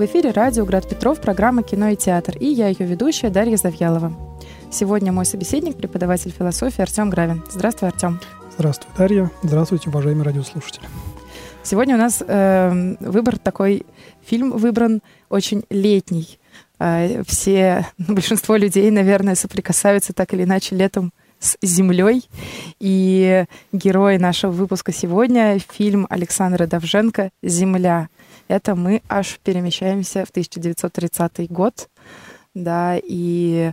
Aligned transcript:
В 0.00 0.06
эфире 0.06 0.30
радио 0.30 0.64
«Град 0.64 0.88
Петров», 0.88 1.20
программа 1.20 1.62
«Кино 1.62 1.88
и 1.90 1.94
театр» 1.94 2.34
и 2.38 2.46
я 2.46 2.68
ее 2.68 2.86
ведущая 2.86 3.28
Дарья 3.28 3.58
Завьялова. 3.58 4.10
Сегодня 4.72 5.12
мой 5.12 5.26
собеседник, 5.26 5.76
преподаватель 5.76 6.30
философии 6.30 6.80
Артем 6.80 7.10
Гравин. 7.10 7.44
Здравствуй, 7.50 7.90
Артем. 7.90 8.18
Здравствуй, 8.54 8.90
Дарья. 8.96 9.30
Здравствуйте, 9.42 9.90
уважаемые 9.90 10.24
радиослушатели. 10.24 10.86
Сегодня 11.62 11.96
у 11.96 11.98
нас 11.98 12.22
э, 12.26 12.96
выбор 13.00 13.36
такой, 13.36 13.84
фильм 14.24 14.52
выбран 14.52 15.02
очень 15.28 15.64
летний. 15.68 16.38
Э, 16.78 17.22
все, 17.26 17.86
большинство 17.98 18.56
людей, 18.56 18.90
наверное, 18.90 19.34
соприкасаются 19.34 20.14
так 20.14 20.32
или 20.32 20.44
иначе 20.44 20.76
летом 20.76 21.12
с 21.40 21.58
землей. 21.60 22.26
И 22.78 23.44
герой 23.70 24.16
нашего 24.16 24.50
выпуска 24.50 24.92
сегодня— 24.92 25.58
фильм 25.70 26.06
Александра 26.08 26.66
Давженко 26.66 27.32
«Земля». 27.42 28.08
Это 28.50 28.74
мы 28.74 29.00
аж 29.08 29.38
перемещаемся 29.44 30.24
в 30.24 30.30
1930 30.30 31.48
год. 31.52 31.88
Да, 32.52 32.96
и 33.00 33.70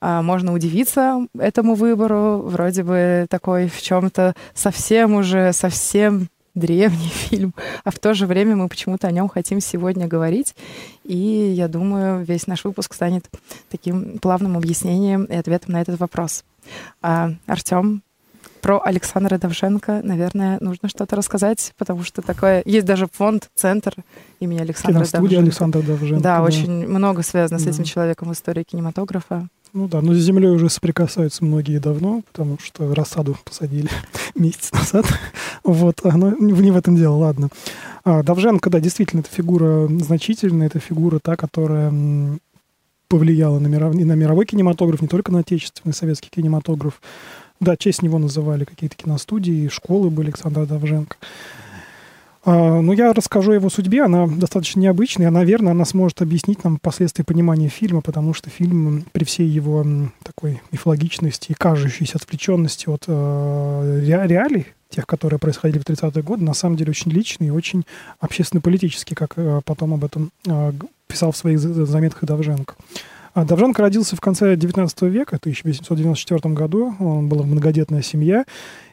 а, 0.00 0.20
можно 0.20 0.52
удивиться 0.52 1.28
этому 1.38 1.76
выбору. 1.76 2.38
Вроде 2.38 2.82
бы 2.82 3.26
такой 3.30 3.68
в 3.68 3.80
чем-то 3.80 4.34
совсем 4.52 5.14
уже, 5.14 5.52
совсем 5.52 6.26
древний 6.56 7.08
фильм, 7.14 7.54
а 7.84 7.92
в 7.92 8.00
то 8.00 8.14
же 8.14 8.26
время 8.26 8.56
мы 8.56 8.68
почему-то 8.68 9.06
о 9.06 9.12
нем 9.12 9.28
хотим 9.28 9.60
сегодня 9.60 10.08
говорить. 10.08 10.56
И 11.04 11.16
я 11.16 11.68
думаю, 11.68 12.24
весь 12.24 12.48
наш 12.48 12.64
выпуск 12.64 12.94
станет 12.94 13.30
таким 13.70 14.18
плавным 14.18 14.56
объяснением 14.56 15.26
и 15.26 15.36
ответом 15.36 15.74
на 15.74 15.82
этот 15.82 16.00
вопрос. 16.00 16.44
А, 17.00 17.30
Артем, 17.46 18.02
про 18.60 18.80
Александра 18.82 19.38
Давженко, 19.38 20.00
наверное, 20.02 20.58
нужно 20.60 20.88
что-то 20.88 21.16
рассказать, 21.16 21.72
потому 21.78 22.04
что 22.04 22.22
такое... 22.22 22.62
Есть 22.64 22.86
даже 22.86 23.08
фонд, 23.12 23.50
центр 23.54 23.94
имени 24.40 24.60
Александра 24.60 25.00
Давженко. 25.00 25.38
Александра 25.38 25.82
Давженко. 25.82 26.22
Да, 26.22 26.38
да, 26.38 26.42
очень 26.42 26.88
много 26.88 27.22
связано 27.22 27.58
да. 27.58 27.64
с 27.64 27.66
этим 27.66 27.84
человеком 27.84 28.28
в 28.28 28.32
истории 28.32 28.64
кинематографа. 28.64 29.48
Ну 29.72 29.88
да, 29.88 30.00
но 30.00 30.14
с 30.14 30.18
землей 30.18 30.48
уже 30.48 30.70
соприкасаются 30.70 31.44
многие 31.44 31.78
давно, 31.78 32.22
потому 32.32 32.58
что 32.58 32.94
рассаду 32.94 33.36
посадили 33.44 33.90
месяц 34.34 34.72
назад. 34.72 35.04
Вот, 35.64 36.00
но 36.04 36.30
не 36.30 36.70
в 36.70 36.76
этом 36.76 36.96
дело, 36.96 37.16
ладно. 37.16 37.50
А, 38.04 38.22
Давженко, 38.22 38.70
да, 38.70 38.80
действительно, 38.80 39.20
это 39.20 39.30
фигура 39.30 39.88
значительная, 39.88 40.68
это 40.68 40.78
фигура 40.78 41.18
та, 41.18 41.36
которая 41.36 41.92
повлияла 43.08 43.58
на, 43.58 43.66
миров... 43.66 43.94
на 43.94 44.12
мировой 44.12 44.46
кинематограф, 44.46 45.02
не 45.02 45.08
только 45.08 45.32
на 45.32 45.40
отечественный 45.40 45.94
советский 45.94 46.30
кинематограф. 46.30 47.00
Да, 47.60 47.76
честь 47.76 48.02
него 48.02 48.18
называли 48.18 48.64
какие-то 48.64 48.96
киностудии, 48.96 49.68
школы 49.68 50.10
были 50.10 50.26
Александра 50.28 50.66
Давженко. 50.66 51.16
А, 52.46 52.80
ну, 52.80 52.92
я 52.92 53.12
расскажу 53.12 53.50
о 53.50 53.54
его 53.54 53.68
судьбе. 53.68 54.04
Она 54.04 54.28
достаточно 54.28 54.78
необычная. 54.78 55.30
Наверное, 55.30 55.72
она 55.72 55.84
сможет 55.84 56.22
объяснить 56.22 56.62
нам 56.62 56.78
последствия 56.78 57.24
понимания 57.24 57.68
фильма, 57.68 58.02
потому 58.02 58.34
что 58.34 58.50
фильм 58.50 59.04
при 59.10 59.24
всей 59.24 59.48
его 59.48 59.84
такой 60.22 60.62
мифологичности 60.70 61.50
и 61.50 61.54
кажущейся 61.54 62.18
отвлеченности 62.18 62.88
от 62.88 63.04
э, 63.08 64.00
реалий, 64.04 64.66
тех, 64.90 65.08
которые 65.08 65.40
происходили 65.40 65.80
в 65.80 65.84
30-е 65.84 66.22
годы, 66.22 66.44
на 66.44 66.54
самом 66.54 66.76
деле 66.76 66.90
очень 66.90 67.10
личный 67.10 67.48
и 67.48 67.50
очень 67.50 67.84
общественно-политический, 68.20 69.16
как 69.16 69.32
э, 69.36 69.60
потом 69.64 69.94
об 69.94 70.04
этом 70.04 70.30
э, 70.46 70.72
писал 71.08 71.32
в 71.32 71.36
своих 71.36 71.58
заметках 71.58 72.24
Давженко. 72.26 72.74
А 73.36 73.44
Давженко 73.44 73.82
родился 73.82 74.16
в 74.16 74.20
конце 74.22 74.54
XIX 74.54 75.10
века, 75.10 75.36
1894 75.36 76.54
году. 76.54 76.94
Он 76.98 77.28
был 77.28 77.42
в 77.42 77.46
многодетная 77.46 78.00
семья. 78.00 78.46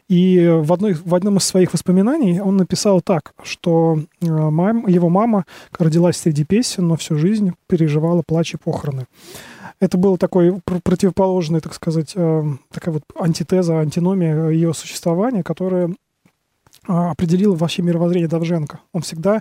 И 0.06 0.46
в, 0.46 0.70
одной, 0.70 0.92
в 0.92 1.14
одном 1.14 1.38
из 1.38 1.44
своих 1.44 1.72
воспоминаний 1.72 2.42
он 2.42 2.58
написал 2.58 3.00
так, 3.00 3.32
что 3.42 4.00
э, 4.20 4.26
мам, 4.28 4.86
его 4.86 5.08
мама 5.08 5.46
родилась 5.78 6.18
среди 6.18 6.44
песен, 6.44 6.88
но 6.88 6.96
всю 6.96 7.16
жизнь 7.16 7.54
переживала 7.68 8.20
плач 8.20 8.52
и 8.52 8.58
похороны. 8.58 9.06
Это 9.80 9.96
был 9.96 10.18
такой 10.18 10.60
противоположный, 10.82 11.60
так 11.60 11.72
сказать, 11.72 12.12
э, 12.14 12.44
такая 12.70 12.92
вот 12.92 13.02
антитеза, 13.18 13.78
антиномия 13.78 14.50
ее 14.50 14.74
существования, 14.74 15.42
которая 15.42 15.94
а, 16.86 17.12
определил 17.12 17.54
вообще 17.54 17.80
мировоззрение 17.82 18.28
Давженко. 18.28 18.80
Он 18.92 19.00
всегда 19.00 19.36
э, 19.36 19.40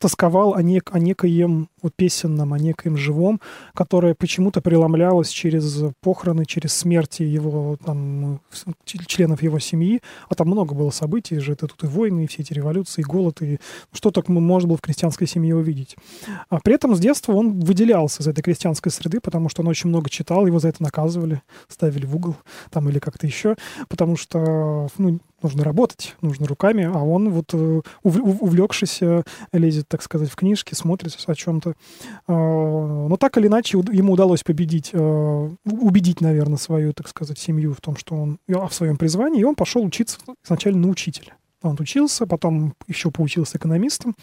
тосковал 0.00 0.54
о, 0.54 0.62
нек, 0.62 0.90
о 0.92 0.98
некоем 0.98 1.68
вот, 1.82 1.94
песенном, 1.94 2.52
о 2.52 2.58
некоем 2.58 2.96
живом, 2.96 3.40
которое 3.74 4.14
почему-то 4.14 4.60
преломлялось 4.60 5.28
через 5.28 5.82
похороны, 6.00 6.44
через 6.44 6.74
смерти 6.74 7.22
его 7.22 7.76
там, 7.84 8.40
членов 8.84 9.42
его 9.42 9.58
семьи. 9.58 10.00
А 10.28 10.34
там 10.34 10.48
много 10.48 10.74
было 10.74 10.90
событий 10.90 11.38
же, 11.38 11.52
это 11.52 11.66
тут 11.66 11.84
и 11.84 11.86
войны, 11.86 12.24
и 12.24 12.26
все 12.26 12.42
эти 12.42 12.52
революции, 12.52 13.02
и 13.02 13.04
голод, 13.04 13.42
и 13.42 13.58
что 13.92 14.10
только 14.10 14.32
можно 14.32 14.68
было 14.68 14.78
в 14.78 14.82
крестьянской 14.82 15.26
семье 15.26 15.56
увидеть. 15.56 15.96
А 16.48 16.60
при 16.60 16.74
этом 16.74 16.94
с 16.94 17.00
детства 17.00 17.32
он 17.32 17.60
выделялся 17.60 18.22
из 18.22 18.28
этой 18.28 18.42
крестьянской 18.42 18.92
среды, 18.92 19.20
потому 19.20 19.48
что 19.48 19.62
он 19.62 19.68
очень 19.68 19.88
много 19.88 20.08
читал, 20.10 20.46
его 20.46 20.58
за 20.58 20.68
это 20.68 20.82
наказывали, 20.82 21.42
ставили 21.68 22.06
в 22.06 22.16
угол 22.16 22.36
там 22.70 22.88
или 22.88 22.98
как-то 22.98 23.26
еще, 23.26 23.56
потому 23.88 24.16
что 24.16 24.88
ну, 24.98 25.20
нужно 25.44 25.62
работать, 25.62 26.16
нужно 26.20 26.46
руками, 26.46 26.84
а 26.84 26.98
он 26.98 27.30
вот 27.30 27.50
э, 27.52 27.80
увлекшись 28.02 29.00
лезет, 29.64 29.88
так 29.88 30.02
сказать, 30.02 30.30
в 30.30 30.36
книжки, 30.36 30.74
смотрит 30.74 31.16
о 31.26 31.34
чем-то. 31.34 31.74
А, 32.26 32.32
но 32.32 33.16
так 33.16 33.36
или 33.38 33.46
иначе 33.46 33.78
ему 33.78 34.12
удалось 34.12 34.42
победить, 34.42 34.90
э, 34.92 35.50
убедить, 35.64 36.20
наверное, 36.20 36.58
свою, 36.58 36.92
так 36.92 37.08
сказать, 37.08 37.38
семью 37.38 37.72
в 37.72 37.80
том, 37.80 37.96
что 37.96 38.14
он 38.14 38.38
в 38.46 38.70
своем 38.72 38.96
призвании, 38.96 39.40
и 39.40 39.44
он 39.44 39.54
пошел 39.54 39.84
учиться 39.84 40.18
сначала 40.42 40.76
на 40.76 40.88
учителя. 40.88 41.34
Он 41.62 41.76
учился, 41.80 42.26
потом 42.26 42.74
еще 42.86 43.10
поучился 43.10 43.58
экономистом, 43.58 44.14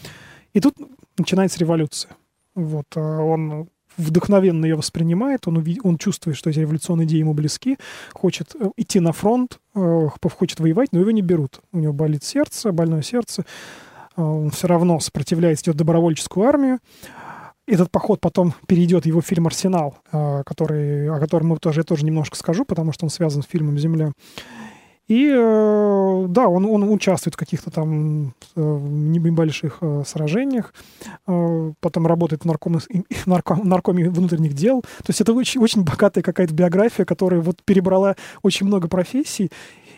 и 0.52 0.60
тут 0.60 0.74
начинается 1.18 1.58
революция. 1.58 2.12
Вот, 2.54 2.86
а 2.96 3.20
он 3.20 3.68
вдохновенно 3.96 4.64
ее 4.64 4.76
воспринимает, 4.76 5.46
он, 5.46 5.58
уви- 5.58 5.80
он 5.82 5.98
чувствует, 5.98 6.36
что 6.36 6.50
эти 6.50 6.60
революционные 6.60 7.06
идеи 7.06 7.18
ему 7.18 7.34
близки, 7.34 7.78
хочет 8.12 8.54
э, 8.58 8.70
идти 8.76 9.00
на 9.00 9.12
фронт, 9.12 9.60
э, 9.74 10.08
хочет 10.38 10.60
воевать, 10.60 10.92
но 10.92 11.00
его 11.00 11.10
не 11.10 11.22
берут. 11.22 11.60
У 11.72 11.78
него 11.78 11.92
болит 11.92 12.24
сердце, 12.24 12.72
больное 12.72 13.02
сердце, 13.02 13.42
э, 13.42 13.44
он 14.16 14.50
все 14.50 14.66
равно 14.66 15.00
сопротивляется, 15.00 15.64
идет 15.64 15.76
добровольческую 15.76 16.46
армию. 16.46 16.78
Этот 17.66 17.90
поход 17.90 18.20
потом 18.20 18.54
перейдет 18.66 19.04
в 19.04 19.06
его 19.06 19.20
фильм 19.20 19.46
«Арсенал», 19.46 19.96
который, 20.10 21.08
о 21.08 21.20
котором 21.20 21.48
мы 21.48 21.58
тоже, 21.58 21.80
я 21.80 21.84
тоже 21.84 22.04
немножко 22.04 22.36
скажу, 22.36 22.64
потому 22.64 22.92
что 22.92 23.06
он 23.06 23.10
связан 23.10 23.42
с 23.42 23.46
фильмом 23.46 23.78
«Земля». 23.78 24.12
И 25.08 25.28
э, 25.28 26.26
да, 26.28 26.48
он, 26.48 26.64
он 26.64 26.84
участвует 26.84 27.34
в 27.34 27.36
каких-то 27.36 27.70
там 27.70 28.34
э, 28.54 28.60
небольших 28.60 29.78
э, 29.80 30.04
сражениях, 30.06 30.72
потом 31.26 32.06
работает 32.06 32.42
в 32.42 32.44
нарком, 32.46 32.78
нарком, 33.26 33.68
наркоме 33.68 34.08
внутренних 34.08 34.54
дел. 34.54 34.80
То 34.80 35.08
есть 35.08 35.20
это 35.20 35.32
очень, 35.32 35.60
очень 35.60 35.82
богатая 35.84 36.22
какая-то 36.22 36.54
биография, 36.54 37.04
которая 37.04 37.40
вот 37.40 37.62
перебрала 37.64 38.16
очень 38.42 38.66
много 38.66 38.88
профессий. 38.88 39.50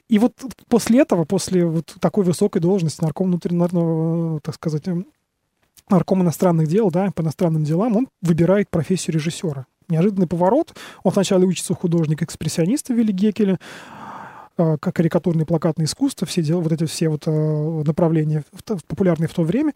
И 0.09 0.19
вот 0.19 0.35
после 0.69 1.01
этого, 1.01 1.25
после 1.25 1.65
вот 1.65 1.95
такой 2.01 2.25
высокой 2.25 2.61
должности 2.61 3.03
нарком 3.03 3.29
внутреннего, 3.29 4.41
так 4.41 4.55
сказать, 4.55 4.85
нарком 5.89 6.23
иностранных 6.23 6.69
дел, 6.69 6.91
да, 6.91 7.11
по 7.11 7.23
иностранным 7.23 7.65
делам, 7.65 7.97
он 7.97 8.09
выбирает 8.21 8.71
профессию 8.71 9.15
режиссера. 9.15 9.67
Неожиданный 9.89 10.27
поворот. 10.27 10.75
Он 11.03 11.13
сначала 11.13 11.45
учится 11.45 11.75
у 11.75 11.77
художника-экспрессиониста 11.77 12.95
Гекеля, 12.95 13.59
а, 14.57 14.79
как 14.79 14.95
карикатурное 14.97 15.45
плакатное 15.45 15.87
искусство, 15.87 16.27
все 16.27 16.43
дела, 16.43 16.61
вот 16.61 16.73
эти 16.73 16.85
все 16.85 17.09
вот 17.09 17.25
а, 17.27 17.83
направления 17.85 18.45
популярные 18.87 19.29
в 19.29 19.35
то 19.35 19.43
время, 19.43 19.75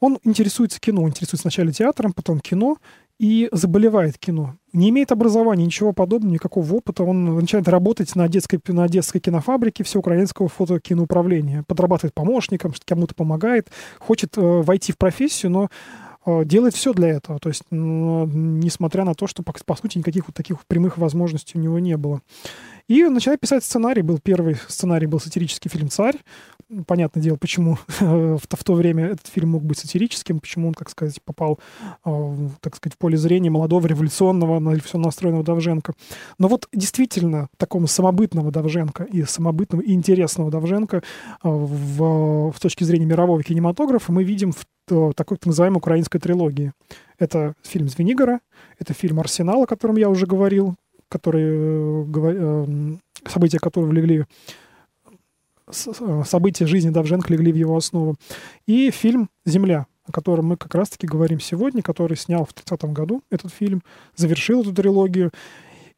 он 0.00 0.18
интересуется 0.24 0.78
кино, 0.78 1.08
интересуется 1.08 1.42
сначала 1.42 1.72
театром, 1.72 2.12
потом 2.12 2.40
кино, 2.40 2.76
и 3.18 3.48
заболевает 3.52 4.18
кино. 4.18 4.56
Не 4.76 4.90
имеет 4.90 5.10
образования, 5.10 5.64
ничего 5.64 5.94
подобного, 5.94 6.34
никакого 6.34 6.70
опыта. 6.74 7.02
Он 7.02 7.36
начинает 7.36 7.66
работать 7.66 8.14
на 8.14 8.28
детской, 8.28 8.60
на 8.68 8.86
детской 8.90 9.20
кинофабрике 9.20 9.84
всеукраинского 9.84 10.48
фотокиноуправления. 10.48 11.62
Подрабатывает 11.62 12.12
помощником, 12.12 12.74
кому-то 12.84 13.14
помогает, 13.14 13.70
хочет 13.98 14.36
э, 14.36 14.40
войти 14.42 14.92
в 14.92 14.98
профессию, 14.98 15.50
но 15.50 15.70
э, 16.26 16.44
делает 16.44 16.74
все 16.74 16.92
для 16.92 17.08
этого. 17.08 17.38
То 17.38 17.48
есть, 17.48 17.62
несмотря 17.70 19.04
на 19.04 19.14
то, 19.14 19.26
что, 19.26 19.42
по, 19.42 19.54
по 19.64 19.76
сути, 19.76 19.96
никаких 19.96 20.26
вот 20.26 20.36
таких 20.36 20.58
прямых 20.66 20.98
возможностей 20.98 21.56
у 21.56 21.62
него 21.62 21.78
не 21.78 21.96
было. 21.96 22.20
И 22.86 23.02
начинает 23.04 23.40
писать 23.40 23.64
сценарий. 23.64 24.02
Был 24.02 24.18
первый 24.22 24.56
сценарий, 24.68 25.06
был 25.06 25.20
сатирический 25.20 25.70
фильм 25.70 25.88
«Царь». 25.88 26.16
Понятное 26.86 27.22
дело, 27.22 27.36
почему 27.36 27.78
в, 28.00 28.38
в 28.38 28.64
то 28.64 28.74
время 28.74 29.06
этот 29.06 29.28
фильм 29.28 29.50
мог 29.50 29.62
быть 29.62 29.78
сатирическим, 29.78 30.40
почему 30.40 30.66
он, 30.68 30.74
так 30.74 30.90
сказать, 30.90 31.22
попал, 31.22 31.60
э, 32.04 32.48
так 32.60 32.74
сказать, 32.74 32.94
в 32.94 32.98
поле 32.98 33.16
зрения 33.16 33.50
молодого 33.50 33.86
революционного, 33.86 34.58
революционно 34.58 35.06
настроенного 35.06 35.44
Давженко. 35.44 35.92
Но 36.38 36.48
вот 36.48 36.66
действительно 36.72 37.48
такого 37.56 37.86
самобытного 37.86 38.50
Давженко 38.50 39.04
и 39.04 39.22
самобытного 39.22 39.80
и 39.82 39.92
интересного 39.92 40.50
Давженко 40.50 40.96
э, 40.96 41.00
в, 41.44 42.50
в 42.50 42.60
точке 42.60 42.84
зрения 42.84 43.06
мирового 43.06 43.44
кинематографа 43.44 44.10
мы 44.10 44.24
видим 44.24 44.52
в 44.52 44.66
такой 45.14 45.36
так 45.36 45.46
называемой 45.46 45.78
украинской 45.78 46.18
трилогии. 46.18 46.72
Это 47.18 47.54
фильм 47.62 47.88
«Звенигора», 47.88 48.40
это 48.78 48.92
фильм 48.92 49.20
«Арсенал», 49.20 49.62
о 49.62 49.66
котором 49.66 49.96
я 49.96 50.08
уже 50.08 50.26
говорил, 50.26 50.74
которые, 51.08 52.04
э, 52.04 52.06
э, 52.14 52.96
события 53.28 53.58
которые 53.58 53.90
влегли 53.90 54.24
события 55.70 56.66
жизни 56.66 56.90
Давженко 56.90 57.32
легли 57.32 57.52
в 57.52 57.56
его 57.56 57.76
основу. 57.76 58.16
И 58.66 58.90
фильм 58.90 59.28
«Земля» 59.44 59.86
о 60.06 60.12
котором 60.12 60.46
мы 60.46 60.56
как 60.56 60.74
раз-таки 60.74 61.06
говорим 61.06 61.40
сегодня, 61.40 61.82
который 61.82 62.16
снял 62.16 62.44
в 62.44 62.54
30-м 62.54 62.94
году 62.94 63.22
этот 63.30 63.52
фильм, 63.52 63.82
завершил 64.14 64.62
эту 64.62 64.72
трилогию. 64.72 65.32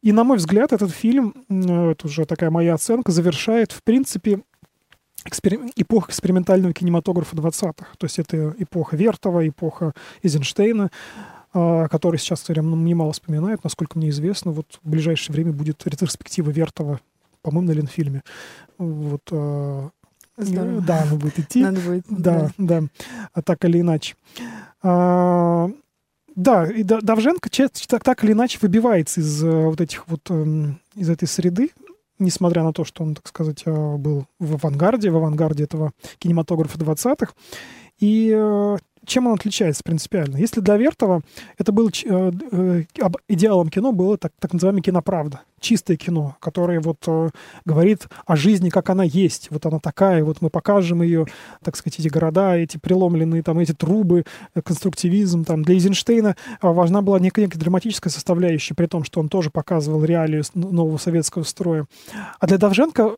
И, 0.01 0.11
на 0.11 0.23
мой 0.23 0.37
взгляд, 0.37 0.73
этот 0.73 0.91
фильм, 0.91 1.33
это 1.49 2.07
уже 2.07 2.25
такая 2.25 2.49
моя 2.49 2.73
оценка, 2.73 3.11
завершает, 3.11 3.71
в 3.71 3.83
принципе, 3.83 4.41
экспер... 5.25 5.59
эпоха 5.75 6.11
экспериментального 6.11 6.73
кинематографа 6.73 7.35
20-х. 7.35 7.85
То 7.97 8.05
есть 8.05 8.17
это 8.19 8.55
эпоха 8.57 8.95
Вертова, 8.95 9.47
эпоха 9.47 9.93
Эйзенштейна, 10.23 10.89
а, 11.53 11.87
который 11.87 12.17
сейчас, 12.17 12.41
кстати, 12.41 12.59
немало 12.59 13.11
вспоминают, 13.11 13.63
насколько 13.63 13.97
мне 13.97 14.09
известно. 14.09 14.51
Вот 14.51 14.79
в 14.81 14.89
ближайшее 14.89 15.33
время 15.33 15.51
будет 15.51 15.85
ретроспектива 15.85 16.49
Вертова, 16.49 16.99
по-моему, 17.41 17.67
на 17.67 17.71
Ленфильме. 17.73 18.23
Вот, 18.77 19.21
а, 19.31 19.89
Здорово. 20.37 20.81
Да, 20.81 21.01
она 21.03 21.15
будет 21.15 21.39
идти. 21.39 21.61
Надо 21.61 21.81
будет. 21.81 22.05
Да, 22.09 22.51
да, 22.57 22.83
да. 23.35 23.41
так 23.41 23.65
или 23.65 23.81
иначе. 23.81 24.15
А, 24.81 25.69
да, 26.35 26.65
и 26.65 26.83
Давженко 26.83 27.49
так, 27.87 28.03
так 28.03 28.23
или 28.23 28.31
иначе 28.31 28.59
выбивается 28.61 29.19
из 29.19 29.43
э, 29.43 29.65
вот 29.65 29.81
этих 29.81 30.07
вот, 30.07 30.21
эм, 30.29 30.79
из 30.95 31.09
этой 31.09 31.27
среды, 31.27 31.71
несмотря 32.17 32.63
на 32.63 32.71
то, 32.71 32.85
что 32.85 33.03
он, 33.03 33.15
так 33.15 33.27
сказать, 33.27 33.63
э, 33.65 33.95
был 33.97 34.25
в 34.39 34.55
авангарде, 34.55 35.09
в 35.09 35.17
авангарде 35.17 35.65
этого 35.65 35.91
кинематографа 36.17 36.77
20-х. 36.77 37.33
И 37.99 38.33
э, 38.33 38.77
чем 39.09 39.27
он 39.27 39.33
отличается 39.33 39.83
принципиально? 39.83 40.37
Если 40.37 40.61
для 40.61 40.77
Вертова 40.77 41.21
это 41.57 41.71
был 41.71 41.89
э, 41.89 42.31
э, 42.51 42.83
идеалом 43.27 43.69
кино 43.69 43.91
было 43.91 44.17
так, 44.17 44.31
так 44.39 44.53
называемое 44.53 44.81
киноправда, 44.81 45.41
чистое 45.59 45.97
кино, 45.97 46.37
которое 46.39 46.79
вот 46.79 46.97
э, 47.07 47.29
говорит 47.65 48.07
о 48.25 48.35
жизни, 48.35 48.69
как 48.69 48.89
она 48.89 49.03
есть, 49.03 49.49
вот 49.51 49.65
она 49.65 49.79
такая, 49.79 50.23
вот 50.23 50.41
мы 50.41 50.49
покажем 50.49 51.01
ее, 51.01 51.25
так 51.63 51.75
сказать, 51.75 51.99
эти 51.99 52.07
города, 52.07 52.55
эти 52.55 52.77
преломленные 52.77 53.43
там 53.43 53.59
эти 53.59 53.73
трубы, 53.73 54.23
э, 54.53 54.61
конструктивизм 54.61 55.43
там 55.43 55.63
для 55.63 55.75
Эйзенштейна 55.75 56.35
э, 56.61 56.67
важна 56.67 57.01
была 57.01 57.19
некая, 57.19 57.43
некая 57.43 57.59
драматическая 57.59 58.11
составляющая, 58.11 58.75
при 58.75 58.85
том, 58.85 59.03
что 59.03 59.19
он 59.19 59.29
тоже 59.29 59.49
показывал 59.49 60.03
реалию 60.03 60.43
нового 60.53 60.97
советского 60.97 61.43
строя. 61.43 61.85
А 62.39 62.47
для 62.47 62.57
Давженко 62.57 63.15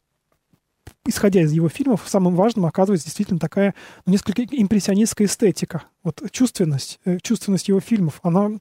исходя 1.05 1.41
из 1.41 1.51
его 1.51 1.69
фильмов, 1.69 2.03
самым 2.05 2.35
важным 2.35 2.65
оказывается 2.65 3.05
действительно 3.05 3.39
такая 3.39 3.73
ну, 4.05 4.13
несколько 4.13 4.43
импрессионистская 4.43 5.27
эстетика. 5.27 5.83
Вот 6.03 6.21
чувственность, 6.31 6.99
э, 7.05 7.17
чувственность 7.21 7.67
его 7.67 7.79
фильмов, 7.79 8.19
она 8.23 8.51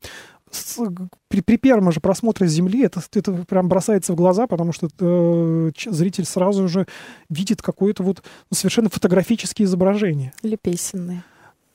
с, 0.51 0.81
при, 1.29 1.43
при 1.43 1.57
первом 1.57 1.93
же 1.93 2.01
просмотре 2.01 2.47
Земли 2.49 2.83
это, 2.83 3.01
это 3.15 3.33
прям 3.49 3.69
бросается 3.69 4.13
в 4.13 4.17
глаза, 4.17 4.47
потому 4.47 4.73
что 4.73 4.89
э, 4.99 5.71
зритель 5.87 6.25
сразу 6.25 6.69
же 6.69 6.87
видит 7.29 7.63
какое-то 7.63 8.03
вот 8.03 8.23
ну, 8.51 8.57
совершенно 8.57 8.89
фотографические 8.89 9.67
изображения. 9.67 10.33
Или 10.43 10.57
песенные. 10.57 11.23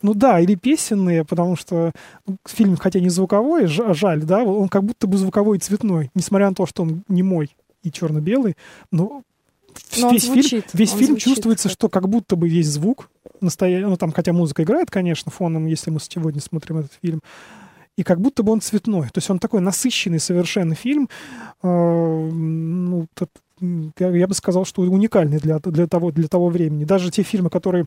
Ну 0.02 0.14
да, 0.14 0.40
или 0.40 0.56
песенные, 0.56 1.24
потому 1.24 1.56
что 1.56 1.92
ну, 2.28 2.38
фильм, 2.46 2.76
хотя 2.76 3.00
не 3.00 3.10
звуковой, 3.10 3.66
жаль, 3.68 4.24
да, 4.24 4.44
он 4.44 4.68
как 4.68 4.84
будто 4.84 5.08
бы 5.08 5.18
звуковой 5.18 5.58
и 5.58 5.62
цветной, 5.62 6.12
несмотря 6.14 6.50
на 6.50 6.56
то, 6.56 6.66
что 6.66 6.84
он 6.84 7.04
не 7.08 7.24
мой 7.24 7.56
и 7.82 7.92
черно-белый, 7.92 8.58
но 8.92 9.24
но 9.98 10.12
весь 10.12 10.25
звучит, 10.25 10.50
фильм, 10.50 10.63
весь 10.74 10.92
фильм 10.92 11.07
звучит, 11.07 11.24
чувствуется, 11.24 11.69
что 11.69 11.89
как 11.89 12.07
будто 12.10 12.36
бы 12.36 12.48
есть 12.48 12.69
звук 12.69 13.10
настоящий, 13.42 13.86
ну 13.86 13.98
там 13.98 14.12
хотя 14.12 14.33
музыка 14.33 14.63
играет, 14.63 14.89
конечно, 14.89 15.31
фоном, 15.31 15.66
если 15.66 15.89
мы 15.92 16.00
сегодня 16.00 16.42
смотрим 16.42 16.80
этот 16.80 16.94
фильм, 17.01 17.22
и 17.98 18.04
как 18.04 18.19
будто 18.19 18.44
бы 18.44 18.51
он 18.51 18.62
цветной, 18.62 19.07
то 19.07 19.18
есть 19.19 19.30
он 19.30 19.39
такой 19.39 19.62
насыщенный 19.62 20.19
совершенно 20.19 20.75
фильм, 20.75 21.10
э, 21.63 21.68
ну, 21.68 23.07
я 24.00 24.27
бы 24.27 24.33
сказал, 24.33 24.66
что 24.66 24.81
уникальный 24.81 25.39
для, 25.39 25.60
для, 25.60 25.88
того, 25.88 26.12
для 26.12 26.28
того 26.28 26.50
времени. 26.50 26.83
Даже 26.83 27.10
те 27.10 27.24
фильмы, 27.24 27.50
которые 27.50 27.86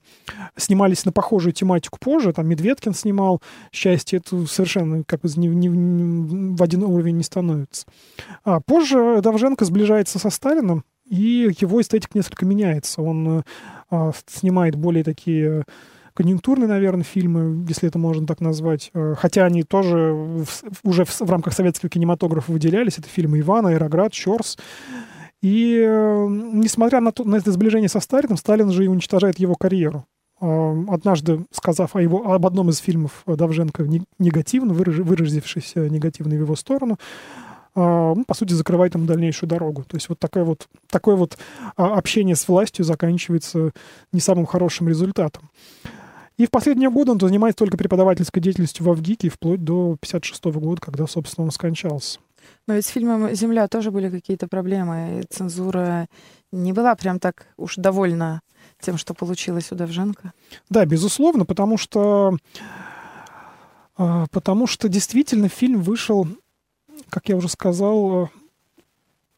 снимались 0.56 1.04
на 1.04 1.12
похожую 1.12 1.52
тематику 1.52 1.98
позже, 2.00 2.32
там 2.32 2.48
Медведкин 2.48 2.94
снимал 2.94 3.42
«Счастье», 3.70 4.18
это 4.18 4.46
совершенно 4.46 5.04
как 5.04 5.20
бы 5.20 5.28
не, 5.36 5.48
не, 5.48 5.68
не, 5.68 6.56
в 6.56 6.62
один 6.62 6.84
уровень 6.84 7.18
не 7.18 7.22
становится. 7.22 7.86
А 8.44 8.60
позже 8.60 9.20
Давженко 9.22 9.66
сближается 9.66 10.18
со 10.18 10.30
Сталином, 10.30 10.84
и 11.08 11.54
его 11.58 11.80
эстетика 11.80 12.16
несколько 12.16 12.44
меняется. 12.44 13.02
Он 13.02 13.42
э, 13.90 14.12
снимает 14.26 14.76
более 14.76 15.04
такие 15.04 15.64
конъюнктурные, 16.18 16.66
наверное, 16.66 17.04
фильмы, 17.04 17.64
если 17.68 17.88
это 17.88 17.96
можно 17.96 18.26
так 18.26 18.40
назвать. 18.40 18.90
Э, 18.92 19.14
хотя 19.16 19.44
они 19.44 19.62
тоже 19.62 20.12
в, 20.12 20.48
уже 20.82 21.04
в, 21.04 21.20
в 21.20 21.30
рамках 21.30 21.52
советского 21.54 21.88
кинематографа 21.88 22.50
выделялись. 22.50 22.98
Это 22.98 23.08
фильмы 23.08 23.38
Ивана, 23.38 23.68
Аэроград, 23.68 24.12
Щорс. 24.12 24.58
И 25.42 25.78
э, 25.80 26.26
несмотря 26.28 27.00
на, 27.00 27.12
то, 27.12 27.22
на 27.22 27.36
это 27.36 27.52
сближение 27.52 27.88
со 27.88 28.00
Сталином, 28.00 28.36
Сталин 28.36 28.72
же 28.72 28.84
и 28.84 28.88
уничтожает 28.88 29.38
его 29.38 29.54
карьеру. 29.54 30.06
Э, 30.40 30.84
однажды 30.88 31.46
сказав 31.52 31.94
о 31.94 32.02
его, 32.02 32.32
об 32.32 32.44
одном 32.44 32.70
из 32.70 32.78
фильмов 32.78 33.22
Давженко 33.24 33.86
негативно, 34.18 34.74
выразившись 34.74 35.76
негативно 35.76 36.34
в 36.34 36.40
его 36.40 36.56
сторону, 36.56 36.98
а, 36.98 37.47
ну, 37.78 38.24
по 38.24 38.34
сути, 38.34 38.52
закрывает 38.52 38.94
ему 38.94 39.06
дальнейшую 39.06 39.48
дорогу. 39.48 39.84
То 39.84 39.96
есть 39.96 40.08
вот, 40.08 40.18
такое 40.18 40.44
вот 40.44 40.68
такое 40.88 41.16
вот 41.16 41.38
а, 41.76 41.96
общение 41.96 42.36
с 42.36 42.48
властью 42.48 42.84
заканчивается 42.84 43.72
не 44.12 44.20
самым 44.20 44.46
хорошим 44.46 44.88
результатом. 44.88 45.50
И 46.36 46.46
в 46.46 46.50
последние 46.50 46.90
годы 46.90 47.12
он 47.12 47.20
занимается 47.20 47.58
только 47.58 47.76
преподавательской 47.76 48.40
деятельностью 48.40 48.84
в 48.84 48.90
Авгике, 48.90 49.28
вплоть 49.28 49.62
до 49.64 49.96
56 50.00 50.44
года, 50.44 50.80
когда, 50.80 51.06
собственно, 51.06 51.44
он 51.44 51.50
скончался. 51.50 52.20
Но 52.66 52.74
ведь 52.74 52.86
с 52.86 52.90
фильмом 52.90 53.34
«Земля» 53.34 53.66
тоже 53.66 53.90
были 53.90 54.08
какие-то 54.08 54.46
проблемы. 54.46 55.20
И 55.20 55.34
цензура 55.34 56.06
не 56.52 56.72
была 56.72 56.94
прям 56.94 57.18
так 57.18 57.46
уж 57.56 57.74
довольна 57.76 58.40
тем, 58.80 58.96
что 58.98 59.14
получилось 59.14 59.72
у 59.72 59.74
Давженко. 59.74 60.32
Да, 60.70 60.86
безусловно, 60.86 61.44
потому 61.44 61.76
что 61.76 62.36
а, 63.96 64.26
потому 64.30 64.66
что 64.68 64.88
действительно 64.88 65.48
фильм 65.48 65.82
вышел 65.82 66.28
как 67.10 67.28
я 67.28 67.36
уже 67.36 67.48
сказал, 67.48 68.24
э, 68.24 68.28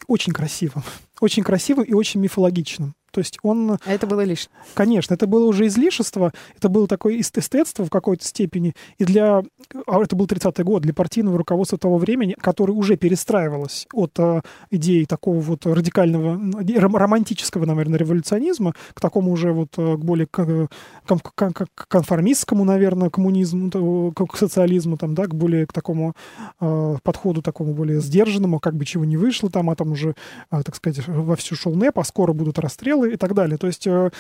очень 0.06 0.32
красивым. 0.32 0.82
Очень 1.20 1.42
красивым 1.42 1.84
и 1.84 1.92
очень 1.92 2.20
мифологичным. 2.20 2.94
То 3.10 3.20
есть 3.20 3.38
он... 3.42 3.72
А 3.72 3.92
это 3.92 4.06
было 4.06 4.22
лишнее? 4.22 4.56
Конечно, 4.74 5.14
это 5.14 5.26
было 5.26 5.46
уже 5.46 5.66
излишество, 5.66 6.32
это 6.56 6.68
было 6.68 6.86
такое 6.86 7.20
эстетство 7.20 7.84
в 7.84 7.90
какой-то 7.90 8.24
степени. 8.24 8.74
И 8.98 9.04
для... 9.04 9.42
А 9.86 10.02
это 10.02 10.16
был 10.16 10.26
30-й 10.26 10.64
год, 10.64 10.82
для 10.82 10.94
партийного 10.94 11.38
руководства 11.38 11.78
того 11.78 11.98
времени, 11.98 12.34
которое 12.40 12.72
уже 12.72 12.96
перестраивалось 12.96 13.86
от 13.92 14.18
а, 14.18 14.42
идеи 14.70 15.04
такого 15.04 15.40
вот 15.40 15.66
радикального, 15.66 16.38
романтического, 16.76 17.66
наверное, 17.66 17.98
революционизма 17.98 18.74
к 18.94 19.00
такому 19.00 19.32
уже 19.32 19.52
вот 19.52 19.70
э, 19.78 19.96
к 19.96 20.00
более 20.00 20.26
к, 20.26 20.68
к, 21.06 21.66
конформистскому, 21.88 22.64
наверное, 22.64 23.10
коммунизму, 23.10 24.12
к 24.12 24.36
социализму, 24.36 24.96
там, 24.96 25.14
да, 25.14 25.26
к 25.26 25.34
более 25.34 25.66
к 25.66 25.72
такому 25.72 26.14
э, 26.60 26.96
подходу 27.02 27.42
такому 27.42 27.74
более 27.74 28.00
сдержанному, 28.00 28.60
как 28.60 28.74
бы 28.74 28.84
чего 28.84 29.04
не 29.04 29.16
вышло 29.16 29.50
там, 29.50 29.70
а 29.70 29.76
там 29.76 29.92
уже, 29.92 30.14
э, 30.50 30.62
так 30.64 30.74
сказать, 30.76 31.06
вовсю 31.06 31.56
шел 31.56 31.74
НЭП, 31.74 31.98
а 31.98 32.04
скоро 32.04 32.32
будут 32.32 32.58
расстрелы, 32.58 32.99
сериалы 33.00 33.14
и 33.14 33.16
так 33.16 33.34
далее. 33.34 33.58
То 33.58 33.66
есть 33.66 33.86
э, 33.86 34.10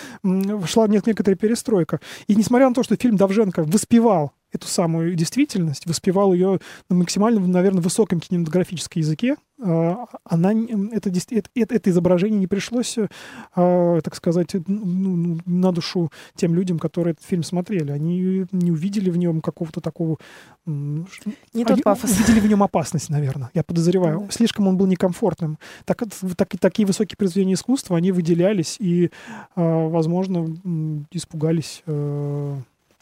шла 0.66 0.88
некоторая 0.88 1.36
перестройка. 1.36 2.00
И 2.26 2.34
несмотря 2.34 2.68
на 2.68 2.74
то, 2.74 2.82
что 2.82 2.96
фильм 2.96 3.16
Давженко 3.16 3.64
воспевал 3.64 4.32
эту 4.52 4.66
самую 4.66 5.14
действительность, 5.14 5.86
воспевал 5.86 6.32
ее 6.32 6.60
на 6.88 6.96
максимально, 6.96 7.40
наверное, 7.46 7.82
высоком 7.82 8.20
кинематографическом 8.20 9.00
языке, 9.00 9.36
она, 9.62 10.52
это, 10.92 11.10
это, 11.10 11.50
это 11.54 11.90
изображение 11.90 12.40
не 12.40 12.46
пришлось, 12.46 12.96
а, 13.54 14.00
так 14.00 14.14
сказать, 14.14 14.54
ну, 14.66 14.84
ну, 14.84 15.38
на 15.44 15.72
душу 15.72 16.10
тем 16.34 16.54
людям, 16.54 16.78
которые 16.78 17.12
этот 17.12 17.24
фильм 17.24 17.42
смотрели. 17.42 17.90
Они 17.90 18.46
не 18.52 18.70
увидели 18.70 19.10
в 19.10 19.16
нем 19.16 19.40
какого-то 19.40 19.80
такого... 19.80 20.16
Не 20.66 21.04
они 21.54 21.64
тот 21.64 21.82
пафос. 21.82 22.10
Увидели 22.12 22.40
в 22.40 22.46
нем 22.46 22.62
опасность, 22.62 23.10
наверное, 23.10 23.50
я 23.52 23.62
подозреваю. 23.62 24.20
Да. 24.20 24.30
Слишком 24.30 24.66
он 24.68 24.76
был 24.76 24.86
некомфортным. 24.86 25.58
Так, 25.84 26.02
так, 26.36 26.48
такие 26.58 26.86
высокие 26.86 27.16
произведения 27.16 27.54
искусства, 27.54 27.96
они 27.96 28.12
выделялись 28.12 28.76
и, 28.78 29.10
а, 29.56 29.88
возможно, 29.88 30.46
испугались 31.12 31.82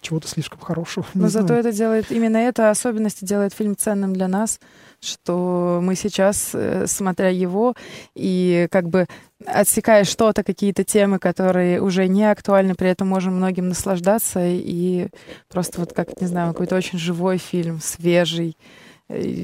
чего-то 0.08 0.28
слишком 0.28 0.60
хорошего. 0.60 1.06
Но 1.14 1.28
зато 1.28 1.54
это 1.54 1.72
делает, 1.72 2.10
именно 2.10 2.36
эта 2.38 2.70
особенность 2.70 3.24
делает 3.24 3.52
фильм 3.52 3.76
ценным 3.76 4.12
для 4.12 4.28
нас, 4.28 4.58
что 5.00 5.80
мы 5.82 5.94
сейчас, 5.94 6.50
э, 6.54 6.86
смотря 6.86 7.28
его, 7.28 7.74
и 8.14 8.68
как 8.70 8.88
бы 8.88 9.06
отсекая 9.46 10.04
что-то, 10.04 10.42
какие-то 10.42 10.84
темы, 10.84 11.18
которые 11.18 11.80
уже 11.80 12.08
не 12.08 12.24
актуальны, 12.24 12.74
при 12.74 12.88
этом 12.88 13.08
можем 13.08 13.36
многим 13.36 13.68
наслаждаться, 13.68 14.40
и 14.44 15.08
просто 15.48 15.80
вот 15.80 15.92
как, 15.92 16.20
не 16.20 16.26
знаю, 16.26 16.52
какой-то 16.52 16.76
очень 16.76 16.98
живой 16.98 17.38
фильм, 17.38 17.80
свежий, 17.80 18.56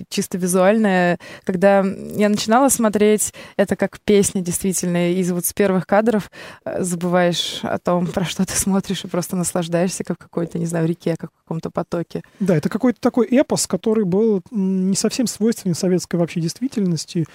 чисто 0.09 0.39
визуальная. 0.39 1.19
Когда 1.45 1.85
я 2.17 2.29
начинала 2.29 2.69
смотреть, 2.69 3.33
это 3.57 3.77
как 3.77 4.01
песня 4.01 4.41
действительно. 4.41 5.13
Из 5.13 5.31
вот 5.33 5.47
с 5.47 5.53
первых 5.53 5.87
кадров 5.87 6.31
э, 6.65 6.83
забываешь 6.83 7.61
о 7.63 7.79
том, 7.79 8.07
про 8.07 8.25
что 8.25 8.45
ты 8.45 8.55
смотришь, 8.55 9.05
и 9.05 9.09
просто 9.09 9.37
наслаждаешься 9.37 10.05
как 10.05 10.19
в 10.19 10.23
какой-то, 10.23 10.59
не 10.59 10.67
знаю, 10.67 10.87
реке, 10.87 11.17
как 11.19 11.31
в 11.31 11.43
каком-то 11.45 11.71
потоке. 11.71 12.23
Да, 12.41 12.57
это 12.57 12.69
какой-то 12.69 13.01
такой 13.01 13.27
эпос, 13.27 13.67
который 13.67 14.05
был 14.05 14.43
не 14.51 14.97
совсем 14.97 15.27
свойственен 15.27 15.75
советской 15.75 16.17
вообще 16.17 16.41
действительности. 16.41 17.27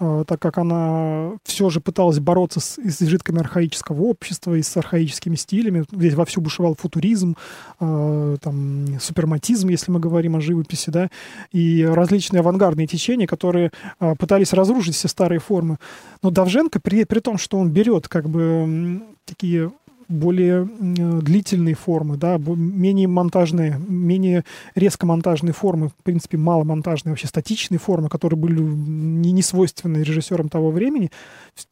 Э, 0.00 0.24
так 0.26 0.40
как 0.40 0.58
она 0.58 1.32
все 1.44 1.70
же 1.70 1.80
пыталась 1.80 2.18
бороться 2.18 2.60
с 2.60 2.78
изжитками 2.78 3.40
архаического 3.40 4.02
общества 4.02 4.54
и 4.54 4.62
с 4.62 4.76
архаическими 4.76 5.36
стилями. 5.36 5.84
Здесь 5.90 6.14
вовсю 6.14 6.40
бушевал 6.40 6.74
футуризм, 6.74 7.36
э, 7.80 8.36
там, 8.40 9.00
суперматизм, 9.00 9.68
если 9.68 9.90
мы 9.90 10.00
говорим 10.00 10.36
о 10.36 10.40
живописи, 10.40 10.90
да, 10.90 11.08
и 11.52 11.84
различные 11.84 12.40
авангардные 12.40 12.86
течения, 12.86 13.26
которые 13.26 13.70
э, 14.00 14.14
пытались 14.16 14.52
разрушить 14.52 14.94
все 14.94 15.08
старые 15.08 15.40
формы. 15.40 15.78
Но 16.22 16.30
Давженко, 16.30 16.80
при, 16.80 17.04
при 17.04 17.20
том, 17.20 17.38
что 17.38 17.58
он 17.58 17.70
берет 17.70 18.08
как 18.08 18.28
бы 18.28 19.02
такие 19.24 19.70
более 20.08 20.64
длительные 20.64 21.74
формы, 21.74 22.16
да, 22.16 22.38
менее 22.38 23.08
монтажные, 23.08 23.78
менее 23.86 24.44
резко 24.74 25.06
монтажные 25.06 25.52
формы, 25.52 25.88
в 25.88 26.02
принципе, 26.02 26.38
маломонтажные, 26.38 27.12
вообще 27.12 27.26
статичные 27.26 27.78
формы, 27.78 28.08
которые 28.08 28.38
были 28.38 28.60
не, 28.60 29.32
не 29.32 29.42
свойственны 29.42 29.98
режиссерам 29.98 30.48
того 30.48 30.70
времени, 30.70 31.10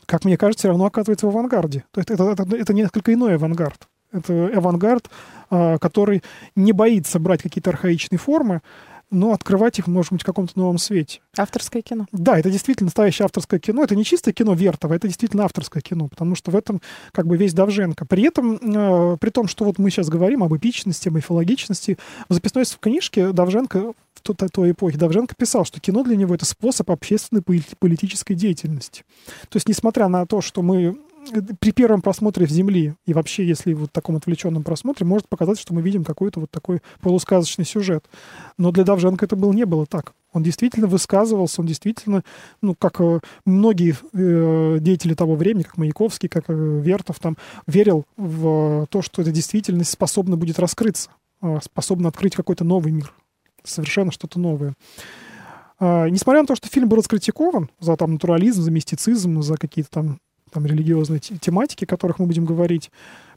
как 0.05 0.25
мне 0.25 0.37
кажется, 0.37 0.63
все 0.63 0.69
равно 0.69 0.85
оказывается 0.85 1.27
в 1.27 1.31
авангарде. 1.31 1.85
То 1.93 2.01
есть 2.01 2.11
это, 2.11 2.25
это, 2.25 2.57
это 2.57 2.75
несколько 2.75 3.13
иной 3.13 3.37
авангард. 3.37 3.89
Это 4.13 4.51
авангард, 4.55 5.11
а, 5.51 5.79
который 5.79 6.23
не 6.55 6.73
боится 6.73 7.19
брать 7.19 7.43
какие-то 7.43 7.71
архаичные 7.71 8.19
формы, 8.19 8.61
но 9.11 9.33
открывать 9.33 9.79
их, 9.79 9.87
может 9.87 10.13
быть, 10.13 10.23
в 10.23 10.25
каком-то 10.25 10.59
новом 10.59 10.79
свете. 10.79 11.21
Авторское 11.37 11.83
кино. 11.83 12.07
Да, 12.13 12.39
это 12.39 12.51
действительно 12.51 12.87
настоящее 12.87 13.25
авторское 13.25 13.61
кино. 13.61 13.85
Это 13.85 13.95
не 13.95 14.05
чистое 14.05 14.35
кино 14.35 14.55
Вертова, 14.55 14.95
это 14.95 15.07
действительно 15.07 15.45
авторское 15.45 15.81
кино, 15.81 16.09
потому 16.09 16.35
что 16.35 16.51
в 16.51 16.57
этом 16.57 16.81
как 17.13 17.27
бы 17.27 17.37
весь 17.37 17.55
Давженко. 17.55 18.05
При 18.05 18.25
этом, 18.25 18.57
э, 18.57 19.17
при 19.19 19.31
том, 19.31 19.47
что 19.49 19.65
вот 19.65 19.79
мы 19.79 19.91
сейчас 19.91 20.09
говорим 20.09 20.43
об 20.43 20.55
эпичности, 20.57 21.09
об 21.09 21.15
мифологичности, 21.15 21.99
в 22.29 22.35
записной 22.35 22.65
книжке 22.81 23.33
Давженко 23.33 23.93
в 24.15 24.21
той, 24.23 24.49
той 24.49 24.71
эпохе 24.73 24.99
Давженко 24.99 25.35
писал, 25.37 25.65
что 25.65 25.81
кино 25.81 26.03
для 26.03 26.17
него 26.17 26.35
это 26.35 26.45
способ 26.45 26.91
общественной 26.91 27.43
политической 27.43 28.35
деятельности. 28.35 29.05
То 29.49 29.57
есть, 29.57 29.69
несмотря 29.69 30.09
на 30.09 30.27
то, 30.27 30.41
что 30.41 30.63
мы 30.63 30.97
при 31.59 31.73
первом 31.73 32.03
просмотре 32.03 32.47
в 32.47 32.51
Земли 32.51 32.95
и 33.05 33.13
вообще, 33.13 33.47
если 33.47 33.73
вот 33.73 33.93
таком 33.93 34.17
отвлеченном 34.17 34.63
просмотре, 34.63 35.07
может 35.07 35.29
показаться, 35.29 35.63
что 35.63 35.75
мы 35.75 35.83
видим 35.83 36.05
какой-то 36.05 36.41
вот 36.41 36.51
такой 36.51 36.81
полусказочный 37.01 37.65
сюжет. 37.65 38.05
Но 38.59 38.73
для 38.73 38.85
Давженко 38.85 39.25
это 39.25 39.37
было, 39.37 39.53
не 39.53 39.65
было 39.65 39.87
так. 39.87 40.15
Он 40.33 40.43
действительно 40.43 40.87
высказывался, 40.87 41.61
он 41.61 41.67
действительно, 41.67 42.23
ну, 42.61 42.75
как 42.75 43.01
э, 43.01 43.21
многие 43.47 43.97
э, 44.13 44.79
деятели 44.81 45.15
того 45.15 45.35
времени, 45.35 45.63
как 45.63 45.79
Маяковский, 45.79 46.29
как 46.29 46.45
э, 46.49 46.53
Вертов, 46.53 47.19
там, 47.19 47.37
верил 47.67 48.05
в 48.17 48.87
то, 48.91 49.01
что 49.01 49.23
эта 49.23 49.31
действительность 49.31 49.91
способна 49.91 50.37
будет 50.37 50.59
раскрыться, 50.59 51.11
э, 51.41 51.59
способна 51.63 52.09
открыть 52.09 52.37
какой-то 52.37 52.65
новый 52.65 52.93
мир, 52.93 53.15
совершенно 53.65 54.13
что-то 54.13 54.39
новое. 54.39 54.75
Uh, 55.79 56.09
несмотря 56.09 56.41
на 56.41 56.47
то, 56.47 56.55
что 56.55 56.69
фильм 56.69 56.89
был 56.89 56.97
раскритикован 56.97 57.69
за 57.81 57.97
там 57.97 58.15
натурализм, 58.15 58.63
за 58.63 58.71
мистицизм, 58.71 59.43
за 59.43 59.57
какие-то 59.59 59.91
там 59.91 60.19
там, 60.57 60.65
религиозной 60.65 61.19
тематики, 61.19 61.85
о 61.85 61.87
которых 61.87 62.19
мы 62.19 62.25
будем 62.25 62.47
говорить, 62.47 62.91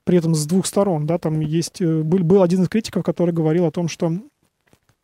при 0.06 0.18
этом 0.18 0.36
с 0.36 0.46
двух 0.46 0.66
сторон, 0.66 1.06
да, 1.06 1.18
там 1.18 1.42
есть, 1.42 1.82
э, 1.82 2.02
был, 2.02 2.20
был 2.20 2.42
один 2.42 2.64
из 2.64 2.70
критиков, 2.70 3.04
который 3.04 3.34
говорил 3.34 3.66
о 3.66 3.72
том, 3.72 3.90
что 3.90 4.14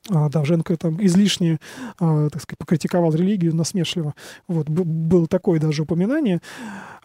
Давженко 0.10 0.78
там 0.78 1.04
излишне, 1.04 1.60
а, 2.00 2.30
так 2.30 2.42
сказать, 2.42 2.60
покритиковал 2.60 3.14
религию 3.14 3.56
насмешливо. 3.56 4.14
Вот, 4.48 4.70
было 4.70 5.28
такое 5.28 5.60
даже 5.60 5.84
упоминание. 5.84 6.42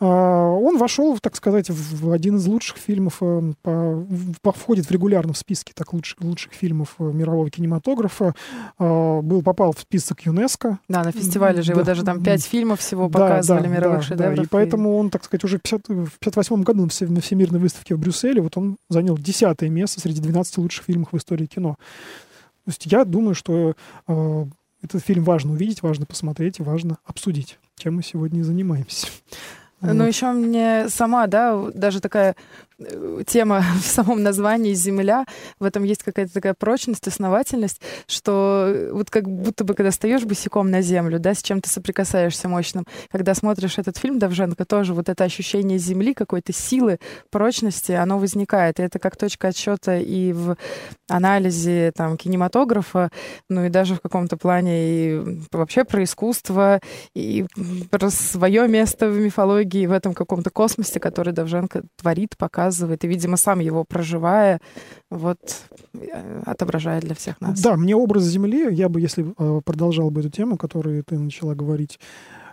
А, 0.00 0.48
он 0.48 0.76
вошел, 0.76 1.18
так 1.18 1.36
сказать, 1.36 1.70
в 1.70 2.10
один 2.10 2.36
из 2.36 2.46
лучших 2.46 2.76
фильмов, 2.76 3.18
э, 3.20 3.52
по, 4.42 4.52
входит 4.52 4.86
в 4.86 4.90
регулярном 4.90 5.34
списке 5.34 5.72
так, 5.74 5.92
лучших, 5.92 6.20
лучших 6.20 6.52
фильмов 6.52 6.94
э, 6.98 7.04
мирового 7.04 7.50
кинематографа. 7.50 8.34
Был, 8.78 9.42
попал 9.42 9.72
в 9.72 9.80
список 9.80 10.22
ЮНЕСКО. 10.22 10.78
Да, 10.88 11.04
на 11.04 11.12
фестивале 11.12 11.62
же 11.62 11.68
да. 11.68 11.72
его 11.74 11.84
даже 11.84 12.02
там 12.02 12.22
пять 12.22 12.44
фильмов 12.44 12.80
всего 12.80 13.08
показывали, 13.08 13.64
да, 13.64 13.68
мировых 13.68 13.98
да, 13.98 14.02
шедевров. 14.02 14.36
Да, 14.36 14.42
и 14.42 14.46
поэтому 14.46 14.96
он, 14.96 15.10
так 15.10 15.24
сказать, 15.24 15.44
уже 15.44 15.58
в 15.58 15.60
1958 15.60 16.62
году 16.62 16.88
на 17.08 17.20
Всемирной 17.20 17.60
выставке 17.60 17.94
в 17.94 17.98
Брюсселе, 17.98 18.40
вот 18.40 18.56
он 18.56 18.76
занял 18.88 19.16
десятое 19.16 19.68
место 19.68 20.00
среди 20.00 20.20
12 20.20 20.58
лучших 20.58 20.84
фильмов 20.84 21.08
в 21.12 21.16
истории 21.16 21.46
кино. 21.46 21.76
То 22.70 22.74
есть 22.74 22.86
я 22.86 23.04
думаю, 23.04 23.34
что 23.34 23.74
э, 24.06 24.44
этот 24.80 25.02
фильм 25.04 25.24
важно 25.24 25.54
увидеть, 25.54 25.82
важно 25.82 26.06
посмотреть 26.06 26.60
и 26.60 26.62
важно 26.62 26.98
обсудить, 27.04 27.58
чем 27.76 27.96
мы 27.96 28.04
сегодня 28.04 28.40
и 28.40 28.44
занимаемся. 28.44 29.08
Ну, 29.80 29.94
вот. 29.94 30.08
еще 30.08 30.30
мне 30.30 30.88
сама, 30.88 31.26
да, 31.26 31.58
даже 31.74 32.00
такая 32.00 32.36
тема 33.26 33.62
в 33.80 33.86
самом 33.86 34.22
названии 34.22 34.74
«Земля», 34.74 35.26
в 35.58 35.64
этом 35.64 35.84
есть 35.84 36.02
какая-то 36.02 36.32
такая 36.32 36.54
прочность, 36.54 37.06
основательность, 37.06 37.80
что 38.06 38.64
э, 38.68 38.92
вот 38.92 39.10
как 39.10 39.28
будто 39.28 39.64
бы, 39.64 39.74
когда 39.74 39.90
стоишь 39.90 40.24
босиком 40.24 40.70
на 40.70 40.82
землю, 40.82 41.18
да, 41.18 41.34
с 41.34 41.42
чем 41.42 41.60
ты 41.60 41.68
соприкасаешься 41.68 42.48
мощным, 42.48 42.86
когда 43.10 43.34
смотришь 43.34 43.78
этот 43.78 43.98
фильм 43.98 44.18
Давженко, 44.18 44.64
тоже 44.64 44.94
вот 44.94 45.08
это 45.08 45.24
ощущение 45.24 45.78
земли, 45.78 46.14
какой-то 46.14 46.52
силы, 46.52 46.98
прочности, 47.30 47.92
оно 47.92 48.18
возникает. 48.18 48.80
И 48.80 48.82
это 48.82 48.98
как 48.98 49.16
точка 49.16 49.48
отсчета 49.48 49.96
и 49.98 50.32
в 50.32 50.56
анализе 51.08 51.92
там, 51.94 52.16
кинематографа, 52.16 53.10
ну 53.48 53.64
и 53.64 53.68
даже 53.68 53.94
в 53.94 54.00
каком-то 54.00 54.36
плане 54.36 54.70
и 54.70 55.40
вообще 55.52 55.84
про 55.84 56.04
искусство, 56.04 56.80
и 57.14 57.46
про 57.90 58.10
свое 58.10 58.68
место 58.68 59.08
в 59.08 59.18
мифологии, 59.18 59.86
в 59.86 59.92
этом 59.92 60.14
каком-то 60.14 60.50
космосе, 60.50 61.00
который 61.00 61.32
Давженко 61.32 61.82
творит, 61.96 62.36
показывает 62.36 62.69
рассказывает, 62.70 63.04
и, 63.04 63.08
видимо, 63.08 63.36
сам 63.36 63.60
его 63.60 63.84
проживая, 63.84 64.60
вот 65.10 65.38
отображает 66.46 67.04
для 67.04 67.14
всех 67.14 67.40
нас. 67.40 67.60
Да, 67.60 67.76
мне 67.76 67.94
образ 67.94 68.24
Земли, 68.24 68.68
я 68.74 68.88
бы, 68.88 69.00
если 69.00 69.34
э, 69.38 69.60
продолжал 69.64 70.10
бы 70.10 70.20
эту 70.20 70.30
тему, 70.30 70.56
которую 70.56 71.04
ты 71.04 71.18
начала 71.18 71.54
говорить, 71.54 71.98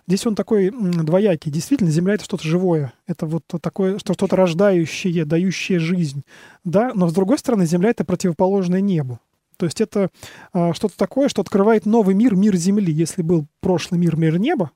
Здесь 0.09 0.25
он 0.25 0.35
такой 0.35 0.71
двоякий. 0.71 1.51
Действительно, 1.51 1.91
Земля— 1.91 2.13
это 2.15 2.23
что-то 2.23 2.47
живое. 2.47 2.93
Это 3.07 3.25
вот 3.25 3.43
такое, 3.61 3.99
что 3.99 4.13
что-то 4.13 4.37
рождающее, 4.37 5.25
дающее 5.25 5.79
жизнь. 5.79 6.23
Да, 6.63 6.91
но 6.95 7.09
с 7.09 7.13
другой 7.13 7.37
стороны, 7.37 7.65
Земля— 7.65 7.89
это 7.91 8.05
противоположное 8.05 8.79
небу. 8.79 9.19
То 9.57 9.65
есть 9.65 9.81
это 9.81 10.09
э, 10.53 10.71
что-то 10.73 10.95
такое, 10.95 11.27
что 11.27 11.41
открывает 11.41 11.85
новый 11.85 12.15
мир, 12.15 12.35
мир 12.35 12.55
Земли. 12.55 12.93
Если 12.93 13.21
был 13.21 13.47
прошлый 13.59 13.99
мир, 13.99 14.15
мир 14.15 14.39
неба, 14.39 14.71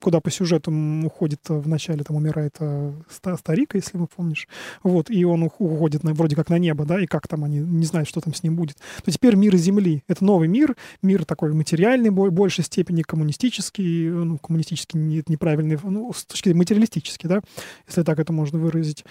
куда 0.00 0.20
по 0.20 0.30
сюжету 0.30 0.72
уходит, 1.04 1.40
э, 1.48 1.54
вначале 1.54 2.04
там 2.04 2.16
умирает 2.16 2.56
э, 2.60 2.92
старик, 3.38 3.74
если 3.74 3.98
вы 3.98 4.06
помнишь, 4.06 4.48
вот, 4.82 5.10
и 5.10 5.24
он 5.24 5.42
уходит 5.42 6.04
на, 6.04 6.14
вроде 6.14 6.36
как 6.36 6.50
на 6.50 6.58
небо, 6.58 6.84
да, 6.84 7.00
и 7.00 7.06
как 7.06 7.28
там 7.28 7.44
они 7.44 7.58
не 7.58 7.86
знают, 7.86 8.08
что 8.08 8.20
там 8.20 8.34
с 8.34 8.42
ним 8.42 8.56
будет, 8.56 8.76
то 9.04 9.10
теперь 9.10 9.36
мир 9.36 9.56
Земли. 9.56 10.04
Это 10.08 10.24
новый 10.24 10.48
мир, 10.48 10.76
мир 11.02 11.24
такой 11.24 11.52
материальный, 11.54 12.10
в 12.10 12.30
большей 12.30 12.64
степени 12.64 13.02
коммунистический, 13.02 14.08
ну, 14.08 14.38
коммунистический 14.38 14.98
неправильный, 15.26 15.78
ну, 15.82 16.12
с 16.12 16.24
точки 16.24 16.48
зрения 16.48 16.58
материалистический, 16.58 17.28
да, 17.28 17.40
если 17.86 18.02
так 18.02 18.18
это 18.18 18.32
можно 18.32 18.58
выразить. 18.58 19.04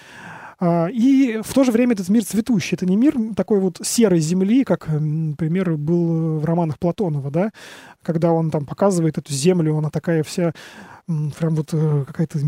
А, 0.59 0.87
и 0.87 1.41
в 1.43 1.53
то 1.53 1.63
же 1.63 1.71
время 1.71 1.93
этот 1.93 2.09
мир 2.09 2.23
цветущий. 2.23 2.75
Это 2.75 2.85
не 2.85 2.95
мир 2.95 3.15
такой 3.35 3.59
вот 3.59 3.79
серой 3.83 4.19
земли, 4.19 4.63
как, 4.63 4.87
например, 4.87 5.75
был 5.77 6.39
в 6.39 6.45
романах 6.45 6.79
Платонова, 6.79 7.31
да, 7.31 7.51
когда 8.03 8.31
он 8.31 8.51
там 8.51 8.65
показывает 8.65 9.17
эту 9.17 9.33
землю, 9.33 9.77
она 9.77 9.89
такая 9.89 10.23
вся 10.23 10.53
прям 11.07 11.55
вот 11.55 11.69
э, 11.73 12.03
какая-то 12.07 12.39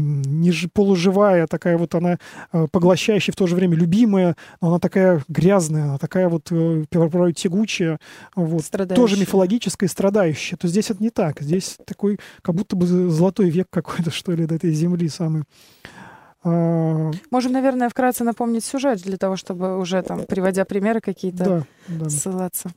полуживая, 0.74 1.46
такая 1.48 1.78
вот 1.78 1.94
она 1.94 2.18
э, 2.52 2.68
поглощающая, 2.72 3.32
в 3.32 3.38
то 3.38 3.46
же 3.46 3.56
время 3.56 3.76
любимая, 3.76 4.36
но 4.62 4.70
она 4.70 4.80
такая 4.80 5.24
грязная, 5.28 5.84
она 5.84 5.98
такая 6.00 6.28
вот 6.28 6.48
э, 6.52 6.86
тягучая, 6.90 8.00
вот, 8.36 8.64
тоже 8.96 9.20
мифологическая, 9.20 9.88
страдающая. 9.88 10.58
То 10.58 10.68
здесь 10.68 10.90
это 10.90 11.04
не 11.04 11.12
так. 11.12 11.42
Здесь 11.42 11.78
такой, 11.86 12.20
как 12.42 12.56
будто 12.56 12.76
бы 12.76 12.88
золотой 12.88 13.50
век 13.50 13.68
какой-то, 13.70 14.10
что 14.12 14.32
ли, 14.32 14.48
до 14.48 14.56
этой 14.56 14.72
земли 14.72 15.08
самый. 15.08 15.44
Можем, 17.32 17.52
наверное, 17.52 17.90
вкратце 17.90 18.24
напомнить 18.24 18.66
сюжет 18.66 19.02
для 19.02 19.18
того, 19.18 19.36
чтобы 19.36 19.78
уже 19.78 20.02
там, 20.02 20.26
приводя 20.26 20.66
примеры 20.66 21.02
какие-то, 21.02 21.44
да, 21.44 21.64
да. 21.88 22.10
ссылаться. 22.10 22.72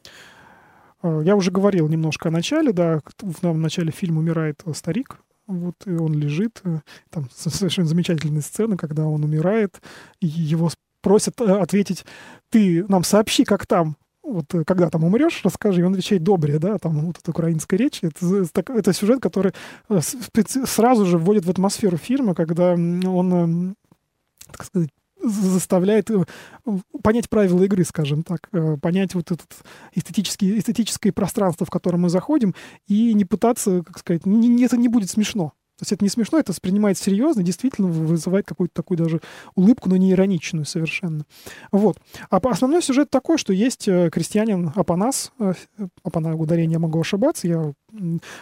А, 1.03 1.21
я 1.21 1.37
уже 1.37 1.51
говорил 1.51 1.89
немножко 1.89 2.29
о 2.29 2.33
начале, 2.33 2.73
да, 2.73 3.01
в 3.21 3.57
начале 3.57 3.91
фильма 3.91 4.21
умирает 4.21 4.63
старик, 4.75 5.19
вот, 5.47 5.75
и 5.87 5.93
он 5.93 6.15
лежит, 6.15 6.61
э, 6.65 6.81
там 7.11 7.29
совершенно 7.35 7.89
замечательные 7.89 8.43
сцены, 8.43 8.77
когда 8.77 9.05
он 9.07 9.25
умирает, 9.25 9.81
и 10.21 10.27
его 10.27 10.71
просят 11.03 11.41
э, 11.41 11.45
ответить, 11.45 12.05
ты 12.51 12.85
нам 12.89 13.05
сообщи, 13.05 13.45
как 13.45 13.67
там, 13.67 13.97
вот 14.33 14.55
э, 14.55 14.65
когда 14.65 14.91
там 14.91 15.05
умрешь, 15.05 15.41
расскажи, 15.45 15.81
и 15.81 15.85
он 15.85 15.93
отвечает 15.93 16.23
добре, 16.23 16.59
да, 16.59 16.79
там 16.79 17.07
вот 17.07 17.19
эта 17.19 17.31
украинская 17.31 17.79
речь, 17.79 18.01
это, 18.03 18.47
это 18.55 18.93
сюжет, 18.93 19.21
который 19.21 19.53
э, 19.89 20.01
сразу 20.65 21.07
же 21.07 21.19
вводит 21.19 21.45
в 21.45 21.51
атмосферу 21.51 21.97
фильма, 21.97 22.35
когда 22.35 22.73
он, 22.73 23.75
так 24.47 24.65
сказать, 24.65 24.91
заставляет 25.23 26.11
э, 26.11 26.25
понять 27.03 27.29
правила 27.29 27.63
игры, 27.65 27.85
скажем 27.85 28.23
так, 28.23 28.49
понять 28.81 29.15
вот 29.15 29.31
это 29.31 29.45
эстетическое 29.95 31.13
пространство, 31.13 31.67
в 31.67 31.71
котором 31.71 32.03
мы 32.03 32.09
заходим, 32.09 32.55
и 32.87 33.13
не 33.15 33.25
пытаться, 33.25 33.83
как 33.83 33.99
сказать, 33.99 34.27
не, 34.27 34.65
это 34.65 34.77
не 34.77 34.89
будет 34.89 35.11
смешно. 35.11 35.53
То 35.81 35.85
есть 35.85 35.93
это 35.93 36.05
не 36.05 36.11
смешно, 36.11 36.39
это 36.39 36.53
воспринимается 36.53 37.05
серьезно, 37.05 37.43
действительно 37.43 37.89
вызывает 37.89 38.47
какую-то 38.47 38.75
такую 38.75 38.99
даже 38.99 39.23
улыбку, 39.55 39.89
но 39.89 39.97
не 39.97 40.13
ироничную 40.13 40.67
совершенно. 40.67 41.25
Вот. 41.73 41.97
А 42.29 42.37
основной 42.37 42.83
сюжет 42.83 43.09
такой, 43.09 43.39
что 43.39 43.55
есть 43.55 43.89
э, 43.89 44.11
крестьянин 44.13 44.73
Апанас, 44.77 45.33
э, 45.39 45.55
Апана 46.03 46.37
ударение 46.37 46.79
могу 46.79 47.01
ошибаться, 47.01 47.49
я 47.49 47.73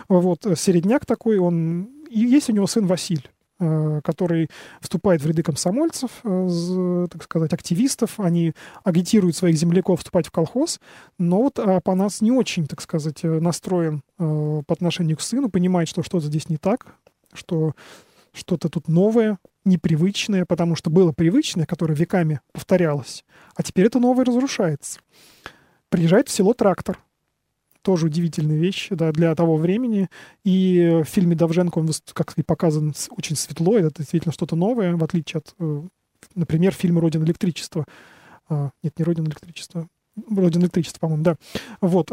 вот 0.08 0.46
середняк 0.56 1.06
такой, 1.06 1.38
он 1.38 1.90
и 2.10 2.18
есть 2.18 2.50
у 2.50 2.52
него 2.52 2.66
сын 2.66 2.86
Василь 2.86 3.30
э, 3.60 4.00
который 4.02 4.48
вступает 4.80 5.22
в 5.22 5.26
ряды 5.28 5.44
комсомольцев, 5.44 6.10
э, 6.24 7.06
так 7.08 7.22
сказать, 7.22 7.52
активистов. 7.52 8.18
Они 8.18 8.52
агитируют 8.82 9.36
своих 9.36 9.56
земляков 9.56 10.00
вступать 10.00 10.26
в 10.26 10.32
колхоз, 10.32 10.80
но 11.18 11.42
вот 11.42 11.60
а 11.60 11.80
по 11.80 11.94
нас 11.94 12.20
не 12.20 12.32
очень, 12.32 12.66
так 12.66 12.80
сказать, 12.80 13.22
настроен 13.22 14.02
по 14.16 14.64
отношению 14.66 15.16
к 15.16 15.20
сыну, 15.20 15.50
понимает, 15.50 15.88
что 15.88 16.02
что-то 16.02 16.26
здесь 16.26 16.48
не 16.48 16.56
так, 16.56 16.98
что 17.32 17.74
что-то 18.32 18.68
тут 18.68 18.88
новое, 18.88 19.38
непривычное, 19.64 20.44
потому 20.44 20.76
что 20.76 20.90
было 20.90 21.12
привычное, 21.12 21.66
которое 21.66 21.94
веками 21.94 22.40
повторялось, 22.52 23.24
а 23.54 23.62
теперь 23.62 23.86
это 23.86 23.98
новое 23.98 24.24
разрушается. 24.24 25.00
Приезжает 25.88 26.28
в 26.28 26.32
село 26.32 26.54
трактор. 26.54 26.98
Тоже 27.82 28.06
удивительная 28.06 28.58
вещь 28.58 28.88
да, 28.90 29.12
для 29.12 29.34
того 29.34 29.56
времени. 29.56 30.08
И 30.44 31.00
в 31.02 31.08
фильме 31.08 31.34
Давженко 31.34 31.78
он, 31.78 31.88
как 32.12 32.32
сказать, 32.32 32.46
показан 32.46 32.92
очень 33.10 33.36
светло. 33.36 33.78
Это 33.78 33.98
действительно 33.98 34.32
что-то 34.32 34.56
новое, 34.56 34.94
в 34.96 35.04
отличие 35.04 35.38
от, 35.38 35.54
э, 35.58 35.82
например, 36.34 36.72
фильма 36.72 37.00
«Родина 37.00 37.24
электричества». 37.24 37.86
А, 38.48 38.70
нет, 38.82 38.98
не 38.98 39.04
«Родина 39.04 39.26
электричества». 39.26 39.88
«Родина 40.28 40.64
электричества», 40.64 40.98
по-моему, 40.98 41.22
да. 41.22 41.36
Вот. 41.80 42.10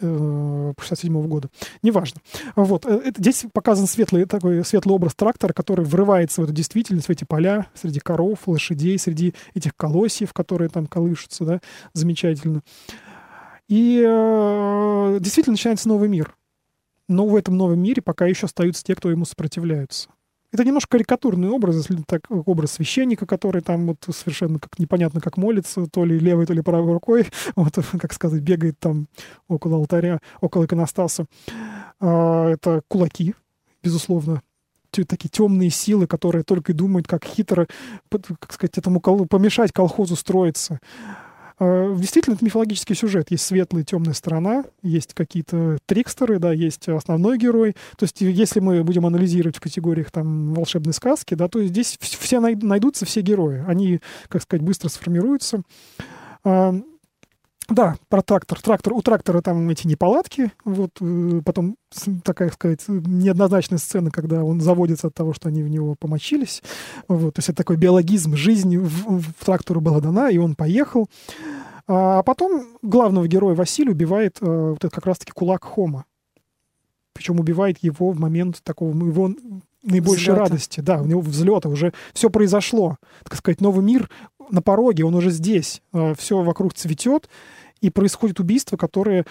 А, 0.00 0.72
67 0.78 1.16
-го 1.16 1.26
года. 1.26 1.48
Неважно. 1.82 2.20
Вот. 2.54 2.84
Э, 2.86 3.00
это, 3.04 3.20
здесь 3.20 3.46
показан 3.52 3.86
светлый, 3.86 4.26
такой 4.26 4.64
светлый 4.64 4.94
образ 4.94 5.14
трактора, 5.14 5.52
который 5.52 5.84
врывается 5.84 6.40
в 6.40 6.44
эту 6.44 6.52
действительность, 6.52 7.06
в 7.06 7.10
эти 7.10 7.24
поля, 7.24 7.66
среди 7.74 8.00
коров, 8.00 8.46
лошадей, 8.46 8.98
среди 8.98 9.34
этих 9.54 9.74
колосьев, 9.74 10.32
которые 10.32 10.68
там 10.68 10.86
колышутся, 10.86 11.44
да, 11.44 11.60
замечательно. 11.94 12.62
И 13.68 14.02
э, 14.06 15.18
действительно 15.20 15.54
начинается 15.54 15.88
новый 15.88 16.08
мир. 16.08 16.36
Но 17.08 17.26
в 17.26 17.36
этом 17.36 17.56
новом 17.56 17.80
мире 17.80 18.02
пока 18.02 18.26
еще 18.26 18.46
остаются 18.46 18.84
те, 18.84 18.94
кто 18.94 19.10
ему 19.10 19.24
сопротивляются. 19.24 20.10
Это 20.52 20.64
немножко 20.64 20.90
карикатурный 20.96 21.48
образ, 21.48 21.76
если 21.76 22.02
так, 22.02 22.22
образ 22.30 22.72
священника, 22.72 23.26
который 23.26 23.62
там 23.62 23.86
вот 23.86 23.98
совершенно 24.14 24.58
как 24.58 24.78
непонятно 24.78 25.20
как 25.20 25.36
молится, 25.36 25.86
то 25.86 26.04
ли 26.04 26.18
левой, 26.18 26.46
то 26.46 26.52
ли 26.52 26.62
правой 26.62 26.92
рукой, 26.92 27.26
вот, 27.56 27.74
как 28.00 28.12
сказать, 28.12 28.42
бегает 28.42 28.78
там 28.78 29.08
около 29.48 29.76
алтаря, 29.76 30.20
около 30.40 30.64
иконостаса. 30.64 31.26
А, 32.00 32.50
это 32.50 32.82
кулаки, 32.88 33.34
безусловно, 33.82 34.42
такие 34.90 35.28
темные 35.28 35.70
силы, 35.70 36.06
которые 36.06 36.42
только 36.42 36.72
и 36.72 36.74
думают, 36.74 37.06
как 37.06 37.24
хитро, 37.24 37.66
как 38.10 38.52
сказать, 38.52 38.78
этому 38.78 39.00
помешать 39.00 39.72
колхозу 39.72 40.16
строиться. 40.16 40.80
А, 41.58 41.94
действительно, 41.94 42.34
это 42.34 42.44
мифологический 42.44 42.94
сюжет. 42.94 43.30
Есть 43.30 43.44
светлая 43.44 43.82
и 43.82 43.86
темная 43.86 44.14
сторона, 44.14 44.64
есть 44.82 45.14
какие-то 45.14 45.78
трикстеры, 45.86 46.38
да, 46.38 46.52
есть 46.52 46.88
основной 46.88 47.38
герой. 47.38 47.74
То 47.96 48.04
есть, 48.04 48.20
если 48.20 48.60
мы 48.60 48.84
будем 48.84 49.06
анализировать 49.06 49.56
в 49.56 49.60
категориях 49.60 50.10
там 50.10 50.52
волшебной 50.54 50.92
сказки, 50.92 51.34
да, 51.34 51.48
то 51.48 51.62
здесь 51.64 51.96
все 52.00 52.40
найдутся 52.40 53.06
все 53.06 53.22
герои. 53.22 53.64
Они, 53.66 54.00
как 54.28 54.42
сказать, 54.42 54.62
быстро 54.62 54.88
сформируются. 54.88 55.62
А, 57.68 57.74
да, 57.74 57.96
про 58.08 58.22
трактор. 58.22 58.60
Трактор. 58.60 58.92
У 58.92 59.02
трактора 59.02 59.40
там 59.40 59.68
эти 59.68 59.86
неполадки. 59.86 60.52
Вот 60.64 60.90
э, 61.00 61.40
потом 61.44 61.76
такая, 62.22 62.50
сказать, 62.50 62.84
неоднозначная 62.88 63.78
сцена, 63.78 64.10
когда 64.10 64.44
он 64.44 64.60
заводится 64.60 65.08
от 65.08 65.14
того, 65.14 65.32
что 65.32 65.48
они 65.48 65.62
в 65.62 65.68
него 65.68 65.94
помочились. 65.98 66.62
Вот, 67.08 67.34
то 67.34 67.38
есть 67.38 67.48
это 67.48 67.58
такой 67.58 67.76
биологизм 67.76 68.36
жизни 68.36 68.76
в, 68.76 69.20
в 69.20 69.44
трактору 69.44 69.80
была 69.80 70.00
дана, 70.00 70.30
и 70.30 70.38
он 70.38 70.54
поехал. 70.54 71.08
А 71.88 72.22
потом 72.22 72.66
главного 72.82 73.28
героя 73.28 73.54
Василия 73.54 73.92
убивает 73.92 74.38
э, 74.40 74.70
вот 74.70 74.84
это 74.84 74.94
как 74.94 75.06
раз-таки 75.06 75.32
кулак 75.32 75.64
Хома. 75.64 76.04
Причем 77.12 77.40
убивает 77.40 77.78
его 77.78 78.10
в 78.10 78.18
момент 78.18 78.60
такого 78.62 78.90
его 78.90 79.30
наибольшей 79.86 80.32
взлета. 80.32 80.40
радости. 80.40 80.80
Да, 80.80 81.00
у 81.00 81.06
него 81.06 81.20
взлета 81.20 81.68
уже 81.68 81.92
все 82.12 82.28
произошло. 82.28 82.96
Так 83.22 83.36
сказать, 83.36 83.60
новый 83.60 83.84
мир 83.84 84.10
на 84.50 84.62
пороге, 84.62 85.04
он 85.04 85.14
уже 85.14 85.30
здесь. 85.30 85.82
Э, 85.92 86.14
все 86.16 86.42
вокруг 86.42 86.74
цветет, 86.74 87.28
и 87.80 87.90
происходит 87.90 88.40
убийство, 88.40 88.76
которое 88.76 89.24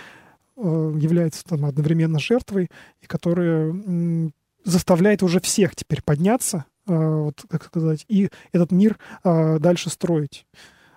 э, 0.58 0.94
является 0.98 1.44
там, 1.44 1.66
одновременно 1.66 2.20
жертвой, 2.20 2.70
и 3.02 3.06
которое 3.06 4.32
заставляет 4.64 5.24
уже 5.24 5.40
всех 5.40 5.76
теперь 5.76 6.02
подняться, 6.04 6.66
э, 6.88 6.94
вот, 6.96 7.44
как 7.50 7.66
сказать, 7.66 8.06
и 8.08 8.30
этот 8.52 8.72
мир 8.72 8.98
дальше 9.24 9.90
строить. 9.90 10.46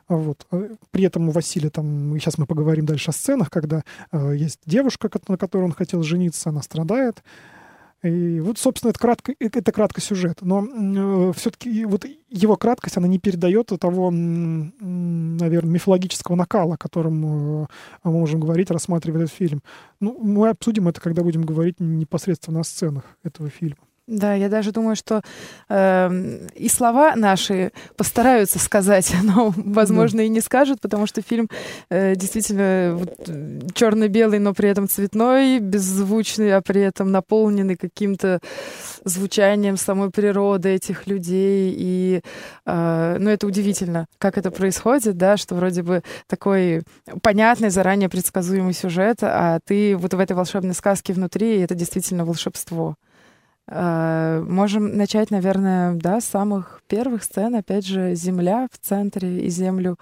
Вот. 0.09 0.47
При 0.91 1.05
этом 1.05 1.29
у 1.29 1.33
Василия 1.33 1.69
там, 1.69 2.19
сейчас 2.19 2.39
мы 2.39 2.47
поговорим 2.47 2.87
дальше 2.87 3.11
о 3.11 3.13
сценах, 3.13 3.51
когда 3.51 3.83
есть 4.11 4.61
девушка, 4.65 5.11
на 5.29 5.37
которой 5.37 5.65
он 5.65 5.73
хотел 5.73 6.03
жениться, 6.03 6.49
она 6.49 6.63
страдает, 6.63 7.23
и 8.03 8.39
вот, 8.41 8.59
собственно, 8.59 8.91
это, 8.91 8.99
кратко, 8.99 9.33
э, 9.33 9.49
это 9.53 9.73
кратко 9.73 10.01
сюжет. 10.01 10.39
Но 10.43 10.65
э, 10.65 11.33
все-таки 11.35 11.85
вот 11.85 12.05
его 12.29 12.57
краткость, 12.57 12.97
она 12.97 13.09
не 13.09 13.19
передает 13.19 13.73
того, 13.81 14.11
наверное, 14.11 15.73
мифологического 15.73 16.37
накала, 16.37 16.75
о 16.75 16.79
котором 16.79 17.65
э, 17.65 17.67
мы 18.05 18.13
можем 18.13 18.41
говорить, 18.41 18.71
рассматривая 18.71 19.25
этот 19.25 19.35
фильм. 19.35 19.63
Ну, 20.01 20.17
мы 20.23 20.49
обсудим 20.49 20.87
это, 20.89 21.01
когда 21.01 21.23
будем 21.23 21.43
говорить 21.43 21.81
непосредственно 21.81 22.61
о 22.61 22.65
сценах 22.65 23.05
этого 23.25 23.51
фильма. 23.51 23.88
Да, 24.09 24.33
я 24.33 24.49
даже 24.49 24.73
думаю, 24.73 24.97
что 24.97 25.21
э, 25.69 26.47
и 26.55 26.69
слова 26.71 27.15
наши 27.15 27.73
постараются 27.95 28.59
сказать, 28.59 29.15
но, 29.23 29.53
возможно, 29.55 30.23
mm. 30.23 30.25
и 30.25 30.29
не 30.31 30.41
скажут, 30.41 30.81
потому 30.81 31.07
что 31.07 31.21
фильм 31.21 31.51
э, 31.91 32.15
действительно 32.17 32.97
вот, 32.97 33.75
черно-белый, 33.75 34.39
но 34.39 34.55
при 34.55 34.71
этом 34.71 34.89
цветной, 34.89 35.59
беззвучный, 35.59 36.57
а 36.57 36.63
при 36.63 36.81
этом 36.81 37.13
наполненный 37.13 37.77
каким-то 37.77 38.41
звучанием 39.05 39.77
самой 39.77 40.11
природы 40.11 40.71
этих 40.71 41.07
людей. 41.07 41.75
И, 41.77 42.23
э, 42.65 43.17
ну, 43.21 43.29
это 43.29 43.47
удивительно, 43.47 44.07
как 44.17 44.39
это 44.39 44.51
происходит, 44.51 45.19
да, 45.19 45.37
что 45.37 45.55
вроде 45.55 45.83
бы 45.83 46.03
такой 46.27 46.83
понятный, 47.21 47.69
заранее 47.69 48.09
предсказуемый 48.09 48.73
сюжет, 48.73 49.19
а 49.21 49.59
ты 49.67 49.99
вот 49.99 50.15
в 50.15 50.19
этой 50.19 50.33
волшебной 50.33 50.73
сказке 50.73 51.13
внутри, 51.13 51.59
и 51.59 51.61
это 51.61 51.75
действительно 51.75 52.25
волшебство. 52.25 52.97
Э, 53.71 54.43
можем 54.47 54.97
начать, 54.97 55.31
наверное, 55.31 55.93
да, 55.95 56.21
с 56.21 56.25
самых 56.25 56.81
первых 56.89 57.23
сцен. 57.23 57.55
Опять 57.55 57.87
же, 57.87 58.15
земля 58.15 58.67
в 58.73 58.79
центре 58.79 59.41
и 59.41 59.49
землю, 59.51 59.99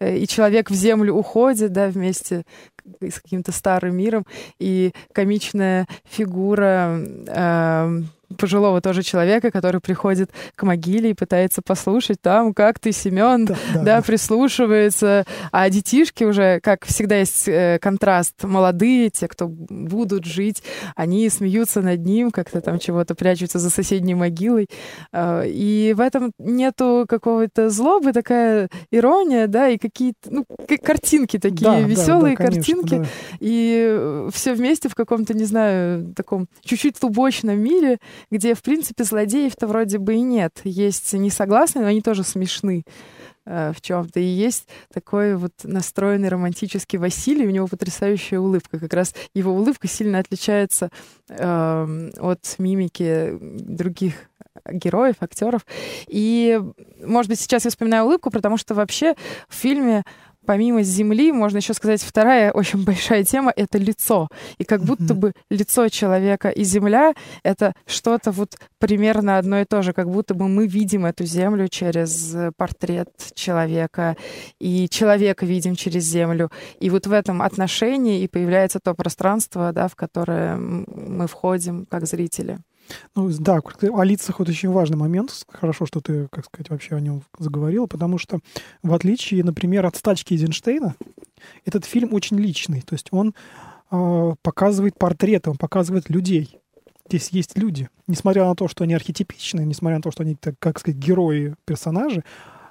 э, 0.00 0.16
и 0.16 0.26
человек 0.26 0.70
в 0.70 0.74
землю 0.74 1.14
уходит, 1.14 1.72
да, 1.72 1.88
вместе 1.88 2.44
с 3.00 3.20
каким-то 3.20 3.52
старым 3.52 3.96
миром, 3.96 4.26
и 4.58 4.92
комичная 5.12 5.86
фигура 6.04 7.00
э, 7.26 8.02
пожилого 8.36 8.80
тоже 8.80 9.02
человека, 9.02 9.50
который 9.50 9.80
приходит 9.80 10.30
к 10.54 10.62
могиле 10.62 11.10
и 11.10 11.14
пытается 11.14 11.62
послушать 11.62 12.20
там, 12.20 12.54
как 12.54 12.78
ты, 12.78 12.92
Семен, 12.92 13.46
да, 13.46 13.56
да, 13.74 13.82
да, 13.82 14.02
прислушивается. 14.02 15.24
А 15.52 15.68
детишки 15.68 16.24
уже, 16.24 16.60
как 16.60 16.84
всегда, 16.84 17.18
есть 17.18 17.48
э, 17.48 17.78
контраст. 17.80 18.44
Молодые, 18.44 19.10
те, 19.10 19.28
кто 19.28 19.48
будут 19.48 20.24
жить, 20.24 20.62
они 20.94 21.28
смеются 21.28 21.80
над 21.80 22.04
ним, 22.04 22.30
как-то 22.30 22.60
там 22.60 22.78
чего-то 22.78 23.14
прячутся 23.14 23.58
за 23.58 23.70
соседней 23.70 24.14
могилой. 24.14 24.68
Э, 25.12 25.44
и 25.46 25.92
в 25.96 26.00
этом 26.00 26.32
нету 26.38 27.06
какого-то 27.08 27.70
злобы, 27.70 28.12
такая 28.12 28.68
ирония, 28.90 29.46
да, 29.46 29.68
и 29.68 29.78
какие-то 29.78 30.30
ну, 30.30 30.44
картинки 30.82 31.38
такие, 31.38 31.70
да, 31.70 31.80
веселые 31.80 32.36
да, 32.36 32.44
да, 32.44 32.50
конечно, 32.50 32.62
картинки. 32.70 32.98
Да. 32.98 33.08
И 33.40 34.26
все 34.32 34.54
вместе 34.54 34.88
в 34.88 34.94
каком-то, 34.94 35.34
не 35.34 35.44
знаю, 35.44 36.12
таком 36.14 36.48
чуть-чуть 36.62 37.02
лубочном 37.02 37.58
мире, 37.58 37.98
где, 38.30 38.54
в 38.54 38.62
принципе, 38.62 39.04
злодеев-то 39.04 39.66
вроде 39.66 39.98
бы 39.98 40.14
и 40.14 40.20
нет. 40.20 40.60
Есть 40.64 41.12
несогласные, 41.12 41.82
но 41.82 41.88
они 41.88 42.02
тоже 42.02 42.22
смешны 42.24 42.84
э, 43.46 43.72
в 43.74 43.80
чем-то. 43.80 44.20
И 44.20 44.24
есть 44.24 44.68
такой 44.92 45.36
вот 45.36 45.52
настроенный 45.64 46.28
романтический 46.28 46.98
Василий, 46.98 47.46
у 47.46 47.50
него 47.50 47.66
потрясающая 47.66 48.38
улыбка. 48.38 48.78
Как 48.78 48.92
раз 48.92 49.14
его 49.34 49.52
улыбка 49.52 49.88
сильно 49.88 50.18
отличается 50.18 50.90
э, 51.28 52.10
от 52.18 52.54
мимики 52.58 53.38
других 53.40 54.14
героев, 54.70 55.16
актеров. 55.20 55.64
И, 56.06 56.60
может 57.04 57.30
быть, 57.30 57.40
сейчас 57.40 57.64
я 57.64 57.70
вспоминаю 57.70 58.04
улыбку, 58.04 58.30
потому 58.30 58.56
что 58.56 58.74
вообще 58.74 59.14
в 59.48 59.54
фильме 59.54 60.04
помимо 60.46 60.82
Земли, 60.82 61.32
можно 61.32 61.58
еще 61.58 61.74
сказать, 61.74 62.02
вторая 62.02 62.52
очень 62.52 62.84
большая 62.84 63.24
тема— 63.24 63.52
это 63.56 63.78
лицо. 63.78 64.28
И 64.58 64.64
как 64.64 64.82
будто 64.82 65.14
бы 65.14 65.32
лицо 65.50 65.88
человека 65.88 66.48
и 66.48 66.64
Земля— 66.64 67.14
это 67.42 67.74
что-то 67.86 68.30
вот 68.30 68.56
примерно 68.78 69.38
одно 69.38 69.60
и 69.60 69.64
то 69.64 69.82
же, 69.82 69.92
как 69.92 70.10
будто 70.10 70.34
бы 70.34 70.48
мы 70.48 70.66
видим 70.66 71.06
эту 71.06 71.24
Землю 71.24 71.68
через 71.68 72.36
портрет 72.56 73.10
человека, 73.34 74.16
и 74.58 74.88
человека 74.88 75.46
видим 75.46 75.76
через 75.76 76.04
Землю. 76.04 76.50
И 76.78 76.90
вот 76.90 77.06
в 77.06 77.12
этом 77.12 77.42
отношении 77.42 78.22
и 78.22 78.28
появляется 78.28 78.80
то 78.80 78.94
пространство, 78.94 79.72
да, 79.72 79.88
в 79.88 79.94
которое 79.96 80.56
мы 80.56 81.26
входим 81.26 81.86
как 81.86 82.06
зрители. 82.06 82.58
Ну, 83.14 83.30
да, 83.38 83.60
о 83.82 84.04
лицах 84.04 84.38
вот 84.38 84.48
очень 84.48 84.70
важный 84.70 84.96
момент. 84.96 85.46
Хорошо, 85.48 85.86
что 85.86 86.00
ты, 86.00 86.28
как 86.28 86.46
сказать, 86.46 86.70
вообще 86.70 86.96
о 86.96 87.00
нем 87.00 87.22
заговорила, 87.38 87.86
потому 87.86 88.18
что, 88.18 88.40
в 88.82 88.92
отличие, 88.92 89.44
например, 89.44 89.86
от 89.86 89.96
«Стачки 89.96 90.34
Эйзенштейна», 90.34 90.94
этот 91.64 91.84
фильм 91.84 92.12
очень 92.14 92.38
личный. 92.38 92.82
То 92.82 92.94
есть 92.94 93.08
он 93.10 93.34
э, 93.90 94.34
показывает 94.42 94.98
портреты, 94.98 95.50
он 95.50 95.56
показывает 95.56 96.10
людей. 96.10 96.58
Здесь 97.08 97.30
есть 97.30 97.58
люди. 97.58 97.88
Несмотря 98.06 98.44
на 98.44 98.54
то, 98.54 98.68
что 98.68 98.84
они 98.84 98.94
архетипичны, 98.94 99.62
несмотря 99.62 99.96
на 99.96 100.02
то, 100.02 100.10
что 100.10 100.22
они, 100.22 100.36
так, 100.36 100.54
как 100.58 100.78
сказать, 100.78 100.98
герои, 100.98 101.56
персонажи, 101.64 102.22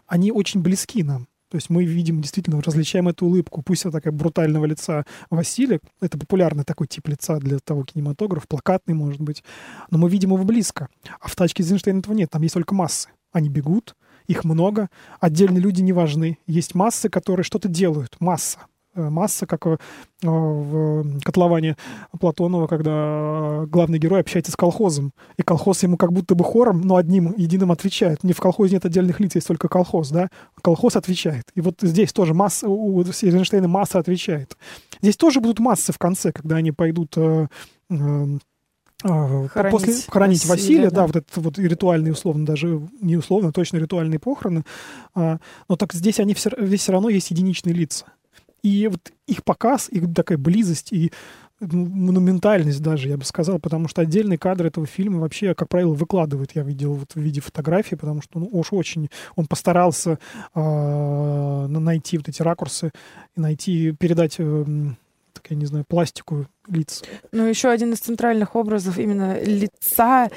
они 0.08 0.32
очень 0.32 0.62
близки 0.62 1.04
нам. 1.04 1.28
То 1.50 1.56
есть 1.56 1.70
мы 1.70 1.84
видим, 1.84 2.22
действительно, 2.22 2.62
различаем 2.62 3.08
эту 3.08 3.26
улыбку. 3.26 3.64
Пусть 3.64 3.82
это 3.82 3.92
такая 3.92 4.14
брутального 4.14 4.66
лица 4.66 5.06
Василия, 5.30 5.80
это 6.00 6.18
популярный 6.18 6.64
такой 6.64 6.88
тип 6.88 7.08
лица 7.08 7.40
для 7.40 7.60
того 7.60 7.84
кинематографа, 7.84 8.48
плакатный, 8.48 8.94
может 8.94 9.22
быть, 9.22 9.44
но 9.90 9.98
мы 9.98 10.10
видим 10.10 10.34
его 10.34 10.44
близко. 10.44 10.90
А 11.20 11.28
в 11.28 11.36
тачке 11.36 11.64
Эйзенштейна 11.64 12.00
этого 12.00 12.14
нет, 12.14 12.30
там 12.30 12.44
есть 12.44 12.54
только 12.54 12.76
массы. 12.76 13.10
Они 13.32 13.50
бегут, 13.50 13.96
их 14.28 14.44
много, 14.44 14.90
отдельные 15.20 15.62
люди 15.62 15.82
не 15.82 15.94
важны. 15.94 16.38
Есть 16.46 16.76
массы, 16.76 17.10
которые 17.10 17.44
что-то 17.44 17.68
делают, 17.68 18.16
масса. 18.20 18.60
Э, 19.00 19.10
масса, 19.10 19.46
как 19.46 19.66
э, 19.66 19.78
в 20.22 21.22
котловане 21.22 21.78
Платонова, 22.20 22.68
когда 22.68 23.66
главный 23.68 23.98
герой 23.98 24.20
общается 24.20 24.52
с 24.52 24.56
колхозом, 24.56 25.14
и 25.38 25.44
колхоз 25.44 25.84
ему 25.84 25.98
как 25.98 26.12
будто 26.12 26.36
бы 26.36 26.44
хором, 26.44 26.82
но 26.82 26.98
одним 26.98 27.34
единым 27.38 27.72
отвечает. 27.72 28.24
Не 28.24 28.34
в 28.34 28.40
колхозе 28.40 28.76
нет 28.76 28.86
отдельных 28.86 29.20
лиц, 29.20 29.36
есть 29.36 29.48
только 29.48 29.70
колхоз, 29.70 30.10
да? 30.10 30.30
Колхоз 30.62 30.96
отвечает. 30.96 31.46
И 31.56 31.62
вот 31.62 31.76
здесь 31.82 32.12
тоже 32.12 32.34
масса, 32.34 32.68
у 32.68 33.02
Эйзенштейна 33.02 33.68
масса 33.68 34.00
отвечает. 34.00 34.58
Здесь 35.02 35.16
тоже 35.16 35.40
будут 35.40 35.60
массы 35.60 35.94
в 35.94 35.98
конце, 35.98 36.32
когда 36.32 36.58
они 36.58 36.72
пойдут 36.72 37.16
э, 37.18 37.48
Хоронить 39.02 39.72
после 39.72 39.94
хоронить 40.10 40.46
Василия, 40.46 40.50
Василия 40.50 40.90
да. 40.90 40.96
да, 40.96 41.08
вот 41.08 41.16
этот 41.16 41.38
вот 41.38 41.58
ритуальный, 41.58 42.12
условно, 42.12 42.46
даже 42.46 42.82
не 43.00 43.16
условно, 43.16 43.54
точно 43.54 43.78
ритуальные 43.78 44.20
похороны. 44.20 44.66
А, 45.16 45.38
но 45.70 45.78
так 45.78 45.94
здесь 45.94 46.20
они 46.20 46.34
все, 46.34 46.50
здесь 46.58 46.82
все 46.82 46.92
равно 46.92 47.08
есть 47.08 47.32
единичные 47.32 47.74
лица. 47.74 48.06
И 48.62 48.88
вот 48.88 49.12
их 49.28 49.44
показ, 49.44 49.90
их 49.90 50.14
такая 50.14 50.38
близость 50.38 50.92
и 50.92 51.12
ну, 51.60 51.86
монументальность 51.86 52.82
даже, 52.82 53.10
я 53.10 53.18
бы 53.18 53.26
сказал, 53.26 53.60
потому 53.60 53.88
что 53.88 54.02
отдельные 54.02 54.38
кадры 54.38 54.70
этого 54.70 54.86
фильма 54.86 55.20
вообще, 55.20 55.54
как 55.54 55.68
правило, 55.68 55.94
выкладывают, 55.94 56.52
я 56.56 56.64
видел 56.64 56.94
вот 56.94 57.14
в 57.14 57.20
виде 57.20 57.42
фотографий, 57.42 57.96
потому 57.96 58.22
что 58.22 58.40
ну, 58.40 58.50
уж 58.52 58.72
очень 58.72 59.10
он 59.36 59.46
постарался 59.46 60.20
э, 60.56 61.68
найти 61.68 62.18
вот 62.18 62.30
эти 62.30 62.42
ракурсы 62.42 62.92
найти, 63.36 63.92
передать, 63.92 64.36
э, 64.38 64.66
так, 65.34 65.46
я 65.50 65.56
не 65.58 65.66
знаю, 65.66 65.86
пластику 65.86 66.48
лиц. 66.70 67.04
Ну, 67.32 67.46
еще 67.46 67.70
один 67.70 67.94
из 67.94 68.00
центральных 68.00 68.56
образов 68.56 68.98
именно 68.98 69.40
лица 69.42 70.30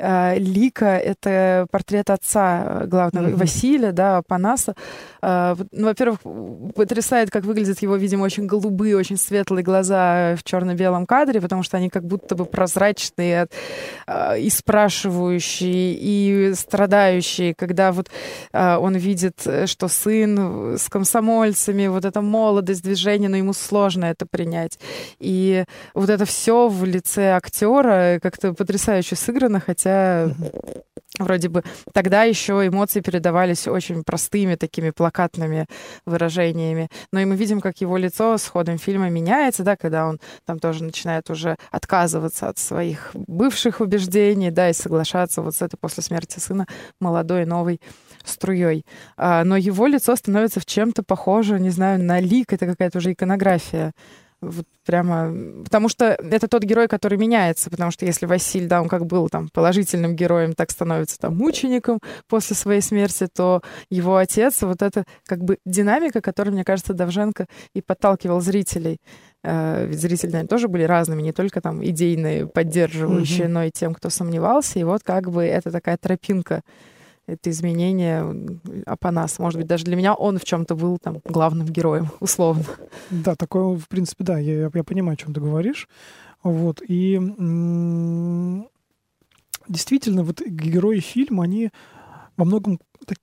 э, 0.00 0.38
Лика— 0.38 0.86
это 0.98 1.66
портрет 1.70 2.10
отца 2.10 2.84
главного 2.86 3.28
mm-hmm. 3.28 3.36
Василия, 3.36 3.92
да, 3.92 4.22
Панаса. 4.26 4.74
Э, 5.22 5.56
ну, 5.72 5.86
во-первых, 5.86 6.20
потрясает, 6.74 7.30
как 7.30 7.44
выглядят 7.44 7.80
его, 7.82 7.96
видимо, 7.96 8.24
очень 8.24 8.46
голубые, 8.46 8.96
очень 8.96 9.16
светлые 9.16 9.62
глаза 9.62 10.36
в 10.36 10.42
черно-белом 10.42 11.06
кадре, 11.06 11.40
потому 11.40 11.62
что 11.62 11.76
они 11.76 11.88
как 11.88 12.04
будто 12.04 12.34
бы 12.34 12.44
прозрачные 12.44 13.48
э, 14.06 14.40
и 14.40 14.50
спрашивающие, 14.50 15.94
и 15.94 16.54
страдающие, 16.54 17.54
когда 17.54 17.92
вот 17.92 18.08
э, 18.52 18.76
он 18.76 18.96
видит, 18.96 19.46
что 19.66 19.88
сын 19.88 20.76
с 20.78 20.88
комсомольцами, 20.88 21.86
вот 21.88 22.04
эта 22.04 22.20
молодость, 22.20 22.82
движение, 22.82 23.28
но 23.28 23.36
ему 23.36 23.52
сложно 23.52 24.06
это 24.06 24.26
принять. 24.26 24.78
И 25.18 25.64
вот 25.94 26.10
это 26.10 26.24
все 26.24 26.68
в 26.68 26.84
лице 26.84 27.32
актера 27.32 28.18
как-то 28.22 28.52
потрясающе 28.54 29.16
сыграно, 29.16 29.60
хотя 29.60 30.30
вроде 31.18 31.48
бы 31.48 31.62
тогда 31.92 32.24
еще 32.24 32.66
эмоции 32.66 33.00
передавались 33.00 33.66
очень 33.68 34.04
простыми 34.04 34.54
такими 34.54 34.90
плакатными 34.90 35.66
выражениями. 36.06 36.88
Но 37.12 37.20
и 37.20 37.24
мы 37.24 37.36
видим, 37.36 37.60
как 37.60 37.80
его 37.80 37.96
лицо 37.96 38.36
с 38.38 38.46
ходом 38.46 38.78
фильма 38.78 39.10
меняется, 39.10 39.62
да, 39.62 39.76
когда 39.76 40.06
он 40.06 40.20
там 40.46 40.58
тоже 40.58 40.84
начинает 40.84 41.30
уже 41.30 41.56
отказываться 41.70 42.48
от 42.48 42.58
своих 42.58 43.10
бывших 43.14 43.80
убеждений, 43.80 44.50
да, 44.50 44.70
и 44.70 44.72
соглашаться 44.72 45.42
вот 45.42 45.54
с 45.54 45.62
этой 45.62 45.76
после 45.76 46.02
смерти 46.02 46.38
сына 46.38 46.66
молодой 47.00 47.44
новой 47.44 47.80
струей. 48.24 48.84
А, 49.16 49.44
но 49.44 49.56
его 49.56 49.86
лицо 49.86 50.14
становится 50.16 50.60
в 50.60 50.66
чем-то 50.66 51.02
похоже, 51.02 51.58
не 51.58 51.70
знаю, 51.70 52.02
на 52.02 52.20
лик, 52.20 52.52
это 52.52 52.66
какая-то 52.66 52.98
уже 52.98 53.12
иконография. 53.12 53.92
Вот 54.40 54.64
прямо... 54.86 55.62
Потому 55.64 55.88
что 55.88 56.06
это 56.06 56.48
тот 56.48 56.62
герой, 56.62 56.88
который 56.88 57.18
меняется. 57.18 57.70
Потому 57.70 57.90
что 57.90 58.06
если 58.06 58.26
Василь, 58.26 58.66
да, 58.66 58.80
он 58.80 58.88
как 58.88 59.06
был 59.06 59.28
там 59.28 59.48
положительным 59.52 60.16
героем, 60.16 60.54
так 60.54 60.70
становится 60.70 61.18
там 61.18 61.36
мучеником 61.36 62.00
после 62.26 62.56
своей 62.56 62.80
смерти, 62.80 63.28
то 63.32 63.62
его 63.90 64.16
отец, 64.16 64.62
вот 64.62 64.82
это 64.82 65.04
как 65.26 65.44
бы 65.44 65.58
динамика, 65.66 66.20
которой, 66.20 66.50
мне 66.50 66.64
кажется, 66.64 66.94
Давженко 66.94 67.46
и 67.74 67.82
подталкивал 67.82 68.40
зрителей. 68.40 68.98
Э, 69.42 69.86
ведь 69.86 70.00
зрители, 70.00 70.30
наверное, 70.30 70.48
тоже 70.48 70.68
были 70.68 70.84
разными, 70.84 71.22
не 71.22 71.32
только 71.32 71.60
там 71.60 71.84
идейные, 71.84 72.46
поддерживающие, 72.46 73.46
mm-hmm. 73.46 73.50
но 73.50 73.64
и 73.64 73.70
тем, 73.70 73.94
кто 73.94 74.10
сомневался. 74.10 74.78
И 74.78 74.84
вот 74.84 75.02
как 75.02 75.30
бы 75.30 75.44
это 75.44 75.70
такая 75.70 75.96
тропинка 75.96 76.62
это 77.26 77.50
изменение 77.50 78.34
Апанас. 78.86 79.38
Может 79.38 79.58
быть, 79.58 79.66
даже 79.66 79.84
для 79.84 79.96
меня 79.96 80.14
он 80.14 80.38
в 80.38 80.44
чем-то 80.44 80.74
был 80.74 80.98
там 80.98 81.20
главным 81.24 81.66
героем, 81.66 82.08
условно. 82.20 82.64
Да, 83.10 83.36
такое, 83.36 83.76
в 83.76 83.88
принципе, 83.88 84.24
да, 84.24 84.38
я, 84.38 84.70
я 84.72 84.84
понимаю, 84.84 85.14
о 85.14 85.16
чем 85.16 85.34
ты 85.34 85.40
говоришь. 85.40 85.88
Вот, 86.42 86.80
и 86.86 87.20
действительно, 89.68 90.24
вот 90.24 90.40
герои 90.40 91.00
фильма, 91.00 91.44
они 91.44 91.70
во 92.36 92.44
многом, 92.44 92.80
так, 93.06 93.18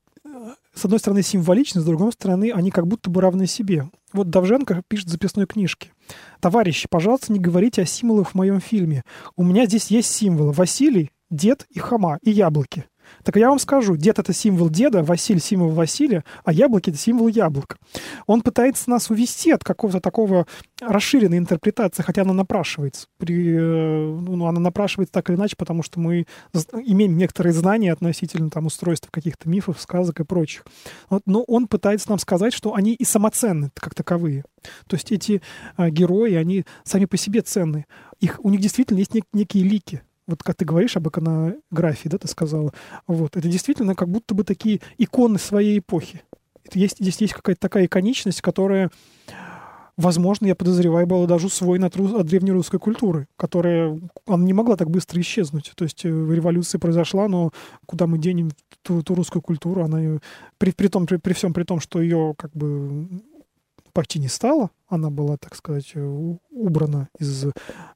с 0.73 0.85
одной 0.85 0.99
стороны, 0.99 1.23
символичны, 1.23 1.81
с 1.81 1.85
другой 1.85 2.11
стороны, 2.11 2.51
они 2.53 2.69
как 2.69 2.87
будто 2.87 3.09
бы 3.09 3.21
равны 3.21 3.47
себе. 3.47 3.89
Вот 4.13 4.29
Давженко 4.29 4.83
пишет 4.87 5.07
в 5.07 5.11
записной 5.11 5.47
книжке. 5.47 5.91
«Товарищи, 6.39 6.87
пожалуйста, 6.89 7.33
не 7.33 7.39
говорите 7.39 7.81
о 7.81 7.85
символах 7.85 8.31
в 8.31 8.35
моем 8.35 8.61
фильме. 8.61 9.03
У 9.35 9.43
меня 9.43 9.65
здесь 9.65 9.87
есть 9.87 10.11
символы. 10.11 10.51
Василий, 10.51 11.11
дед 11.29 11.65
и 11.69 11.79
хама, 11.79 12.19
и 12.21 12.31
яблоки. 12.31 12.85
Так 13.23 13.35
я 13.35 13.49
вам 13.49 13.59
скажу, 13.59 13.95
дед— 13.95 14.19
это 14.19 14.33
символ 14.33 14.69
деда, 14.69 15.03
Василий— 15.03 15.39
символ 15.41 15.69
Василия, 15.69 16.23
а 16.43 16.53
яблоки— 16.53 16.89
это 16.91 16.97
символ 16.97 17.27
яблок. 17.27 17.77
Он 18.25 18.41
пытается 18.41 18.89
нас 18.89 19.09
увести 19.09 19.51
от 19.51 19.63
какого-то 19.63 19.99
такого 19.99 20.47
расширенной 20.81 21.37
интерпретации, 21.37 22.03
хотя 22.03 22.21
она 22.21 22.33
напрашивается. 22.33 23.07
При, 23.17 23.55
э, 23.55 23.59
ну, 23.59 24.45
она 24.45 24.59
напрашивается 24.59 25.13
так 25.13 25.29
или 25.29 25.37
иначе, 25.37 25.55
потому 25.57 25.83
что 25.83 25.99
мы 25.99 26.25
имеем 26.85 27.17
некоторые 27.17 27.53
знания 27.53 27.91
относительно 27.91 28.49
там, 28.49 28.65
устройства 28.65 29.09
каких-то 29.11 29.49
мифов, 29.49 29.81
сказок 29.81 30.19
и 30.19 30.23
прочих. 30.23 30.65
Вот, 31.09 31.23
но 31.25 31.43
он 31.43 31.67
пытается 31.67 32.09
нам 32.09 32.19
сказать, 32.19 32.53
что 32.53 32.73
они 32.73 32.93
и 32.93 33.03
самоценны 33.03 33.71
как 33.75 33.95
таковые. 33.95 34.43
То 34.87 34.95
есть 34.95 35.11
эти 35.11 35.41
а, 35.75 35.89
герои, 35.89 36.33
они 36.33 36.65
сами 36.83 37.05
по 37.05 37.17
себе 37.17 37.41
ценны. 37.41 37.85
Их, 38.19 38.39
у 38.43 38.49
них 38.49 38.59
действительно 38.59 38.99
есть 38.99 39.11
нек- 39.15 39.27
некие 39.33 39.63
лики 39.63 40.01
вот 40.27 40.43
как 40.43 40.55
ты 40.55 40.65
говоришь 40.65 40.97
об 40.97 41.07
иконографии, 41.07 42.09
да, 42.09 42.17
ты 42.17 42.27
сказала, 42.27 42.71
вот, 43.07 43.37
это 43.37 43.47
действительно 43.47 43.95
как 43.95 44.09
будто 44.09 44.35
бы 44.35 44.43
такие 44.43 44.81
иконы 44.97 45.39
своей 45.39 45.79
эпохи. 45.79 46.21
Это 46.65 46.77
есть, 46.77 46.97
здесь 46.99 47.21
есть 47.21 47.33
какая-то 47.33 47.61
такая 47.61 47.85
иконичность, 47.85 48.41
которая, 48.41 48.91
возможно, 49.95 50.45
я 50.45 50.55
подозреваю, 50.55 51.07
была 51.07 51.25
даже 51.25 51.47
усвоена 51.47 51.87
от, 51.87 51.97
от 51.97 52.27
древнерусской 52.27 52.79
культуры, 52.79 53.27
которая, 53.37 53.99
она 54.25 54.43
не 54.43 54.53
могла 54.53 54.75
так 54.75 54.89
быстро 54.89 55.21
исчезнуть. 55.21 55.71
То 55.75 55.85
есть 55.85 56.03
э, 56.03 56.09
революция 56.09 56.79
произошла, 56.79 57.29
но 57.29 57.51
куда 57.85 58.05
мы 58.05 58.17
денем 58.17 58.51
ту, 58.81 59.01
ту 59.01 59.15
русскую 59.15 59.41
культуру, 59.41 59.83
она, 59.83 60.19
при, 60.57 60.71
при, 60.71 60.87
том, 60.89 61.05
при, 61.05 61.17
при 61.17 61.31
всем 61.31 61.53
при 61.53 61.63
том, 61.63 61.79
что 61.79 62.01
ее 62.01 62.35
как 62.37 62.51
бы 62.51 63.07
почти 63.97 64.19
не 64.19 64.27
стало. 64.27 64.69
Она 64.87 65.09
была, 65.09 65.37
так 65.37 65.55
сказать, 65.55 65.93
э, 65.95 66.35
убрана 66.51 67.09
из 67.17 67.45
э, 67.45 67.51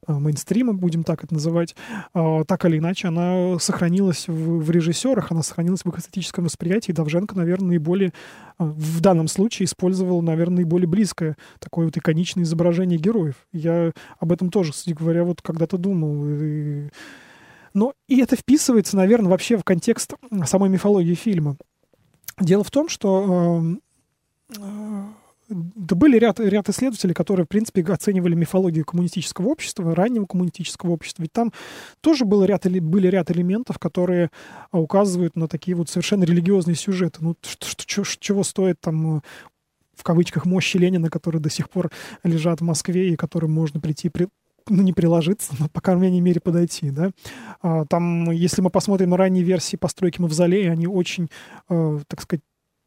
мейнстрима, 0.08 0.72
будем 0.74 1.04
так 1.04 1.22
это 1.22 1.32
называть. 1.32 1.76
А, 2.12 2.42
так 2.42 2.64
или 2.64 2.78
иначе, 2.78 3.06
она 3.06 3.56
сохранилась 3.60 4.26
в, 4.26 4.68
режиссерах, 4.68 5.30
она 5.30 5.44
сохранилась 5.44 5.82
в 5.84 5.88
их 5.88 5.96
эстетическом 5.96 6.46
восприятии. 6.46 6.90
Давженко, 6.90 7.36
наверное, 7.36 7.68
наиболее 7.68 8.08
э, 8.08 8.12
в 8.58 9.00
данном 9.00 9.28
случае 9.28 9.66
использовал, 9.66 10.22
наверное, 10.22 10.56
наиболее 10.56 10.88
близкое 10.88 11.36
такое 11.60 11.84
вот 11.84 11.96
иконичное 11.96 12.42
изображение 12.42 12.98
героев. 12.98 13.36
Я 13.52 13.92
об 14.18 14.32
этом 14.32 14.50
тоже, 14.50 14.72
кстати 14.72 14.96
говоря, 14.96 15.22
вот 15.22 15.40
когда-то 15.40 15.78
думал. 15.78 16.90
Но 17.74 17.92
и 18.08 18.20
это 18.20 18.34
вписывается, 18.34 18.96
наверное, 18.96 19.30
вообще 19.30 19.56
в 19.56 19.62
контекст 19.62 20.14
самой 20.46 20.68
мифологии 20.68 21.14
фильма. 21.14 21.56
Дело 22.40 22.64
в 22.64 22.72
том, 22.72 22.88
что 22.88 23.62
да 25.54 25.96
были 25.96 26.18
ряд, 26.18 26.40
ряд 26.40 26.68
исследователей, 26.68 27.14
которые, 27.14 27.46
в 27.46 27.48
принципе, 27.48 27.82
оценивали 27.82 28.34
мифологию 28.34 28.84
коммунистического 28.84 29.48
общества, 29.48 29.94
раннего 29.94 30.26
коммунистического 30.26 30.90
общества. 30.90 31.22
Ведь 31.22 31.32
там 31.32 31.52
тоже 32.00 32.24
был 32.24 32.44
ряд, 32.44 32.66
были 32.66 33.08
ряд 33.08 33.30
элементов, 33.30 33.78
которые 33.78 34.30
а, 34.70 34.78
указывают 34.78 35.36
на 35.36 35.48
такие 35.48 35.76
вот 35.76 35.88
совершенно 35.88 36.24
религиозные 36.24 36.74
сюжеты. 36.74 37.18
Ну, 37.20 37.36
что, 37.42 38.04
чего 38.04 38.42
стоит 38.44 38.80
там 38.80 39.18
э, 39.18 39.20
в 39.96 40.02
кавычках 40.02 40.46
мощи 40.46 40.76
Ленина, 40.76 41.10
которые 41.10 41.40
до 41.40 41.50
сих 41.50 41.70
пор 41.70 41.90
лежат 42.24 42.60
в 42.60 42.64
Москве 42.64 43.10
и 43.10 43.16
которым 43.16 43.52
можно 43.52 43.80
прийти 43.80 44.08
при, 44.08 44.28
ну, 44.68 44.82
не 44.82 44.92
приложиться, 44.92 45.54
но, 45.58 45.68
по 45.68 45.80
крайней 45.80 46.20
мере, 46.20 46.40
подойти, 46.40 46.90
да. 46.90 47.10
А, 47.60 47.84
там, 47.86 48.30
если 48.30 48.62
мы 48.62 48.70
посмотрим 48.70 49.10
на 49.10 49.16
ранние 49.16 49.44
версии 49.44 49.76
постройки 49.76 50.20
Мавзолея, 50.20 50.72
они 50.72 50.86
очень, 50.86 51.28
э, 51.68 51.98
так 52.06 52.20
сказать, 52.22 52.42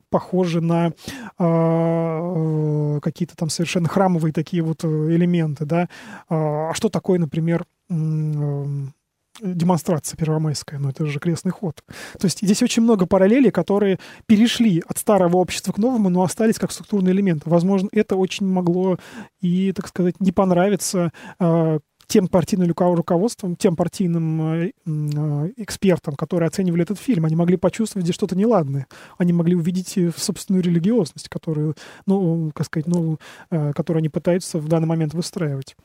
похожи 0.10 0.62
на 0.62 0.94
э, 1.40 3.00
какие-то 3.02 3.36
там 3.36 3.50
совершенно 3.50 3.88
храмовые 3.88 4.34
такие 4.34 4.64
вот 4.64 4.84
э, 4.84 4.88
элементы, 4.88 5.66
да. 5.66 5.90
А 6.30 6.74
что 6.74 6.90
такое, 6.90 7.20
например, 7.20 7.66
э, 7.90 8.66
демонстрация 9.42 10.18
первомайская, 10.18 10.80
но 10.80 10.90
это 10.90 11.06
же 11.06 11.20
крестный 11.20 11.52
ход. 11.52 11.84
То 12.20 12.26
есть 12.26 12.42
здесь 12.42 12.64
очень 12.64 12.84
много 12.84 13.06
параллелей, 13.06 13.52
которые 13.52 14.00
перешли 14.26 14.82
от 14.88 14.98
старого 14.98 15.38
общества 15.38 15.74
к 15.74 15.78
новому, 15.78 16.10
но 16.10 16.24
остались 16.24 16.58
как 16.58 16.72
структурный 16.72 17.12
элемент. 17.12 17.44
Возможно, 17.46 17.90
это 17.92 18.16
очень 18.16 18.48
могло 18.48 18.98
и, 19.42 19.72
так 19.74 19.88
сказать, 19.88 20.20
не 20.20 20.32
понравиться 20.32 21.12
э, 21.40 21.80
тем 22.08 22.28
партийным 22.28 22.72
руководством, 22.72 23.56
тем 23.56 23.76
партийным 23.76 24.42
э, 24.42 24.72
э, 24.86 25.52
экспертам, 25.58 26.16
которые 26.16 26.48
оценивали 26.48 26.84
этот 26.84 27.00
фильм, 27.00 27.26
они 27.26 27.36
могли 27.36 27.58
почувствовать 27.58 28.06
здесь 28.06 28.16
что-то 28.16 28.36
неладное. 28.36 28.88
Они 29.18 29.34
могли 29.34 29.56
увидеть 29.56 29.98
собственную 30.16 30.64
религиозность, 30.64 31.30
которую, 31.30 31.76
ну, 32.06 32.52
как 32.54 32.68
сказать, 32.68 32.88
ну, 32.88 33.18
э, 33.50 33.74
которую 33.74 34.00
они 34.00 34.10
пытаются 34.10 34.60
в 34.60 34.68
данный 34.68 34.88
момент 34.88 35.14
выстраивать. 35.14 35.76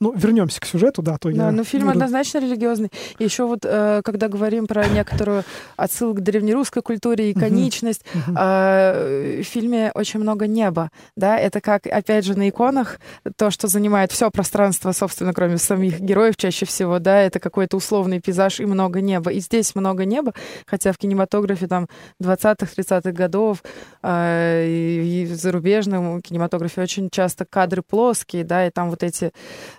Ну, 0.00 0.12
вернемся 0.14 0.60
к 0.60 0.64
сюжету, 0.64 1.02
да, 1.02 1.18
то 1.18 1.30
да, 1.30 1.46
я... 1.46 1.50
ну 1.50 1.64
фильм 1.64 1.86
буду... 1.86 1.98
однозначно 1.98 2.38
религиозный. 2.38 2.90
Еще 3.18 3.46
вот, 3.46 3.60
э, 3.64 4.02
когда 4.04 4.28
говорим 4.28 4.66
про 4.66 4.86
некоторую 4.86 5.44
отсылку 5.76 6.18
к 6.18 6.20
древнерусской 6.20 6.82
культуре, 6.82 7.32
иконичность, 7.32 8.02
uh-huh. 8.14 8.34
э, 8.38 9.42
в 9.42 9.44
фильме 9.44 9.90
очень 9.94 10.20
много 10.20 10.46
неба, 10.46 10.90
да, 11.16 11.38
это 11.38 11.60
как, 11.60 11.86
опять 11.86 12.24
же, 12.24 12.36
на 12.38 12.48
иконах, 12.48 13.00
то, 13.36 13.50
что 13.50 13.68
занимает 13.68 14.12
все 14.12 14.30
пространство, 14.30 14.92
собственно, 14.92 15.32
кроме 15.32 15.58
самих 15.58 16.00
героев 16.00 16.36
чаще 16.36 16.66
всего, 16.66 16.98
да, 16.98 17.20
это 17.20 17.40
какой-то 17.40 17.76
условный 17.76 18.20
пейзаж 18.20 18.60
и 18.60 18.66
много 18.66 19.00
неба. 19.00 19.30
И 19.32 19.40
здесь 19.40 19.74
много 19.74 20.04
неба, 20.04 20.32
хотя 20.66 20.92
в 20.92 20.98
кинематографе 20.98 21.66
там 21.66 21.88
20-х, 22.22 22.66
30-х 22.76 23.12
годов 23.12 23.62
э, 24.02 24.66
и 24.68 25.24
в 25.26 25.34
зарубежном 25.34 26.22
кинематографе 26.22 26.82
очень 26.82 27.10
часто 27.10 27.44
кадры 27.44 27.82
плоские, 27.82 28.44
да, 28.44 28.66
и 28.66 28.70
там 28.70 28.90
вот 28.90 29.02
эти 29.02 29.32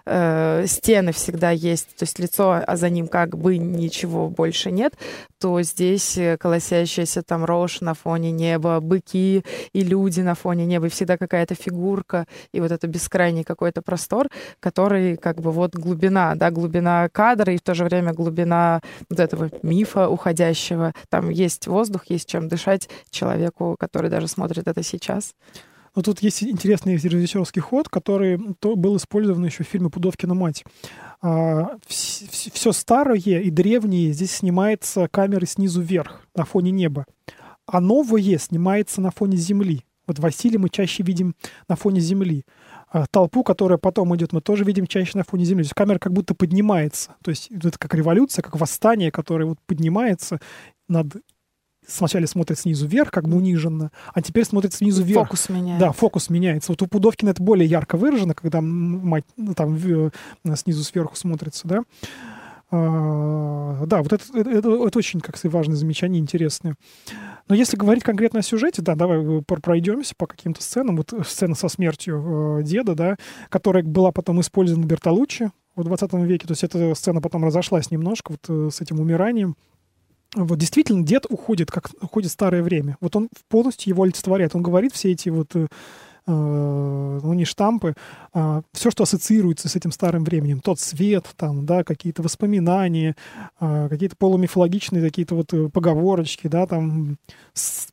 э, 0.10 0.66
стены 0.68 1.12
всегда 1.12 1.52
есть, 1.52 1.96
то 1.96 2.04
есть 2.04 2.20
лицо, 2.20 2.62
а 2.66 2.76
за 2.76 2.90
ним 2.90 3.08
как 3.08 3.38
бы 3.38 3.58
ничего 3.58 4.30
больше 4.30 4.72
нет, 4.72 4.94
то 5.40 5.62
здесь 5.62 6.18
э, 6.18 6.38
колосящаяся 6.38 7.22
там 7.22 7.46
рожь 7.46 7.82
на 7.82 7.94
фоне 7.94 8.32
неба, 8.32 8.80
быки 8.80 9.44
и 9.74 9.84
люди 9.84 10.22
на 10.22 10.36
фоне 10.36 10.66
неба, 10.66 10.88
и 10.88 10.90
всегда 10.90 11.18
какая-то 11.18 11.56
фигурка, 11.56 12.26
и 12.52 12.60
вот 12.60 12.72
это 12.72 12.88
бескрайний 12.88 13.44
какой-то 13.44 13.82
простор, 13.82 14.28
который 14.60 15.16
как 15.16 15.42
бы 15.42 15.52
вот 15.52 15.76
глубина, 15.76 16.36
да, 16.36 16.52
глубина 16.52 17.08
кадра, 17.10 17.54
и 17.54 17.58
в 17.58 17.62
то 17.62 17.76
же 17.76 17.86
время 17.86 18.14
глубина 18.14 18.82
вот 19.10 19.20
этого 19.20 19.50
мифа 19.62 20.10
уходящего. 20.10 20.94
Там 21.10 21.30
есть 21.30 21.68
воздух, 21.68 22.06
есть 22.08 22.28
чем 22.28 22.48
дышать 22.48 22.90
человеку, 23.12 23.76
который 23.80 24.10
даже 24.10 24.28
смотрит 24.28 24.68
это 24.68 24.84
сейчас. 24.84 25.34
Но 25.96 26.02
тут 26.02 26.22
есть 26.22 26.44
интересный 26.44 26.96
режиссерский 26.96 27.62
ход, 27.62 27.90
который 27.90 28.40
то 28.60 28.76
был 28.76 28.98
использован 28.98 29.46
еще 29.46 29.64
в 29.64 29.68
фильме 29.68 29.90
«Пудовкина 29.90 30.34
мать». 30.34 30.64
А, 31.22 31.78
все 31.88 32.72
старое 32.72 33.18
и 33.20 33.50
древнее 33.50 34.14
здесь 34.14 34.38
снимается 34.38 35.08
камерой 35.10 35.48
снизу 35.48 35.82
вверх, 35.82 36.22
на 36.36 36.46
фоне 36.46 36.72
неба. 36.72 37.06
А 37.66 37.82
новое 37.82 38.38
снимается 38.38 39.02
на 39.02 39.12
фоне 39.12 39.38
земли. 39.38 39.84
Вот 40.10 40.18
Василия 40.18 40.58
мы 40.58 40.70
чаще 40.70 41.04
видим 41.04 41.36
на 41.68 41.76
фоне 41.76 42.00
земли. 42.00 42.44
А 42.92 43.06
толпу, 43.12 43.44
которая 43.44 43.78
потом 43.78 44.16
идет, 44.16 44.34
мы 44.34 44.42
тоже 44.42 44.64
видим 44.64 44.88
чаще 44.88 45.16
на 45.16 45.24
фоне 45.24 45.46
земли. 45.46 45.64
То 45.64 45.68
есть 45.68 45.76
камера 45.76 46.00
как 46.00 46.14
будто 46.14 46.34
поднимается. 46.34 47.16
То 47.24 47.30
есть 47.30 47.52
это 47.52 47.78
как 47.78 47.94
революция, 47.94 48.42
как 48.42 48.60
восстание, 48.60 49.12
которое 49.12 49.46
вот 49.46 49.60
поднимается 49.68 50.40
над 50.88 51.18
сначала 51.90 52.26
смотрит 52.26 52.60
снизу 52.60 52.88
вверх, 52.88 53.12
как 53.12 53.28
бы 53.28 53.38
униженно, 53.38 53.92
а 54.14 54.22
теперь 54.22 54.46
смотрит 54.46 54.74
снизу 54.74 55.04
вверх. 55.04 55.28
Фокус 55.28 55.50
меняется. 55.50 55.86
Да, 55.86 55.92
фокус 55.92 56.30
меняется. 56.30 56.72
Вот 56.72 56.82
у 56.82 56.88
Пудовкина 56.88 57.30
это 57.30 57.42
более 57.42 57.68
ярко 57.68 57.98
выражено, 57.98 58.34
когда 58.34 58.62
мать 58.62 59.26
ну, 59.38 59.54
там 59.54 59.76
в, 59.76 60.12
снизу 60.56 60.84
сверху 60.84 61.16
смотрится, 61.16 61.68
да. 61.68 61.84
А, 62.72 63.84
да, 63.88 64.04
вот 64.04 64.14
это, 64.14 64.24
это, 64.34 64.50
это, 64.50 64.88
это 64.88 64.98
очень, 65.00 65.22
как 65.22 65.38
сказать, 65.38 65.54
важное 65.54 65.76
замечание, 65.76 66.22
интересное. 66.22 66.76
Но 67.48 67.56
если 67.56 67.78
говорить 67.78 68.04
конкретно 68.04 68.40
о 68.40 68.44
сюжете, 68.44 68.84
да, 68.84 68.94
давай 68.94 69.42
пройдемся 69.42 70.14
по 70.16 70.28
каким-то 70.28 70.62
сценам. 70.62 70.98
Вот 70.98 71.14
сцена 71.26 71.56
со 71.56 71.68
смертью 71.68 72.60
э, 72.60 72.64
деда, 72.64 72.94
да, 72.94 73.18
которая 73.50 73.84
была 73.84 74.12
потом 74.12 74.40
использована 74.42 74.86
Бертолуччи 74.86 75.50
в 75.76 75.84
20 75.84 76.14
веке. 76.14 76.46
То 76.46 76.52
есть 76.52 76.64
эта 76.64 76.94
сцена 76.94 77.22
потом 77.22 77.44
разошлась 77.44 77.90
немножко 77.90 78.34
вот 78.34 78.46
э, 78.50 78.70
с 78.72 78.82
этим 78.82 79.00
умиранием 79.00 79.56
вот 80.36 80.60
действительно 80.60 81.04
дед 81.04 81.26
уходит, 81.30 81.72
как 81.72 81.90
уходит 82.02 82.32
старое 82.32 82.62
время. 82.62 82.98
Вот 83.02 83.16
он 83.16 83.30
полностью 83.48 83.90
его 83.90 84.04
олицетворяет. 84.04 84.56
Он 84.56 84.62
говорит 84.62 84.94
все 84.94 85.12
эти 85.12 85.30
вот 85.30 85.56
э, 85.56 85.68
э 86.28 86.32
ну, 86.32 87.34
не 87.34 87.46
штампы, 87.46 87.96
а 88.34 88.62
все, 88.72 88.92
что 88.92 89.04
ассоциируется 89.04 89.68
с 89.68 89.76
этим 89.76 89.92
старым 89.92 90.24
временем. 90.24 90.60
Тот 90.62 90.80
свет, 90.80 91.26
там, 91.36 91.66
да, 91.66 91.84
какие-то 91.84 92.22
воспоминания, 92.22 93.16
а, 93.60 93.90
какие-то 93.90 94.16
полумифологичные 94.16 95.04
какие-то 95.04 95.36
вот 95.36 95.54
э, 95.54 95.70
поговорочки, 95.70 96.48
да, 96.48 96.68
там, 96.68 97.18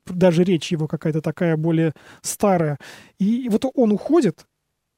даже 0.06 0.44
речь 0.44 0.72
его 0.72 0.86
какая-то 0.86 1.22
такая 1.22 1.56
более 1.56 1.92
старая. 2.22 2.78
И 3.18 3.48
вот 3.48 3.64
он 3.74 3.92
уходит, 3.92 4.46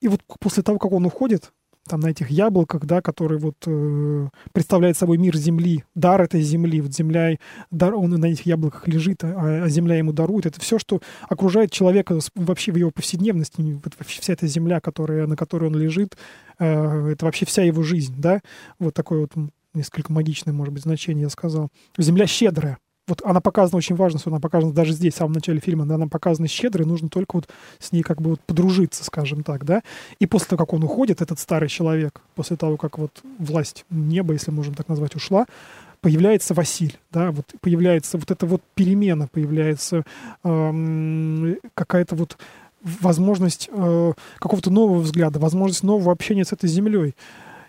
и 0.01 0.09
вот 0.09 0.21
после 0.41 0.63
того, 0.63 0.79
как 0.79 0.93
он 0.93 1.07
уходит, 1.07 1.53
там 1.89 2.01
на 2.01 2.09
этих 2.09 2.31
яблоках, 2.31 2.85
да, 2.85 3.03
которые 3.03 3.39
вот 3.39 3.57
э, 3.67 4.29
представляют 4.53 4.97
собой 4.97 5.19
мир 5.19 5.37
Земли, 5.37 5.85
дар 5.95 6.23
этой 6.23 6.41
Земли, 6.43 6.81
вот 6.81 6.95
Земля, 6.95 7.37
дар, 7.71 7.95
он 7.95 8.11
на 8.11 8.27
этих 8.27 8.47
яблоках 8.47 8.87
лежит, 8.87 9.25
а, 9.25 9.65
а 9.65 9.69
Земля 9.69 9.97
ему 9.97 10.13
дарует. 10.13 10.47
Это 10.47 10.61
все, 10.61 10.79
что 10.79 11.01
окружает 11.29 11.73
человека 11.73 12.19
вообще 12.35 12.73
в 12.73 12.77
его 12.77 12.91
повседневности, 12.91 13.81
вот 13.83 13.95
вся 14.07 14.33
эта 14.33 14.47
Земля, 14.47 14.81
которая, 14.81 15.27
на 15.27 15.37
которой 15.37 15.67
он 15.67 15.77
лежит, 15.77 16.17
э, 16.59 17.09
это 17.13 17.25
вообще 17.25 17.47
вся 17.47 17.63
его 17.63 17.83
жизнь, 17.83 18.15
да, 18.17 18.41
вот 18.79 18.95
такое 18.95 19.21
вот 19.21 19.33
несколько 19.75 20.13
магичное, 20.13 20.53
может 20.53 20.75
быть, 20.75 20.83
значение 20.83 21.23
я 21.23 21.31
сказал. 21.31 21.71
Земля 21.97 22.27
щедрая, 22.27 22.79
вот 23.09 23.23
она 23.25 23.41
показана 23.41 23.79
очень 23.79 23.97
важно, 23.97 24.21
она 24.25 24.39
показана 24.39 24.73
даже 24.73 24.93
здесь, 24.93 25.15
в 25.15 25.17
самом 25.17 25.33
начале 25.33 25.61
фильма, 25.61 25.83
она 25.83 26.07
показана 26.07 26.47
щедрой, 26.47 26.87
нужно 26.87 27.09
только 27.09 27.37
вот 27.37 27.49
с 27.79 27.91
ней 27.93 28.03
как 28.03 28.21
бы 28.21 28.31
вот 28.31 28.41
подружиться, 28.41 29.03
скажем 29.05 29.43
так, 29.43 29.65
да. 29.65 29.83
И 30.21 30.27
после 30.27 30.49
того, 30.49 30.65
как 30.65 30.75
он 30.75 30.85
уходит, 30.85 31.23
этот 31.23 31.39
старый 31.39 31.69
человек, 31.69 32.21
после 32.35 32.57
того, 32.57 32.77
как 32.77 32.99
вот 32.99 33.23
власть 33.39 33.85
неба, 33.91 34.35
если 34.35 34.51
можем 34.51 34.75
так 34.75 34.89
назвать, 34.89 35.17
ушла, 35.17 35.47
появляется 36.01 36.55
Василь, 36.55 36.99
да, 37.11 37.33
вот 37.33 37.47
появляется 37.61 38.19
вот 38.19 38.31
эта 38.31 38.47
вот 38.47 38.63
перемена, 38.75 39.27
появляется 39.27 40.05
эм, 40.45 41.57
какая-то 41.75 42.15
вот 42.15 42.39
возможность 42.83 43.69
э, 43.73 44.13
какого-то 44.39 44.71
нового 44.71 45.01
взгляда, 45.01 45.39
возможность 45.39 45.83
нового 45.83 46.13
общения 46.13 46.45
с 46.45 46.53
этой 46.53 46.69
землей. 46.69 47.15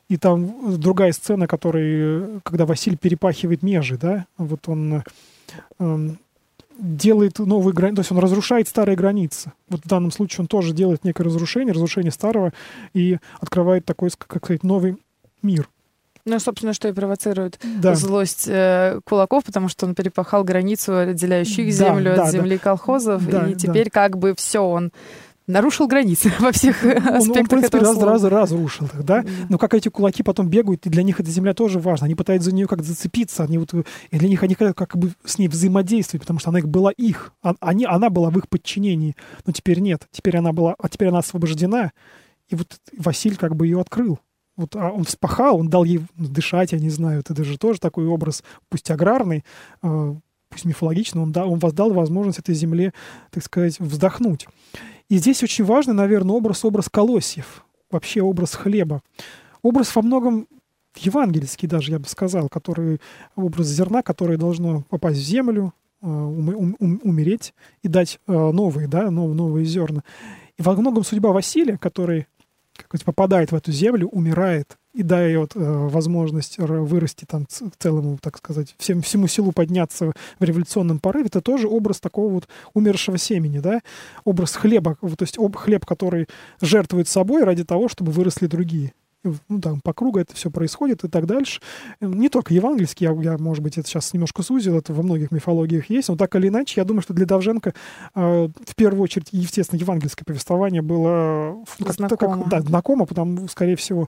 И 0.10 0.18
там 0.18 0.80
другая 0.80 1.12
сцена, 1.12 1.48
который, 1.48 2.42
когда 2.44 2.66
Василий 2.66 2.98
перепахивает 2.98 3.62
межи, 3.62 3.98
да, 3.98 4.26
вот 4.38 4.68
он 4.68 5.04
э, 5.80 6.10
делает 6.80 7.38
новые 7.40 7.74
границы, 7.74 7.96
то 7.96 8.02
есть 8.02 8.12
он 8.12 8.20
разрушает 8.20 8.68
старые 8.68 8.96
границы. 8.96 9.52
Вот 9.70 9.82
в 9.86 9.88
данном 9.88 10.12
случае 10.12 10.42
он 10.42 10.48
тоже 10.48 10.74
делает 10.74 11.04
некое 11.04 11.24
разрушение, 11.26 11.74
разрушение 11.74 12.12
старого, 12.12 12.54
и 12.94 13.20
открывает 13.40 13.86
такой, 13.86 14.10
как 14.18 14.44
сказать, 14.44 14.64
новый 14.64 14.98
мир. 15.44 15.70
Ну, 16.26 16.40
собственно, 16.40 16.74
что 16.74 16.88
и 16.88 16.94
провоцирует 16.94 17.60
да. 17.64 17.96
злость 17.96 18.48
э, 18.48 19.00
кулаков, 19.04 19.46
потому 19.46 19.68
что 19.68 19.86
он 19.86 19.96
перепахал 19.96 20.44
границу, 20.44 20.98
отделяющую 20.98 21.66
да, 21.68 21.72
землю 21.72 22.16
да, 22.16 22.24
от 22.26 22.32
земли 22.32 22.58
да. 22.58 22.64
колхозов, 22.64 23.28
да, 23.28 23.48
и 23.48 23.56
теперь 23.56 23.86
да. 23.86 23.92
как 23.92 24.18
бы 24.18 24.34
все 24.36 24.60
он 24.60 24.92
нарушил 25.50 25.88
границы 25.88 26.32
во 26.40 26.52
всех 26.52 26.84
он, 26.84 26.92
аспектах 26.92 27.38
он, 27.38 27.46
в 27.46 27.50
принципе, 27.50 27.78
раз, 27.80 27.98
раз, 27.98 28.24
разрушил 28.24 28.86
их, 28.86 29.04
да? 29.04 29.24
да? 29.24 29.30
Но 29.50 29.58
как 29.58 29.74
эти 29.74 29.90
кулаки 29.90 30.24
потом 30.24 30.48
бегают, 30.48 30.86
и 30.86 30.90
для 30.90 31.04
них 31.04 31.20
эта 31.20 31.30
земля 31.30 31.54
тоже 31.54 31.80
важна. 31.80 32.06
Они 32.06 32.16
пытаются 32.16 32.50
за 32.50 32.56
нее 32.56 32.68
как 32.68 32.84
зацепиться, 32.84 33.44
они 33.44 33.58
вот, 33.58 33.74
и 33.74 34.18
для 34.18 34.30
них 34.30 34.44
они 34.44 34.56
как 34.56 34.96
бы 34.96 35.12
с 35.26 35.38
ней 35.38 35.48
взаимодействуют, 35.48 36.22
потому 36.22 36.40
что 36.40 36.50
она 36.50 36.60
их 36.60 36.70
была 36.70 36.92
их, 36.92 37.34
они, 37.60 37.86
она 37.86 38.10
была 38.10 38.30
в 38.30 38.38
их 38.38 38.48
подчинении. 38.48 39.16
Но 39.46 39.52
теперь 39.52 39.80
нет, 39.80 40.08
теперь 40.12 40.38
она 40.38 40.54
была, 40.54 40.76
а 40.78 40.88
теперь 40.88 41.10
она 41.10 41.20
освобождена, 41.20 41.92
и 42.48 42.56
вот 42.56 42.80
Василь 42.98 43.36
как 43.36 43.56
бы 43.56 43.68
ее 43.68 43.82
открыл. 43.82 44.20
Вот 44.56 44.76
а 44.76 44.92
он 44.92 45.06
вспахал, 45.06 45.58
он 45.58 45.70
дал 45.70 45.84
ей 45.84 46.02
дышать, 46.16 46.74
я 46.74 46.80
не 46.80 46.90
знаю, 46.90 47.22
это 47.22 47.44
же 47.44 47.58
тоже 47.58 47.80
такой 47.80 48.06
образ, 48.06 48.44
пусть 48.68 48.92
аграрный, 48.92 49.46
э, 49.82 50.16
пусть 50.50 50.66
мифологичный, 50.66 51.22
он, 51.22 51.32
да, 51.32 51.46
он 51.46 51.60
воздал 51.60 51.94
возможность 51.94 52.40
этой 52.40 52.56
земле, 52.56 52.94
так 53.32 53.44
сказать, 53.44 53.80
вздохнуть. 53.80 54.48
И 55.10 55.18
здесь 55.18 55.44
очень 55.44 55.66
важный, 55.66 55.96
наверное, 55.96 56.36
образ, 56.36 56.64
образ 56.64 56.88
колосьев, 56.90 57.66
вообще 57.90 58.22
образ 58.22 58.54
хлеба. 58.54 59.02
Образ 59.64 59.96
во 59.96 60.04
многом 60.04 60.48
евангельский 60.96 61.68
даже, 61.68 61.92
я 61.92 62.00
бы 62.00 62.08
сказал, 62.08 62.48
который, 62.48 63.02
образ 63.36 63.68
зерна, 63.68 64.04
которое 64.04 64.38
должно 64.38 64.84
попасть 64.90 65.18
в 65.18 65.24
землю, 65.24 65.74
э, 66.02 66.08
ум, 66.08 66.76
ум, 66.80 67.02
умереть 67.04 67.54
и 67.82 67.88
дать 67.88 68.20
э, 68.28 68.32
новые, 68.32 68.88
да, 68.88 69.10
новые, 69.10 69.36
новые 69.36 69.66
зерна. 69.66 70.04
И 70.58 70.62
во 70.62 70.74
многом 70.74 71.04
судьба 71.04 71.32
Василия, 71.32 71.78
который 71.78 72.28
как 72.88 73.04
попадает 73.04 73.52
в 73.52 73.56
эту 73.56 73.72
землю, 73.72 74.08
умирает, 74.08 74.78
и 74.94 75.04
дает 75.04 75.56
э, 75.56 75.60
возможность 75.60 76.58
вырасти 76.58 77.26
там 77.26 77.46
целому, 77.78 78.18
так 78.22 78.38
сказать, 78.38 78.76
всем, 78.78 79.02
всему 79.02 79.28
силу 79.28 79.52
подняться 79.52 80.12
в 80.40 80.44
революционном 80.44 81.00
порыве, 81.00 81.28
это 81.28 81.42
тоже 81.42 81.68
образ 81.68 82.00
такого 82.00 82.32
вот 82.32 82.48
умершего 82.74 83.18
семени, 83.18 83.60
да, 83.60 83.82
образ 84.24 84.56
хлеба, 84.56 84.96
то 84.96 85.22
есть 85.24 85.38
хлеб, 85.56 85.86
который 85.86 86.28
жертвует 86.60 87.08
собой 87.08 87.44
ради 87.44 87.64
того, 87.64 87.88
чтобы 87.88 88.12
выросли 88.12 88.48
другие. 88.48 88.94
Ну, 89.24 89.60
там, 89.60 89.82
по 89.82 89.94
кругу 89.94 90.20
это 90.20 90.36
все 90.36 90.50
происходит 90.50 91.04
и 91.04 91.08
так 91.08 91.26
дальше. 91.26 91.62
Не 92.00 92.30
только 92.30 92.54
евангельский, 92.54 93.06
я, 93.06 93.14
я, 93.22 93.38
может 93.38 93.64
быть, 93.64 93.78
это 93.78 93.88
сейчас 93.88 94.14
немножко 94.14 94.44
сузил, 94.44 94.78
это 94.78 94.94
во 94.94 95.04
многих 95.04 95.32
мифологиях 95.32 95.90
есть, 95.90 96.10
но 96.10 96.16
так 96.16 96.36
или 96.36 96.48
иначе, 96.48 96.80
я 96.80 96.86
думаю, 96.86 97.02
что 97.02 97.14
для 97.14 97.26
Довженко 97.26 97.74
э, 98.16 98.50
в 98.66 98.76
первую 98.76 99.04
очередь, 99.04 99.28
естественно, 99.32 99.80
евангельское 99.80 100.24
повествование 100.26 100.82
было 100.82 101.64
как, 101.78 101.94
знакомо. 101.94 102.44
Как, 102.44 102.50
да, 102.50 102.62
знакомо, 102.62 103.06
потому, 103.06 103.48
скорее 103.48 103.76
всего, 103.76 104.08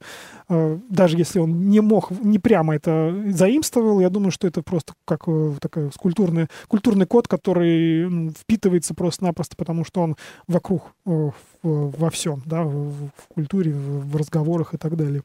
э, 0.50 0.80
даже 0.89 1.17
если 1.17 1.39
он 1.39 1.69
не 1.69 1.82
мог, 1.82 2.12
не 2.12 2.39
прямо 2.39 2.76
это 2.76 3.13
заимствовал, 3.30 4.00
я 4.00 4.10
думаю, 4.10 4.32
что 4.32 4.47
это 4.47 4.62
просто 4.62 4.93
как 5.06 5.24
э, 5.28 5.56
такой 5.60 5.91
культурный, 5.97 6.47
культурный 6.67 7.06
код, 7.06 7.28
который 7.28 8.10
ну, 8.10 8.32
впитывается 8.32 8.93
просто-напросто, 8.93 9.56
потому 9.58 9.84
что 9.84 10.02
он 10.02 10.15
вокруг 10.47 10.93
э, 11.06 11.32
во 11.63 12.10
всем, 12.10 12.41
да, 12.45 12.63
в, 12.63 12.91
в 12.91 13.28
культуре, 13.28 13.74
в, 13.74 14.10
в 14.10 14.15
разговорах 14.15 14.74
и 14.74 14.78
так 14.78 14.95
далее. 14.95 15.24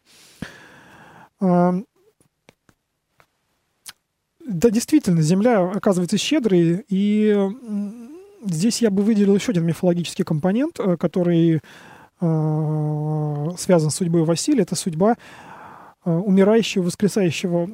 А, 1.41 1.75
да, 4.47 4.71
действительно, 4.71 5.23
Земля 5.23 5.69
оказывается 5.69 6.19
щедрой, 6.19 6.85
и 6.89 7.37
здесь 8.45 8.81
я 8.81 8.91
бы 8.91 9.03
выделил 9.03 9.35
еще 9.35 9.51
один 9.51 9.65
мифологический 9.65 10.25
компонент, 10.25 10.79
э, 10.79 10.97
который 10.97 11.61
э, 12.21 13.49
связан 13.59 13.91
с 13.91 13.97
судьбой 13.97 14.25
Василия. 14.25 14.63
Это 14.63 14.77
судьба 14.77 15.17
умирающего, 16.11 16.85
воскресающего, 16.85 17.69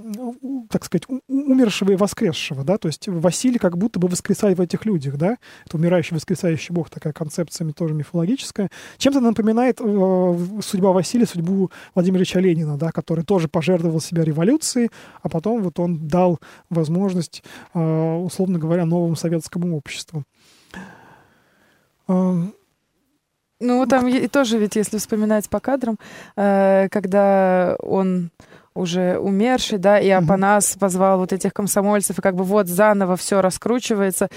так 0.70 0.84
сказать, 0.84 1.04
умершего 1.28 1.92
и 1.92 1.96
воскресшего, 1.96 2.64
да, 2.64 2.78
то 2.78 2.88
есть 2.88 3.06
Василий 3.06 3.58
как 3.58 3.76
будто 3.76 4.00
бы 4.00 4.08
воскресает 4.08 4.58
в 4.58 4.60
этих 4.60 4.86
людях, 4.86 5.16
да, 5.16 5.36
это 5.66 5.76
умирающий, 5.76 6.14
воскресающий 6.14 6.74
бог, 6.74 6.88
такая 6.88 7.12
концепция 7.12 7.70
тоже 7.72 7.94
мифологическая. 7.94 8.70
Чем-то 8.98 9.20
напоминает 9.20 9.80
э, 9.80 10.60
судьба 10.62 10.92
Василия 10.92 11.26
судьбу 11.26 11.70
Владимира 11.94 12.20
Ильича 12.20 12.40
Ленина, 12.40 12.76
да, 12.76 12.90
который 12.90 13.24
тоже 13.24 13.48
пожертвовал 13.48 14.00
себя 14.00 14.24
революцией, 14.24 14.90
а 15.22 15.28
потом 15.28 15.62
вот 15.62 15.78
он 15.78 16.08
дал 16.08 16.38
возможность, 16.70 17.42
э, 17.74 18.14
условно 18.16 18.58
говоря, 18.58 18.86
новому 18.86 19.16
советскому 19.16 19.76
обществу. 19.76 20.24
Эм, 22.08 22.54
ну, 23.62 23.86
там 23.86 24.28
тоже 24.28 24.58
ведь, 24.58 24.76
если 24.76 24.98
вспоминать 24.98 25.48
по 25.48 25.60
кадрам, 25.60 25.98
э, 26.36 26.88
когда 26.90 27.76
он 27.78 28.30
уже 28.74 29.18
умерший, 29.18 29.78
да, 29.78 29.98
и 29.98 30.08
Апанас 30.08 30.76
позвал 30.78 31.18
вот 31.18 31.32
этих 31.32 31.52
комсомольцев, 31.52 32.18
и 32.18 32.22
как 32.22 32.34
бы 32.34 32.44
вот 32.44 32.68
заново 32.68 33.16
все 33.16 33.40
раскручивается, 33.40 34.28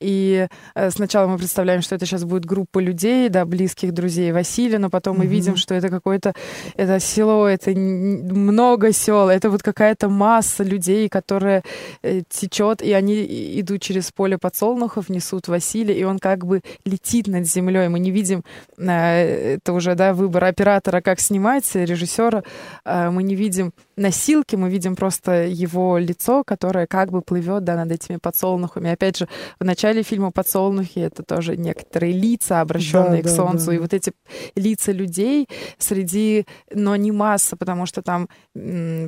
и 0.00 0.48
э, 0.74 0.90
сначала 0.90 1.28
мы 1.28 1.38
представляем, 1.38 1.82
что 1.82 1.94
это 1.94 2.06
сейчас 2.06 2.24
будет 2.24 2.44
группа 2.44 2.78
людей, 2.78 3.28
да, 3.28 3.44
близких 3.44 3.92
друзей 3.92 4.32
Василия, 4.32 4.78
но 4.78 4.90
потом 4.90 5.18
мы 5.18 5.26
видим, 5.26 5.56
что 5.56 5.74
это 5.74 5.88
какое-то, 5.88 6.34
это 6.76 6.98
село, 7.00 7.46
это 7.46 7.70
много 7.70 8.92
сел, 8.92 9.28
это 9.28 9.50
вот 9.50 9.62
какая-то 9.62 10.08
масса 10.08 10.64
людей, 10.64 11.08
которая 11.08 11.62
э, 12.02 12.22
течет, 12.28 12.82
и 12.82 12.92
они 12.92 13.60
идут 13.60 13.82
через 13.82 14.10
поле 14.10 14.38
подсолнухов, 14.38 15.08
несут 15.08 15.48
Василия, 15.48 15.96
и 15.96 16.04
он 16.04 16.18
как 16.18 16.44
бы 16.46 16.62
летит 16.84 17.28
над 17.28 17.46
землей, 17.46 17.88
мы 17.88 18.00
не 18.00 18.10
видим, 18.10 18.44
э, 18.78 19.54
это 19.56 19.72
уже, 19.72 19.94
да, 19.94 20.14
выбор 20.14 20.44
оператора, 20.44 21.00
как 21.00 21.20
снимать, 21.20 21.64
режиссера, 21.74 22.42
э, 22.84 23.10
мы 23.10 23.22
не 23.22 23.34
видим 23.34 23.72
носилки, 23.96 24.56
мы 24.56 24.70
видим 24.70 24.96
просто 24.96 25.44
его 25.46 25.98
лицо, 25.98 26.44
которое 26.44 26.86
как 26.86 27.10
бы 27.10 27.22
плывет 27.22 27.64
да, 27.64 27.76
над 27.76 27.92
этими 27.92 28.16
подсолнухами. 28.16 28.90
Опять 28.90 29.18
же, 29.18 29.28
в 29.58 29.64
начале 29.64 30.02
фильма 30.02 30.30
«Подсолнухи»— 30.30 30.98
это 31.00 31.22
тоже 31.22 31.56
некоторые 31.56 32.12
лица, 32.12 32.60
обращенные 32.60 33.22
да, 33.22 33.28
к 33.28 33.30
да, 33.30 33.36
солнцу. 33.36 33.66
Да. 33.66 33.74
И 33.74 33.78
вот 33.78 33.94
эти 33.94 34.12
лица 34.56 34.92
людей 34.92 35.48
среди... 35.78 36.46
Но 36.72 36.96
не 36.96 37.12
масса, 37.12 37.56
потому 37.56 37.86
что 37.86 38.02
там, 38.02 38.28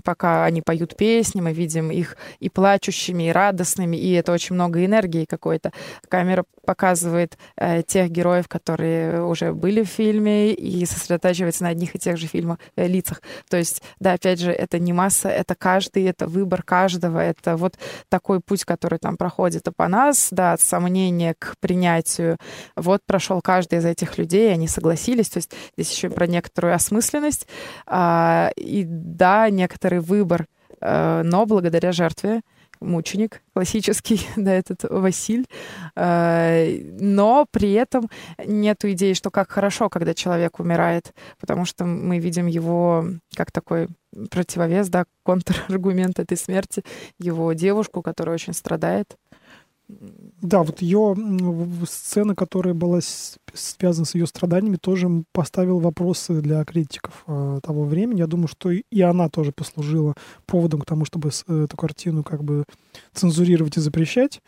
пока 0.04 0.44
они 0.44 0.62
поют 0.62 0.96
песни, 0.96 1.40
мы 1.40 1.52
видим 1.52 1.90
их 1.90 2.16
и 2.40 2.48
плачущими, 2.48 3.28
и 3.28 3.32
радостными, 3.32 3.96
и 3.96 4.12
это 4.12 4.32
очень 4.32 4.54
много 4.54 4.84
энергии 4.84 5.24
какой-то. 5.24 5.72
Камера 6.08 6.44
показывает 6.64 7.38
э, 7.56 7.82
тех 7.82 8.10
героев, 8.10 8.48
которые 8.48 9.24
уже 9.24 9.52
были 9.52 9.82
в 9.82 9.88
фильме, 9.88 10.52
и 10.52 10.84
сосредотачивается 10.84 11.62
на 11.62 11.70
одних 11.70 11.94
и 11.94 11.98
тех 11.98 12.16
же 12.16 12.26
фильмах, 12.26 12.58
э, 12.76 12.86
лицах. 12.86 13.22
То 13.48 13.56
есть, 13.56 13.82
да, 14.00 14.14
опять 14.14 14.40
же, 14.40 14.50
это 14.50 14.75
не 14.78 14.92
масса, 14.92 15.28
это 15.28 15.54
каждый, 15.54 16.04
это 16.04 16.26
выбор 16.26 16.62
каждого, 16.62 17.18
это 17.18 17.56
вот 17.56 17.78
такой 18.08 18.40
путь, 18.40 18.64
который 18.64 18.98
там 18.98 19.16
проходит 19.16 19.68
Апанас, 19.68 20.28
да, 20.30 20.52
от 20.52 20.60
сомнения 20.60 21.34
к 21.38 21.54
принятию. 21.60 22.38
Вот 22.76 23.02
прошел 23.06 23.40
каждый 23.40 23.78
из 23.78 23.84
этих 23.84 24.18
людей, 24.18 24.52
они 24.52 24.68
согласились, 24.68 25.28
то 25.28 25.38
есть 25.38 25.52
здесь 25.76 25.92
еще 25.92 26.10
про 26.10 26.26
некоторую 26.26 26.74
осмысленность, 26.74 27.46
а, 27.86 28.50
и 28.56 28.84
да, 28.86 29.50
некоторый 29.50 30.00
выбор, 30.00 30.46
а, 30.80 31.22
но 31.22 31.46
благодаря 31.46 31.92
жертве 31.92 32.42
мученик 32.80 33.42
классический, 33.54 34.20
да, 34.36 34.52
этот 34.54 34.84
Василь. 34.84 35.46
Э, 35.94 36.78
но 37.00 37.46
при 37.50 37.72
этом 37.72 38.08
нет 38.44 38.84
идеи, 38.84 39.12
что 39.12 39.30
как 39.30 39.50
хорошо, 39.50 39.88
когда 39.88 40.14
человек 40.14 40.60
умирает, 40.60 41.14
потому 41.40 41.64
что 41.64 41.84
мы 41.84 42.18
видим 42.18 42.46
его 42.46 43.06
как 43.34 43.52
такой 43.52 43.88
противовес, 44.30 44.88
да, 44.88 45.04
контраргумент 45.22 46.18
этой 46.18 46.36
смерти, 46.36 46.82
его 47.18 47.52
девушку, 47.52 48.02
которая 48.02 48.34
очень 48.34 48.52
страдает. 48.52 49.16
Да, 49.88 50.64
вот 50.64 50.82
ее 50.82 51.14
сцена, 51.88 52.34
которая 52.34 52.74
была 52.74 52.98
связана 53.54 54.04
с 54.04 54.16
ее 54.16 54.26
страданиями, 54.26 54.76
тоже 54.76 55.08
поставил 55.32 55.78
вопросы 55.78 56.40
для 56.40 56.64
критиков 56.64 57.22
э, 57.28 57.60
того 57.62 57.84
времени. 57.84 58.18
Я 58.18 58.26
думаю, 58.26 58.48
что 58.48 58.70
и 58.70 59.00
она 59.00 59.28
тоже 59.28 59.52
послужила 59.52 60.14
поводом 60.44 60.80
к 60.80 60.86
тому, 60.86 61.04
чтобы 61.04 61.30
э, 61.30 61.64
эту 61.64 61.76
картину 61.76 62.24
как 62.24 62.42
бы 62.42 62.64
цензурировать 63.12 63.76
и 63.76 63.80
запрещать. 63.80 64.42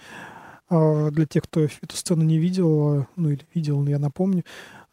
Э, 0.70 1.10
для 1.12 1.26
тех, 1.26 1.44
кто 1.44 1.60
эту 1.60 1.96
сцену 1.96 2.24
не 2.24 2.38
видел, 2.38 3.06
ну 3.14 3.30
или 3.30 3.46
видел, 3.54 3.86
я 3.86 4.00
напомню, 4.00 4.44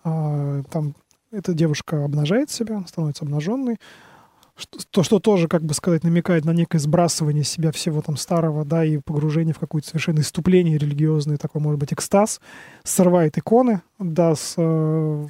э, 0.04 0.64
там 0.70 0.96
эта 1.32 1.54
девушка 1.54 2.06
обнажает 2.06 2.52
себя, 2.52 2.84
становится 2.88 3.26
обнаженной, 3.26 3.78
то, 4.92 5.04
что 5.04 5.20
тоже, 5.20 5.48
как 5.48 5.64
бы 5.64 5.74
сказать, 5.74 6.04
намекает 6.04 6.46
на 6.46 6.52
некое 6.52 6.80
сбрасывание 6.80 7.44
себя 7.44 7.72
всего 7.72 8.02
там 8.02 8.16
старого, 8.16 8.64
да, 8.64 8.86
и 8.86 9.00
погружение 9.00 9.54
в 9.54 9.60
какое-то 9.60 9.90
совершенно 9.90 10.22
иступление 10.22 10.78
религиозное, 10.78 11.38
такой, 11.38 11.62
может 11.62 11.80
быть, 11.80 11.92
экстаз, 11.92 12.40
срывает 12.84 13.38
иконы, 13.38 13.82
да, 14.00 14.34
с, 14.34 14.56
э, 14.58 15.28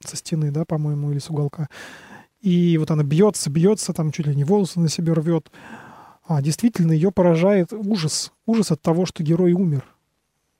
со 0.00 0.16
стены, 0.16 0.50
да, 0.50 0.64
по-моему, 0.64 1.10
или 1.10 1.18
с 1.18 1.28
уголка. 1.28 1.68
И 2.40 2.78
вот 2.78 2.90
она 2.90 3.02
бьется, 3.02 3.50
бьется, 3.50 3.92
там 3.92 4.12
чуть 4.12 4.26
ли 4.26 4.34
не 4.34 4.44
волосы 4.44 4.80
на 4.80 4.88
себе 4.88 5.12
рвет. 5.12 5.50
А 6.26 6.40
действительно, 6.40 6.92
ее 6.92 7.10
поражает 7.10 7.72
ужас. 7.72 8.32
Ужас 8.46 8.70
от 8.70 8.80
того, 8.80 9.06
что 9.06 9.22
герой 9.22 9.52
умер. 9.52 9.84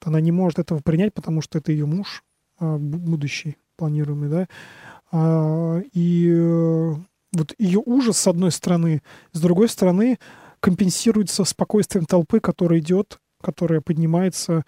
Она 0.03 0.21
не 0.21 0.33
может 0.33 0.59
этого 0.59 0.81
принять, 0.81 1.15
потому 1.15 1.41
что 1.41 1.59
это 1.59 1.73
ее 1.73 1.87
муж, 1.87 2.25
а, 2.59 2.77
будущий, 2.79 3.57
планируемый, 3.77 4.29
да. 4.29 4.49
А, 5.11 5.81
и 5.93 6.31
э, 6.31 6.95
вот 7.39 7.55
ее 7.59 7.83
ужас, 7.85 8.19
с 8.19 8.27
одной 8.27 8.51
стороны, 8.51 9.03
с 9.33 9.41
другой 9.41 9.69
стороны, 9.69 10.19
компенсируется 10.61 11.45
спокойствием 11.45 12.05
толпы, 12.05 12.41
которая 12.41 12.81
идет, 12.81 13.19
которая 13.41 13.81
поднимается, 13.81 14.65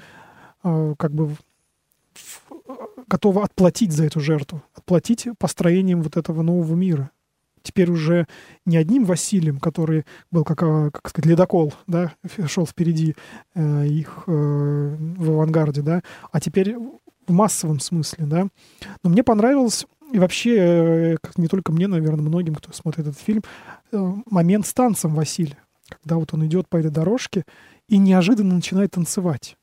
э, 0.62 0.94
как 0.98 1.12
бы 1.12 1.26
в, 1.28 1.38
готова 3.06 3.44
отплатить 3.44 3.92
за 3.92 4.04
эту 4.04 4.20
жертву, 4.20 4.62
отплатить 4.74 5.26
построением 5.38 6.02
вот 6.02 6.16
этого 6.16 6.42
нового 6.42 6.74
мира. 6.74 7.10
Теперь 7.62 7.90
уже 7.90 8.26
не 8.64 8.78
одним 8.78 9.04
Василием, 9.04 9.60
который 9.60 10.06
был 10.30 10.44
как, 10.44 10.62
а, 10.62 10.90
как 10.90 11.08
сказать, 11.10 11.26
ледокол, 11.26 11.74
да, 11.86 12.14
шел 12.46 12.66
впереди 12.66 13.16
э, 13.54 13.86
их 13.86 14.24
э, 14.26 14.96
в 14.98 15.30
авангарде, 15.30 15.82
да, 15.82 16.02
а 16.32 16.40
теперь 16.40 16.76
в 17.26 17.32
массовом 17.32 17.80
смысле, 17.80 18.24
да. 18.24 18.48
Но 19.02 19.10
мне 19.10 19.22
понравилось 19.22 19.86
и 20.12 20.18
вообще, 20.18 20.56
э, 20.56 21.16
как 21.20 21.38
не 21.38 21.48
только 21.48 21.72
мне, 21.72 21.86
наверное, 21.86 22.24
многим, 22.24 22.54
кто 22.54 22.72
смотрит 22.72 23.06
этот 23.06 23.20
фильм, 23.20 23.42
э, 23.92 24.12
момент 24.26 24.66
с 24.66 24.74
танцем 24.74 25.14
Василия. 25.14 25.58
Когда 25.88 26.16
вот 26.16 26.34
он 26.34 26.46
идет 26.46 26.68
по 26.68 26.76
этой 26.76 26.90
дорожке 26.90 27.44
и 27.88 27.98
неожиданно 27.98 28.54
начинает 28.54 28.92
танцевать. 28.92 29.56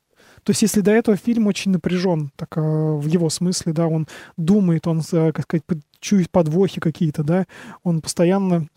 То 0.44 0.50
есть, 0.50 0.62
если 0.62 0.80
до 0.80 0.92
этого 0.92 1.16
фильм 1.16 1.46
очень 1.46 1.72
напряжен, 1.72 2.30
так 2.36 2.56
а, 2.56 2.60
в 2.60 3.06
его 3.06 3.28
смысле, 3.28 3.72
да, 3.72 3.86
он 3.86 4.06
думает, 4.36 4.86
он, 4.86 5.02
э, 5.12 5.32
как 5.32 5.44
сказать, 5.44 5.64
чует 6.00 6.30
подвохи 6.30 6.80
какие-то, 6.80 7.22
да, 7.24 7.46
он 7.82 8.00
постоянно 8.00 8.68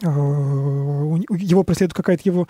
его 0.00 1.64
преследует 1.64 1.94
какая-то 1.94 2.22
его... 2.24 2.48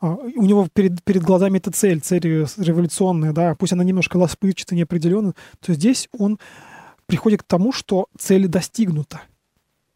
У 0.00 0.44
него 0.44 0.68
перед, 0.72 1.02
перед 1.02 1.22
глазами 1.22 1.56
эта 1.56 1.72
цель, 1.72 2.00
цель 2.00 2.20
революционная, 2.22 3.32
да, 3.32 3.56
пусть 3.56 3.72
она 3.72 3.82
немножко 3.82 4.18
лоспытчата, 4.18 4.74
неопределенная, 4.74 5.34
то 5.60 5.72
здесь 5.72 6.08
он 6.16 6.38
приходит 7.12 7.42
к 7.42 7.46
тому, 7.46 7.72
что 7.72 8.06
цель 8.16 8.48
достигнута. 8.48 9.20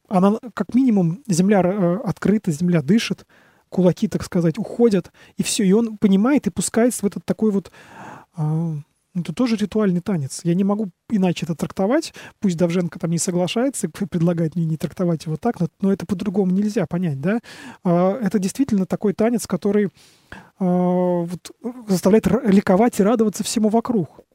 Она, 0.07 0.39
как 0.53 0.75
минимум, 0.75 1.23
земля 1.27 1.63
э, 1.65 1.97
открыта, 2.05 2.51
земля 2.51 2.83
дышит, 2.83 3.25
кулаки, 3.71 4.07
так 4.07 4.23
сказать, 4.23 4.59
уходят, 4.59 5.11
и 5.39 5.43
все. 5.43 5.65
И 5.65 5.73
он 5.73 5.97
понимает 5.97 6.47
и 6.47 6.51
пускается 6.51 7.01
в 7.01 7.07
этот 7.07 7.25
такой 7.25 7.53
вот, 7.53 7.73
э, 8.37 8.75
Это 9.15 9.33
тоже 9.33 9.57
ритуальный 9.57 10.03
танец. 10.03 10.43
Я 10.45 10.53
не 10.55 10.63
могу 10.63 10.91
иначе 11.09 11.47
это 11.47 11.55
трактовать. 11.55 12.13
Пусть 12.39 12.59
Давженко 12.59 12.99
там 12.99 13.11
не 13.11 13.19
соглашается 13.19 13.87
и 13.87 13.91
предлагает 14.11 14.55
мне 14.55 14.67
не 14.67 14.77
трактовать 14.77 15.25
его 15.25 15.39
так, 15.39 15.59
но, 15.59 15.69
но 15.81 15.91
это 15.91 16.05
по-другому 16.05 16.53
нельзя 16.53 16.85
понять, 16.85 17.19
да? 17.19 17.41
А, 17.83 18.19
это 18.21 18.39
действительно 18.39 18.85
такой 18.85 19.15
танец, 19.15 19.47
который 19.47 19.89
а, 20.59 21.23
вот, 21.25 21.51
заставляет 21.89 22.27
ликовать 22.27 23.01
и 23.01 23.03
радоваться 23.03 23.43
всему 23.43 23.71
вокруг. 23.71 24.26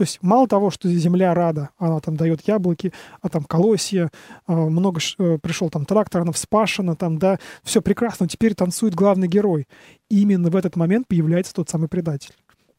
То 0.00 0.04
есть 0.04 0.18
мало 0.22 0.48
того, 0.48 0.70
что 0.70 0.88
земля 0.88 1.34
рада, 1.34 1.68
она 1.76 2.00
там 2.00 2.16
дает 2.16 2.48
яблоки, 2.48 2.90
а 3.20 3.28
там 3.28 3.44
колосья, 3.44 4.10
а, 4.46 4.54
много 4.54 4.98
э, 5.18 5.36
пришел 5.36 5.68
там 5.68 5.84
трактор, 5.84 6.22
она 6.22 6.32
вспашена, 6.32 6.96
там, 6.96 7.18
да, 7.18 7.38
все 7.64 7.82
прекрасно, 7.82 8.26
теперь 8.26 8.54
танцует 8.54 8.94
главный 8.94 9.28
герой. 9.28 9.68
И 10.08 10.22
именно 10.22 10.48
в 10.48 10.56
этот 10.56 10.74
момент 10.76 11.06
появляется 11.06 11.52
тот 11.52 11.68
самый 11.68 11.88
предатель. 11.88 12.32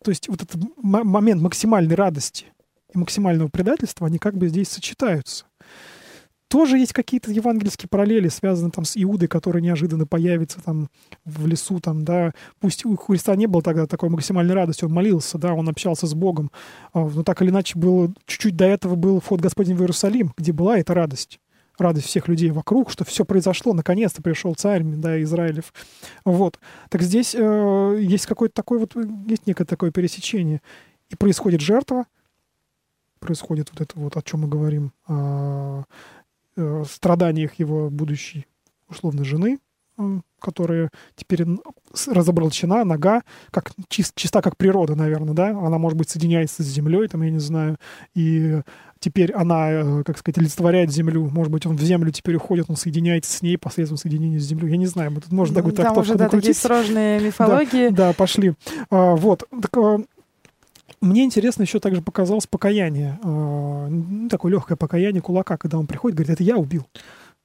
То 0.03 0.09
есть 0.09 0.29
вот 0.29 0.41
этот 0.41 0.59
момент 0.81 1.43
максимальной 1.43 1.93
радости 1.93 2.47
и 2.91 2.97
максимального 2.97 3.49
предательства, 3.49 4.07
они 4.07 4.17
как 4.17 4.35
бы 4.35 4.47
здесь 4.47 4.69
сочетаются. 4.69 5.45
Тоже 6.51 6.77
есть 6.77 6.91
какие-то 6.91 7.31
евангельские 7.31 7.87
параллели, 7.87 8.27
связанные 8.27 8.71
там 8.71 8.83
с 8.83 9.01
Иудой, 9.01 9.29
который 9.29 9.61
неожиданно 9.61 10.05
появится 10.05 10.61
там 10.61 10.89
в 11.23 11.47
лесу, 11.47 11.79
там, 11.79 12.03
да. 12.03 12.33
Пусть 12.59 12.85
у 12.85 12.97
Христа 12.97 13.37
не 13.37 13.47
было 13.47 13.61
тогда 13.61 13.87
такой 13.87 14.09
максимальной 14.09 14.53
радости, 14.53 14.83
он 14.83 14.91
молился, 14.91 15.37
да, 15.37 15.53
он 15.53 15.69
общался 15.69 16.07
с 16.07 16.13
Богом. 16.13 16.51
А, 16.91 17.05
но 17.05 17.23
так 17.23 17.41
или 17.41 17.51
иначе 17.51 17.79
было, 17.79 18.13
чуть-чуть 18.25 18.57
до 18.57 18.65
этого 18.65 18.95
был 18.95 19.21
вход 19.21 19.39
Господень 19.39 19.75
в 19.75 19.79
Иерусалим, 19.79 20.33
где 20.35 20.51
была 20.51 20.77
эта 20.77 20.93
радость 20.93 21.39
радость 21.77 22.07
всех 22.07 22.27
людей 22.27 22.51
вокруг, 22.51 22.91
что 22.91 23.05
все 23.05 23.23
произошло, 23.23 23.73
наконец-то 23.73 24.21
пришел 24.21 24.53
царь, 24.53 24.83
да, 24.83 25.21
Израилев. 25.23 25.73
Вот. 26.25 26.59
Так 26.89 27.01
здесь 27.01 27.33
э, 27.33 27.97
есть 28.01 28.25
какое-то 28.25 28.53
такое 28.53 28.77
вот, 28.77 28.93
есть 29.25 29.47
некое 29.47 29.63
такое 29.63 29.89
пересечение. 29.91 30.61
И 31.09 31.15
происходит 31.15 31.61
жертва, 31.61 32.07
происходит 33.19 33.69
вот 33.71 33.81
это 33.81 33.97
вот, 33.97 34.17
о 34.17 34.21
чем 34.21 34.41
мы 34.41 34.47
говорим, 34.49 34.91
о 36.61 36.85
страданиях 36.85 37.55
его 37.55 37.89
будущей, 37.89 38.47
условно, 38.89 39.23
жены, 39.23 39.59
которая 40.39 40.89
теперь 41.15 41.45
разоблачена, 42.07 42.83
нога, 42.83 43.21
как 43.51 43.71
чист, 43.89 44.13
чиста 44.15 44.41
как 44.41 44.57
природа, 44.57 44.95
наверное, 44.95 45.33
да, 45.33 45.49
она, 45.49 45.77
может 45.77 45.97
быть, 45.97 46.09
соединяется 46.09 46.63
с 46.63 46.65
землей, 46.65 47.07
там, 47.07 47.21
я 47.21 47.29
не 47.29 47.39
знаю, 47.39 47.77
и 48.15 48.61
теперь 48.99 49.31
она, 49.33 49.69
э, 49.71 50.03
как 50.03 50.17
сказать, 50.17 50.39
олицетворяет 50.39 50.91
землю. 50.91 51.29
Может 51.31 51.51
быть, 51.51 51.65
он 51.65 51.75
в 51.75 51.81
землю 51.81 52.11
теперь 52.11 52.35
уходит, 52.35 52.65
он 52.69 52.75
соединяется 52.75 53.31
с 53.31 53.41
ней 53.41 53.57
посредством 53.57 53.97
соединения 53.97 54.39
с 54.39 54.43
землей. 54.43 54.71
Я 54.71 54.77
не 54.77 54.87
знаю, 54.87 55.11
мы 55.11 55.21
тут 55.21 55.31
можно 55.31 55.55
такой 55.55 55.73
Там 55.73 55.97
уже, 55.97 56.15
да, 56.15 56.29
такие 56.29 56.53
сложные 56.53 57.19
мифологии. 57.19 57.89
Да, 57.89 58.07
да 58.07 58.13
пошли. 58.13 58.53
А, 58.89 59.15
вот. 59.15 59.43
Так, 59.49 59.77
а, 59.77 59.99
мне 61.01 61.23
интересно 61.23 61.63
еще 61.63 61.79
также 61.79 62.01
показалось 62.01 62.47
покаяние, 62.47 63.19
а, 63.23 63.89
такое 64.29 64.51
легкое 64.51 64.75
покаяние 64.75 65.21
кулака, 65.21 65.57
когда 65.57 65.77
он 65.79 65.87
приходит, 65.87 66.15
говорит, 66.15 66.33
это 66.33 66.43
я 66.43 66.57
убил. 66.57 66.87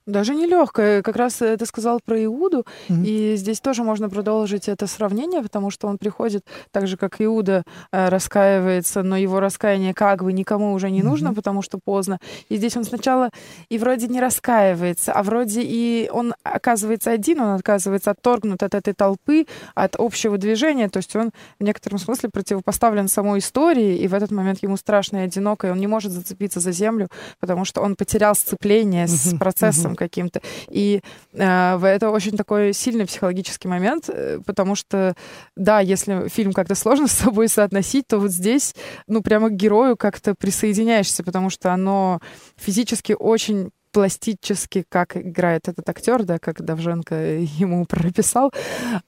Даже 0.06 0.36
нелегкое. 0.36 1.02
Как 1.02 1.16
раз 1.16 1.34
ты 1.34 1.66
сказал 1.66 1.98
про 2.04 2.22
Иуду, 2.24 2.64
mm-hmm. 2.88 3.04
и 3.04 3.36
здесь 3.36 3.60
тоже 3.60 3.82
можно 3.82 4.08
продолжить 4.08 4.68
это 4.68 4.86
сравнение, 4.86 5.42
потому 5.42 5.70
что 5.70 5.88
он 5.88 5.98
приходит 5.98 6.44
так 6.70 6.86
же, 6.86 6.96
как 6.96 7.20
Иуда 7.20 7.64
э, 7.90 8.08
раскаивается, 8.08 9.02
но 9.02 9.16
его 9.16 9.40
раскаяние 9.40 9.94
как 9.94 10.22
бы 10.22 10.32
никому 10.32 10.74
уже 10.74 10.90
не 10.90 11.02
нужно, 11.02 11.28
mm-hmm. 11.28 11.34
потому 11.34 11.60
что 11.60 11.80
поздно. 11.82 12.20
И 12.48 12.56
здесь 12.56 12.76
он 12.76 12.84
сначала 12.84 13.30
и 13.68 13.78
вроде 13.78 14.06
не 14.06 14.20
раскаивается, 14.20 15.12
а 15.12 15.24
вроде 15.24 15.62
и 15.64 16.08
он 16.12 16.34
оказывается 16.44 17.10
один, 17.10 17.40
он 17.40 17.56
оказывается 17.56 18.12
отторгнут 18.12 18.62
от 18.62 18.74
этой 18.74 18.94
толпы, 18.94 19.46
от 19.74 19.96
общего 19.96 20.38
движения, 20.38 20.88
то 20.88 20.98
есть 20.98 21.16
он 21.16 21.32
в 21.58 21.64
некотором 21.64 21.98
смысле 21.98 22.28
противопоставлен 22.28 23.08
самой 23.08 23.40
истории, 23.40 23.96
и 23.96 24.06
в 24.06 24.14
этот 24.14 24.30
момент 24.30 24.62
ему 24.62 24.76
страшно 24.76 25.16
и 25.16 25.20
одиноко, 25.22 25.66
и 25.66 25.70
он 25.70 25.80
не 25.80 25.88
может 25.88 26.12
зацепиться 26.12 26.60
за 26.60 26.70
землю, 26.70 27.08
потому 27.40 27.64
что 27.64 27.80
он 27.80 27.96
потерял 27.96 28.36
сцепление 28.36 29.06
mm-hmm. 29.06 29.34
с 29.34 29.38
процессом, 29.38 29.95
каким-то. 29.96 30.40
И 30.68 31.00
э, 31.32 31.78
это 31.82 32.10
очень 32.10 32.36
такой 32.36 32.72
сильный 32.72 33.06
психологический 33.06 33.68
момент, 33.68 34.08
э, 34.08 34.40
потому 34.44 34.74
что, 34.74 35.14
да, 35.56 35.80
если 35.80 36.28
фильм 36.28 36.52
как-то 36.52 36.74
сложно 36.74 37.08
с 37.08 37.12
собой 37.12 37.48
соотносить, 37.48 38.06
то 38.06 38.18
вот 38.18 38.30
здесь, 38.30 38.74
ну, 39.06 39.22
прямо 39.22 39.48
к 39.48 39.54
герою 39.54 39.96
как-то 39.96 40.34
присоединяешься, 40.34 41.24
потому 41.24 41.50
что 41.50 41.72
оно 41.72 42.20
физически 42.56 43.16
очень 43.18 43.70
пластически, 43.96 44.84
как 44.86 45.16
играет 45.16 45.68
этот 45.68 45.88
актер, 45.88 46.22
да, 46.22 46.38
как 46.38 46.62
Давженко 46.62 47.14
ему 47.38 47.86
прописал, 47.86 48.52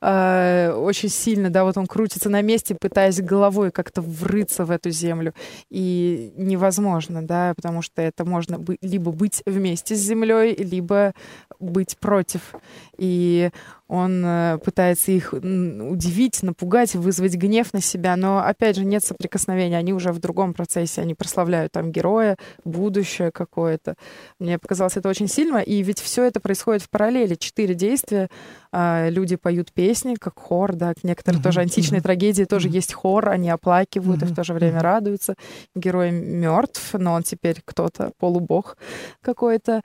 э, 0.00 0.72
очень 0.72 1.10
сильно, 1.10 1.50
да, 1.50 1.64
вот 1.64 1.76
он 1.76 1.86
крутится 1.86 2.30
на 2.30 2.40
месте, 2.40 2.74
пытаясь 2.74 3.20
головой 3.20 3.70
как-то 3.70 4.00
врыться 4.00 4.64
в 4.64 4.70
эту 4.70 4.88
землю. 4.88 5.34
И 5.68 6.32
невозможно, 6.38 7.20
да, 7.20 7.52
потому 7.54 7.82
что 7.82 8.00
это 8.00 8.24
можно 8.24 8.58
бы, 8.58 8.78
либо 8.80 9.12
быть 9.12 9.42
вместе 9.44 9.94
с 9.94 9.98
землей, 9.98 10.56
либо 10.56 11.12
быть 11.60 11.98
против. 11.98 12.54
И 12.96 13.50
он 13.88 14.22
э, 14.24 14.58
пытается 14.62 15.12
их 15.12 15.32
удивить, 15.32 16.42
напугать, 16.42 16.94
вызвать 16.94 17.34
гнев 17.34 17.72
на 17.72 17.80
себя, 17.80 18.16
но, 18.16 18.38
опять 18.38 18.76
же, 18.76 18.84
нет 18.84 19.02
соприкосновения, 19.02 19.78
они 19.78 19.94
уже 19.94 20.12
в 20.12 20.18
другом 20.18 20.52
процессе, 20.52 21.00
они 21.00 21.14
прославляют 21.14 21.72
там 21.72 21.90
героя, 21.90 22.36
будущее 22.64 23.30
какое-то. 23.32 23.94
Мне 24.38 24.58
показалось 24.58 24.98
это 24.98 25.08
очень 25.08 25.26
сильно, 25.26 25.58
и 25.58 25.82
ведь 25.82 26.00
все 26.00 26.24
это 26.24 26.38
происходит 26.38 26.82
в 26.82 26.90
параллели. 26.90 27.34
Четыре 27.34 27.74
действия, 27.74 28.28
а, 28.70 29.08
люди 29.08 29.36
поют 29.36 29.72
песни, 29.72 30.16
как 30.16 30.38
хор, 30.38 30.74
да, 30.74 30.92
некоторые 31.02 31.40
uh-huh, 31.40 31.44
тоже 31.44 31.60
античные 31.60 32.00
uh-huh. 32.00 32.04
трагедии, 32.04 32.44
тоже 32.44 32.68
uh-huh. 32.68 32.72
есть 32.72 32.92
хор, 32.92 33.30
они 33.30 33.48
оплакивают 33.48 34.22
uh-huh. 34.22 34.28
и 34.28 34.32
в 34.32 34.34
то 34.34 34.44
же 34.44 34.52
время 34.52 34.80
радуются. 34.80 35.34
Герой 35.74 36.10
мертв, 36.10 36.92
но 36.92 37.14
он 37.14 37.22
теперь 37.22 37.62
кто-то, 37.64 38.12
полубог 38.18 38.76
какой-то. 39.22 39.80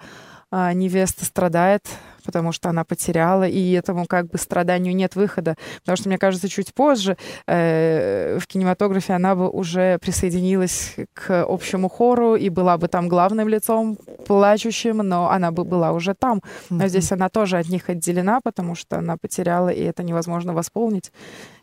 А, 0.51 0.73
невеста 0.73 1.25
страдает, 1.25 1.87
потому 2.23 2.51
что 2.51 2.69
она 2.69 2.83
потеряла, 2.83 3.47
и 3.47 3.71
этому 3.71 4.05
как 4.05 4.27
бы 4.27 4.37
страданию 4.37 4.95
нет 4.95 5.15
выхода. 5.15 5.55
Потому 5.81 5.97
что, 5.97 6.09
мне 6.09 6.17
кажется, 6.17 6.49
чуть 6.49 6.73
позже 6.73 7.17
э, 7.47 8.37
в 8.39 8.47
кинематографе 8.47 9.13
она 9.13 9.35
бы 9.35 9.49
уже 9.49 9.97
присоединилась 9.99 10.95
к 11.13 11.45
общему 11.47 11.89
хору 11.89 12.35
и 12.35 12.49
была 12.49 12.77
бы 12.77 12.87
там 12.87 13.07
главным 13.07 13.47
лицом, 13.47 13.97
плачущим, 14.25 14.97
но 14.97 15.29
она 15.29 15.51
бы 15.51 15.63
была 15.63 15.91
уже 15.91 16.13
там. 16.13 16.41
Но 16.69 16.87
здесь 16.87 17.11
она 17.11 17.29
тоже 17.29 17.57
от 17.57 17.69
них 17.69 17.89
отделена, 17.89 18.39
потому 18.43 18.75
что 18.75 18.97
она 18.97 19.17
потеряла, 19.17 19.69
и 19.69 19.81
это 19.83 20.03
невозможно 20.03 20.53
восполнить. 20.53 21.11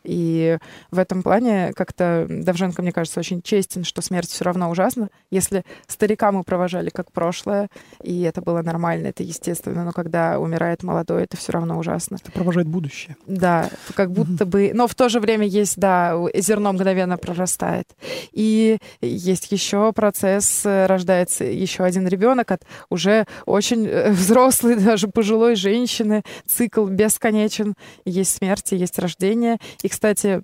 И 0.04 0.58
в 0.90 0.98
этом 0.98 1.22
плане 1.22 1.72
как-то 1.74 2.26
Давженко, 2.28 2.82
мне 2.82 2.92
кажется, 2.92 3.20
очень 3.20 3.42
честен, 3.42 3.84
что 3.84 4.02
смерть 4.02 4.30
все 4.30 4.44
равно 4.44 4.70
ужасна. 4.70 5.10
Если 5.30 5.64
старика 5.86 6.32
мы 6.32 6.42
провожали 6.42 6.90
как 6.90 7.12
прошлое, 7.12 7.68
и 8.02 8.22
это 8.22 8.40
было 8.40 8.62
нормально, 8.62 9.08
это 9.08 9.22
естественно, 9.22 9.84
но 9.84 9.92
когда 9.92 10.38
умирает 10.38 10.82
молодой, 10.82 11.24
это 11.24 11.36
все 11.36 11.52
равно 11.52 11.78
ужасно. 11.78 12.16
Это 12.16 12.32
провожает 12.32 12.66
будущее. 12.66 13.16
Да, 13.26 13.70
как 13.94 14.10
будто 14.10 14.46
бы... 14.46 14.70
Но 14.74 14.86
в 14.86 14.94
то 14.94 15.08
же 15.08 15.20
время 15.20 15.46
есть, 15.46 15.78
да, 15.78 16.16
зерно 16.34 16.72
мгновенно 16.72 17.16
прорастает. 17.16 17.88
И 18.32 18.78
есть 19.00 19.52
еще 19.52 19.92
процесс, 19.92 20.62
рождается 20.64 21.44
еще 21.44 21.84
один 21.84 22.06
ребенок 22.08 22.50
от 22.50 22.62
уже 22.88 23.26
очень 23.46 23.86
э, 23.86 24.10
взрослой, 24.10 24.76
даже 24.76 25.08
пожилой 25.08 25.56
женщины. 25.56 26.22
Цикл 26.46 26.86
бесконечен. 26.86 27.74
Есть 28.04 28.36
смерть, 28.36 28.72
есть 28.72 28.98
рождение. 28.98 29.58
И 29.82 29.88
кстати, 29.90 30.42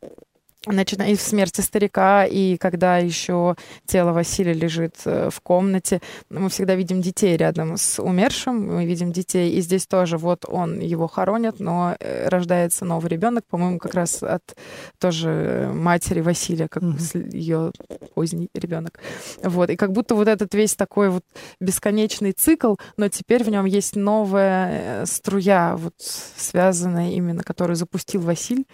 начиная 0.67 1.15
с 1.15 1.23
смерти 1.23 1.61
старика, 1.61 2.25
и 2.25 2.57
когда 2.57 2.99
еще 2.99 3.57
тело 3.87 4.13
Василия 4.13 4.53
лежит 4.53 4.97
э, 5.05 5.31
в 5.31 5.41
комнате, 5.41 6.01
мы 6.29 6.49
всегда 6.49 6.75
видим 6.75 7.01
детей 7.01 7.37
рядом 7.37 7.77
с 7.77 8.03
умершим, 8.03 8.75
мы 8.75 8.85
видим 8.85 9.13
детей, 9.13 9.53
и 9.53 9.61
здесь 9.61 9.87
тоже 9.87 10.19
вот 10.19 10.45
он, 10.49 10.81
его 10.81 11.07
хоронят, 11.07 11.61
но 11.61 11.97
э, 12.01 12.29
рождается 12.29 12.85
новый 12.85 13.09
ребенок, 13.09 13.45
по-моему, 13.47 13.79
как 13.79 13.95
раз 13.95 14.23
от 14.23 14.57
тоже 14.99 15.71
матери 15.73 16.21
Василия, 16.21 16.69
как 16.69 16.83
mm-hmm. 16.83 17.31
ее 17.31 17.73
поздний 18.15 18.49
ребенок. 18.55 18.99
Вот, 19.43 19.71
и 19.71 19.77
как 19.77 19.93
будто 19.93 20.15
вот 20.15 20.29
этот 20.29 20.55
весь 20.55 20.75
такой 20.75 21.11
вот 21.11 21.25
бесконечный 21.61 22.33
цикл, 22.33 22.75
но 22.97 23.09
теперь 23.09 23.45
в 23.45 23.49
нем 23.49 23.67
есть 23.67 23.95
новая 23.95 25.03
э, 25.03 25.07
струя, 25.07 25.77
вот 25.77 25.95
связанная 25.99 27.13
именно, 27.13 27.43
которую 27.45 27.77
запустил 27.77 28.23
Василь, 28.23 28.65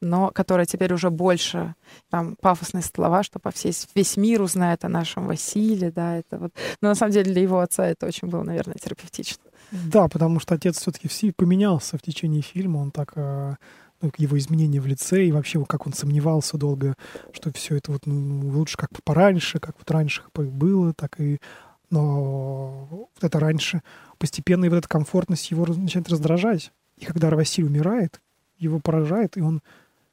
но 0.00 0.30
которая 0.30 0.66
теперь 0.66 0.92
уже 0.92 1.10
больше 1.10 1.74
там 2.10 2.36
пафосные 2.40 2.82
слова, 2.82 3.22
что 3.22 3.38
по 3.38 3.50
всей, 3.50 3.72
весь 3.94 4.16
мир 4.16 4.42
узнает 4.42 4.84
о 4.84 4.88
нашем 4.88 5.26
Василии, 5.26 5.90
да, 5.90 6.16
это 6.16 6.38
вот. 6.38 6.52
Но 6.80 6.88
на 6.88 6.94
самом 6.94 7.12
деле 7.12 7.32
для 7.32 7.42
его 7.42 7.60
отца 7.60 7.86
это 7.86 8.06
очень 8.06 8.28
было, 8.28 8.42
наверное, 8.42 8.76
терапевтично. 8.76 9.42
Да, 9.70 10.08
потому 10.08 10.40
что 10.40 10.54
отец 10.54 10.78
все-таки 10.78 11.08
все 11.08 11.32
поменялся 11.32 11.96
в 11.96 12.02
течение 12.02 12.42
фильма, 12.42 12.78
он 12.78 12.90
так 12.90 13.12
э, 13.14 13.54
ну, 14.00 14.12
его 14.16 14.38
изменения 14.38 14.80
в 14.80 14.86
лице 14.86 15.26
и 15.26 15.32
вообще 15.32 15.64
как 15.64 15.86
он 15.86 15.92
сомневался 15.92 16.56
долго, 16.56 16.94
что 17.32 17.52
все 17.52 17.76
это 17.76 17.92
вот 17.92 18.06
ну, 18.06 18.48
лучше 18.50 18.76
как 18.76 18.90
пораньше, 19.04 19.60
как 19.60 19.76
вот 19.78 19.90
раньше 19.90 20.22
было, 20.34 20.92
так 20.94 21.20
и 21.20 21.38
но 21.90 22.86
вот 22.90 23.10
это 23.20 23.40
раньше 23.40 23.82
постепенно 24.18 24.64
и 24.64 24.68
вот 24.68 24.76
эта 24.76 24.88
комфортность 24.88 25.50
его 25.50 25.66
начинает 25.66 26.08
раздражать. 26.08 26.72
И 26.96 27.04
когда 27.04 27.30
Василий 27.30 27.66
умирает, 27.66 28.20
его 28.58 28.78
поражает, 28.78 29.36
и 29.36 29.40
он 29.40 29.60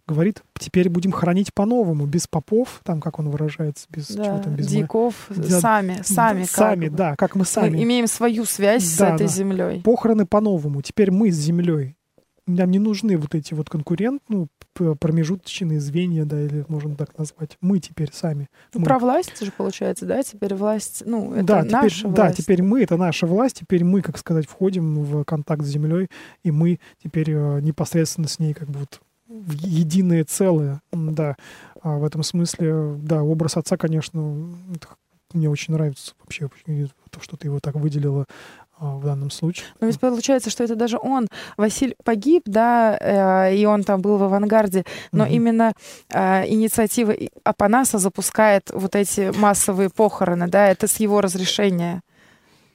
говорит, 0.07 0.41
теперь 0.57 0.89
будем 0.89 1.11
хранить 1.11 1.53
по-новому, 1.53 2.05
без 2.05 2.27
попов, 2.27 2.79
там, 2.83 3.01
как 3.01 3.19
он 3.19 3.29
выражается, 3.29 3.87
без 3.89 4.07
Да, 4.09 4.23
чего 4.25 4.39
там, 4.39 4.55
без... 4.55 4.67
диков, 4.67 5.13
Да, 5.29 5.59
сами, 5.59 6.01
сами. 6.03 6.41
как 6.41 6.49
Сами, 6.49 6.89
бы. 6.89 6.95
да, 6.95 7.15
как 7.15 7.35
мы 7.35 7.45
сами. 7.45 7.75
Мы 7.77 7.83
имеем 7.83 8.07
свою 8.07 8.45
связь 8.45 8.83
с 8.85 8.97
Да, 8.97 9.15
этой 9.15 9.27
да. 9.27 9.33
землей. 9.33 9.81
Похороны 9.81 10.25
по-новому. 10.25 10.81
Теперь 10.81 11.11
мы 11.11 11.31
с 11.31 11.35
землей. 11.35 11.95
Нам 12.45 12.71
не 12.71 12.79
нужны 12.79 13.17
вот 13.17 13.35
эти 13.35 13.53
вот 13.53 13.69
конкурент, 13.69 14.21
ну, 14.29 14.47
промежуточные 14.73 15.81
звенья, 15.81 16.23
да, 16.23 16.39
или 16.41 16.63
можно 16.69 16.95
так 16.95 17.17
назвать. 17.17 17.57
Мы 17.59 17.79
теперь 17.79 18.09
сами. 18.13 18.47
Ну, 18.73 18.79
Мы. 18.79 18.85
про 18.85 18.99
власть 18.99 19.43
же 19.43 19.51
получается, 19.51 20.05
да? 20.05 20.23
Теперь 20.23 20.53
власть, 20.55 21.03
ну, 21.05 21.33
это 21.33 21.43
да, 21.43 21.59
теперь, 21.61 21.71
наша 21.73 22.07
да, 22.07 22.21
власть. 22.23 22.37
теперь 22.37 22.63
мы, 22.63 22.83
это 22.83 22.95
наша 22.95 23.27
власть, 23.27 23.59
теперь 23.59 23.83
мы, 23.83 24.01
как 24.01 24.17
сказать, 24.17 24.47
входим 24.47 25.03
в 25.03 25.23
контакт 25.25 25.63
с 25.63 25.67
землей, 25.67 26.07
и 26.43 26.51
мы 26.51 26.79
теперь 27.03 27.31
э, 27.31 27.59
непосредственно 27.61 28.27
с 28.29 28.39
ней 28.39 28.53
как 28.53 28.69
бы 28.69 28.79
вот 28.79 29.01
в 29.27 29.51
единое 29.53 30.23
целое, 30.23 30.81
да. 30.91 31.35
А 31.81 31.97
в 31.97 32.03
этом 32.03 32.23
смысле, 32.23 32.95
да, 32.97 33.23
образ 33.23 33.57
отца, 33.57 33.77
конечно, 33.77 34.21
мне 35.33 35.49
очень 35.49 35.73
нравится 35.73 36.13
вообще, 36.19 36.49
то, 37.09 37.19
что 37.21 37.37
ты 37.37 37.47
его 37.47 37.59
так 37.59 37.75
выделила 37.75 38.25
а, 38.79 38.95
в 38.95 39.03
данном 39.03 39.31
случае. 39.31 39.65
Но 39.79 39.87
ведь 39.87 39.99
получается, 39.99 40.49
что 40.49 40.63
это 40.63 40.75
даже 40.75 40.97
он, 41.01 41.27
Василь 41.57 41.95
погиб, 42.03 42.43
да, 42.45 42.97
э, 42.99 43.55
и 43.55 43.65
он 43.65 43.83
там 43.83 44.01
был 44.01 44.17
в 44.17 44.23
авангарде, 44.23 44.85
но 45.11 45.25
Мгм. 45.25 45.33
именно 45.33 45.73
э, 46.09 46.47
инициатива 46.47 47.13
Апанаса 47.43 47.97
запускает 47.97 48.69
вот 48.73 48.95
эти 48.95 49.37
массовые 49.37 49.89
похороны, 49.89 50.47
да, 50.47 50.67
это 50.67 50.87
с 50.87 50.97
его 50.97 51.21
разрешения 51.21 52.01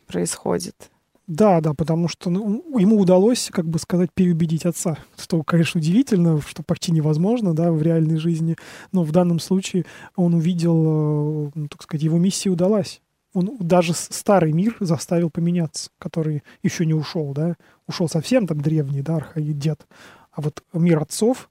происходит. 0.07 0.92
Да, 1.29 1.61
да, 1.61 1.73
потому 1.73 2.09
что 2.09 2.31
ну, 2.31 2.79
ему 2.79 2.99
удалось, 2.99 3.49
как 3.53 3.67
бы 3.67 3.79
сказать, 3.79 4.11
переубедить 4.13 4.67
отца. 4.67 4.99
Что, 5.17 5.43
конечно, 5.45 5.79
удивительно, 5.79 6.41
что 6.41 6.63
почти 6.65 6.91
невозможно, 6.91 7.55
да, 7.55 7.71
в 7.71 7.81
реальной 7.81 8.17
жизни. 8.17 8.57
Но 8.91 9.05
в 9.05 9.13
данном 9.13 9.39
случае 9.39 9.85
он 10.17 10.35
увидел, 10.35 11.47
э, 11.47 11.51
ну, 11.55 11.69
так 11.69 11.83
сказать, 11.83 12.03
его 12.03 12.19
миссия 12.19 12.51
удалась. 12.51 13.01
Он 13.35 13.57
даже 13.61 13.95
старый 13.95 14.53
мир 14.53 14.77
заставил 14.81 15.31
поменяться, 15.31 15.91
который 15.99 16.43
еще 16.63 16.85
не 16.85 16.95
ушел, 16.95 17.33
да. 17.33 17.57
Ушел 17.87 18.09
совсем 18.09 18.47
там 18.47 18.61
древний, 18.61 19.01
да, 19.03 19.17
архаидет. 19.17 19.87
А 20.33 20.41
вот 20.43 20.65
мир 20.73 21.01
отцов 21.01 21.51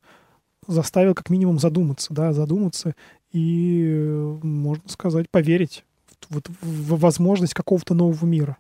заставил 0.67 1.15
как 1.15 1.30
минимум 1.30 1.59
задуматься, 1.59 2.13
да, 2.13 2.34
задуматься 2.34 2.93
и, 3.32 3.86
э, 3.88 4.39
можно 4.43 4.89
сказать, 4.89 5.30
поверить 5.30 5.86
вот 6.30 6.49
в 6.61 6.99
возможность 6.99 7.53
какого-то 7.53 7.93
нового 7.93 8.26
мира 8.26 8.57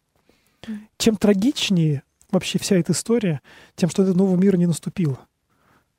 чем 0.97 1.15
трагичнее 1.15 2.03
вообще 2.31 2.59
вся 2.59 2.77
эта 2.77 2.93
история, 2.93 3.41
тем, 3.75 3.89
что 3.89 4.03
этого 4.03 4.17
нового 4.17 4.39
мира 4.39 4.57
не 4.57 4.65
наступило. 4.65 5.19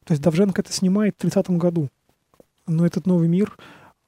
То 0.05 0.13
есть 0.13 0.23
Давженко 0.23 0.63
это 0.63 0.73
снимает 0.73 1.15
в 1.17 1.23
30 1.23 1.51
году. 1.51 1.89
Но 2.67 2.87
этот 2.87 3.07
новый 3.07 3.29
мир, 3.29 3.57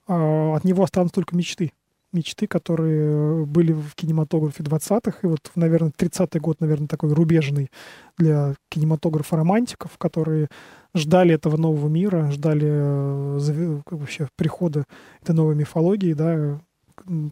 а, 0.07 0.57
от 0.57 0.65
него 0.65 0.83
останутся 0.83 1.17
только 1.17 1.37
мечты. 1.37 1.73
Мечты, 2.13 2.47
которые 2.47 3.45
были 3.45 3.73
в 3.73 3.95
кинематографе 3.95 4.63
20-х. 4.63 5.19
И 5.23 5.27
вот, 5.27 5.51
наверное, 5.57 5.91
30-й 5.91 6.39
год, 6.39 6.61
наверное, 6.61 6.87
такой 6.87 7.13
рубежный 7.13 7.71
для 8.17 8.55
кинематографа 8.69 9.37
романтиков, 9.37 9.99
которые 9.99 10.49
ждали 10.95 11.35
этого 11.35 11.57
нового 11.57 11.89
мира, 11.89 12.31
ждали 12.31 12.69
э, 12.71 13.83
бы 13.91 13.99
вообще 13.99 14.29
прихода 14.37 14.85
этой 15.23 15.35
новой 15.35 15.57
мифологии, 15.57 16.13
да, 16.13 16.61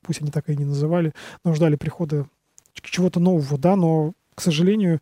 пусть 0.03 0.21
они 0.21 0.33
так 0.33 0.49
и 0.49 0.57
не 0.57 0.65
называли, 0.65 1.13
но 1.45 1.55
ждали 1.55 1.77
прихода 1.77 2.27
чего-то 2.81 3.21
нового, 3.21 3.59
да, 3.59 3.77
но, 3.77 4.13
к 4.35 4.41
сожалению, 4.41 5.01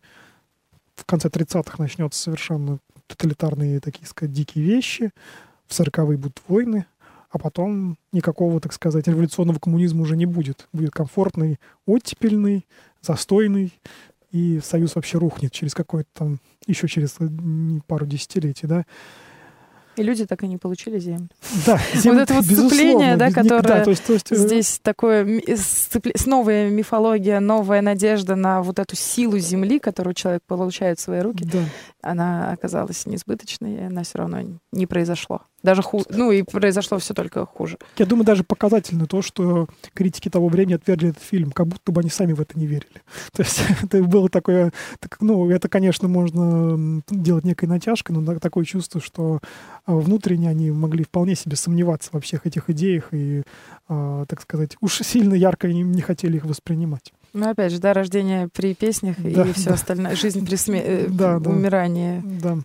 в 0.95 1.05
конце 1.05 1.29
30-х 1.29 1.75
начнется 1.79 2.21
совершенно 2.21 2.79
тоталитарные, 3.07 3.79
такие 3.79 4.07
сказать, 4.07 4.33
дикие 4.33 4.63
вещи, 4.63 5.11
в 5.67 5.79
40-е 5.79 6.17
будут 6.17 6.41
войны, 6.47 6.85
а 7.29 7.37
потом 7.37 7.97
никакого, 8.11 8.59
так 8.59 8.73
сказать, 8.73 9.07
революционного 9.07 9.57
коммунизма 9.57 10.01
уже 10.01 10.17
не 10.17 10.25
будет. 10.25 10.67
Будет 10.73 10.91
комфортный, 10.91 11.59
оттепельный, 11.85 12.67
застойный, 13.01 13.73
и 14.31 14.59
Союз 14.61 14.95
вообще 14.95 15.17
рухнет 15.17 15.51
через 15.51 15.73
какое-то 15.73 16.09
там, 16.13 16.39
еще 16.67 16.87
через 16.87 17.15
э, 17.19 17.27
пару 17.87 18.05
десятилетий, 18.05 18.67
да. 18.67 18.85
И 19.97 20.03
люди 20.03 20.25
так 20.25 20.41
и 20.43 20.47
не 20.47 20.57
получили 20.57 20.99
землю. 20.99 21.27
Да, 21.65 21.77
земля, 21.93 22.23
это 22.23 22.35
вот 22.35 22.45
сцепление, 22.45 23.17
да, 23.17 23.29
которое 23.31 23.83
то 23.83 23.89
есть, 23.89 24.03
то 24.05 24.13
есть, 24.13 24.31
э, 24.31 24.35
Здесь 24.35 24.79
такое 24.81 25.23
ми- 25.25 25.43
сцепли- 25.47 26.17
с 26.17 26.25
новая 26.25 26.69
мифология, 26.69 27.39
новая 27.39 27.81
надежда 27.81 28.35
на 28.35 28.61
вот 28.61 28.79
эту 28.79 28.95
силу 28.95 29.37
земли, 29.37 29.79
которую 29.79 30.13
человек 30.13 30.43
получает 30.47 30.99
в 30.99 31.01
свои 31.01 31.19
руки, 31.19 31.43
Да. 31.45 31.59
она 32.01 32.51
оказалась 32.51 33.05
несбыточной, 33.05 33.75
и 33.75 33.81
она 33.83 34.03
все 34.03 34.19
равно 34.19 34.39
не 34.71 34.85
произошло. 34.87 35.41
Даже 35.63 35.81
хуже. 35.81 36.05
Ну 36.09 36.31
и 36.31 36.43
произошло 36.43 36.97
все 36.97 37.13
только 37.13 37.45
хуже. 37.45 37.77
Я 37.97 38.05
думаю, 38.05 38.25
даже 38.25 38.43
показательно 38.43 39.05
то, 39.05 39.21
что 39.21 39.67
критики 39.93 40.29
того 40.29 40.47
времени 40.47 40.75
отвергли 40.75 41.09
этот 41.09 41.23
фильм, 41.23 41.51
как 41.51 41.67
будто 41.67 41.91
бы 41.91 42.01
они 42.01 42.09
сами 42.09 42.33
в 42.33 42.41
это 42.41 42.57
не 42.57 42.65
верили. 42.65 43.01
То 43.31 43.43
есть 43.43 43.61
это 43.83 44.03
было 44.03 44.29
такое, 44.29 44.71
так, 44.99 45.17
ну, 45.21 45.49
это, 45.49 45.69
конечно, 45.69 46.07
можно 46.07 47.01
делать 47.09 47.43
некой 47.45 47.67
натяжкой, 47.69 48.15
но 48.15 48.39
такое 48.39 48.65
чувство, 48.65 49.01
что 49.01 49.39
а, 49.85 49.95
внутренне 49.95 50.49
они 50.49 50.71
могли 50.71 51.03
вполне 51.03 51.35
себе 51.35 51.55
сомневаться 51.55 52.09
во 52.13 52.19
всех 52.19 52.45
этих 52.47 52.69
идеях 52.69 53.09
и, 53.11 53.43
а, 53.87 54.25
так 54.25 54.41
сказать, 54.41 54.77
уж 54.81 54.99
сильно 54.99 55.33
ярко 55.33 55.67
не, 55.67 55.83
не 55.83 56.01
хотели 56.01 56.37
их 56.37 56.45
воспринимать. 56.45 57.13
Ну, 57.33 57.49
опять 57.49 57.71
же, 57.71 57.79
да, 57.79 57.93
рождение 57.93 58.49
при 58.49 58.73
песнях 58.73 59.15
Да, 59.19 59.47
и 59.47 59.53
все 59.53 59.69
да. 59.69 59.75
остальное. 59.75 60.15
Жизнь 60.15 60.45
при 60.45 60.55
сме... 60.55 60.81
э, 60.83 61.07
Да, 61.07 61.39
да. 61.39 61.49
умирание. 61.49 62.21
Да. 62.25 62.57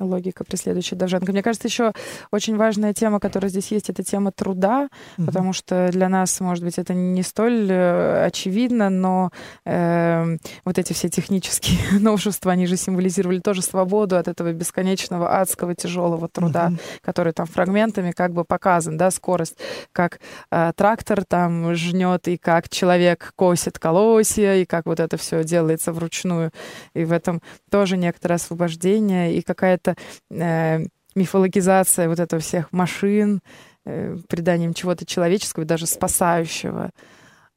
Логика 0.00 0.44
преследующая 0.44 0.98
Довженко. 0.98 1.30
Мне 1.32 1.42
кажется, 1.42 1.68
еще 1.68 1.92
очень 2.30 2.56
важная 2.56 2.92
тема, 2.94 3.20
которая 3.20 3.48
здесь 3.50 3.70
есть, 3.70 3.90
это 3.90 4.02
тема 4.02 4.32
труда, 4.32 4.88
Мгм. 5.16 5.26
потому 5.26 5.52
что 5.52 5.88
для 5.92 6.08
нас, 6.08 6.40
может 6.40 6.64
быть, 6.64 6.78
это 6.78 6.94
не 6.94 7.22
столь 7.22 7.68
э, 7.70 8.24
очевидно, 8.26 8.90
но 8.90 9.30
э, 9.64 10.36
вот 10.64 10.78
эти 10.78 10.92
все 10.92 11.08
технические 11.08 11.78
новшества, 12.00 12.52
они 12.52 12.66
же 12.66 12.76
символизировали 12.76 13.38
тоже 13.38 13.62
свободу 13.62 14.16
от 14.16 14.28
этого 14.28 14.52
бесконечного 14.52 15.38
адского 15.40 15.74
тяжелого 15.74 16.28
труда, 16.28 16.70
Мгм. 16.70 16.78
который 17.02 17.32
там 17.32 17.46
фрагментами 17.46 18.10
как 18.12 18.32
бы 18.32 18.44
показан, 18.44 18.96
да, 18.96 19.10
скорость, 19.10 19.56
как 19.92 20.20
э, 20.50 20.72
трактор 20.76 21.24
там 21.24 21.74
жнет, 21.74 22.26
и 22.28 22.36
как 22.36 22.68
человек 22.68 23.32
косит 23.36 23.78
колосья, 23.78 24.54
и 24.56 24.64
как 24.64 24.86
вот 24.86 25.00
это 25.00 25.16
все 25.16 25.44
делается 25.44 25.92
вручную. 25.92 26.50
И 26.94 27.04
в 27.04 27.12
этом 27.12 27.40
тоже 27.70 27.96
некоторое 27.96 28.34
освобождение 28.36 29.34
и 29.36 29.42
какая-то 29.42 29.83
э, 30.30 30.84
мифологизация 31.14 32.08
вот 32.08 32.20
этого 32.20 32.40
всех 32.40 32.72
машин, 32.72 33.40
э, 33.84 34.16
приданием 34.28 34.74
чего-то 34.74 35.06
человеческого, 35.06 35.64
даже 35.64 35.86
спасающего. 35.86 36.90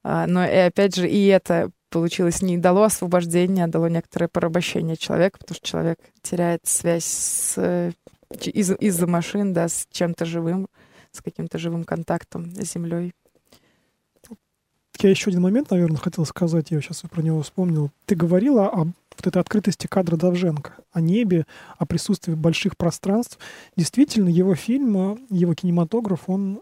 А, 0.04 0.28
но 0.28 0.46
и 0.46 0.56
опять 0.56 0.96
же, 0.96 1.08
и 1.10 1.26
это 1.28 1.72
получилось 1.90 2.42
не 2.42 2.58
дало 2.58 2.84
освобождения, 2.84 3.64
а 3.64 3.68
дало 3.68 3.88
некоторое 3.88 4.28
порабощение 4.28 4.98
человека, 4.98 5.40
потому 5.40 5.56
что 5.56 5.68
человек 5.68 6.00
теряет 6.22 6.62
связь 6.66 7.06
с, 7.06 7.54
э, 7.58 7.92
из- 8.44 8.76
из-за 8.80 9.08
машин, 9.08 9.54
да, 9.54 9.68
с 9.68 9.88
чем-то 9.92 10.26
живым, 10.26 10.68
с 11.12 11.22
каким-то 11.22 11.58
живым 11.58 11.84
контактом 11.84 12.54
с 12.56 12.74
землей. 12.74 13.14
Я 15.00 15.12
еще 15.12 15.30
один 15.30 15.42
момент, 15.42 15.70
наверное, 15.70 15.98
хотел 15.98 16.26
сказать, 16.26 16.72
я 16.72 16.82
сейчас 16.82 17.02
про 17.02 17.22
него 17.22 17.42
вспомнил. 17.44 17.92
Ты 18.06 18.16
говорила 18.16 18.68
о 18.68 18.88
вот 19.18 19.28
этой 19.28 19.40
открытости 19.40 19.88
кадра 19.88 20.16
Довженко, 20.16 20.74
о 20.92 21.02
небе, 21.02 21.46
о 21.78 21.86
присутствии 21.86 22.34
больших 22.34 22.78
пространств. 22.78 23.40
Действительно, 23.76 24.30
его 24.30 24.56
фильм, 24.56 24.98
э, 24.98 25.18
его 25.30 25.54
кинематограф, 25.54 26.24
он 26.28 26.62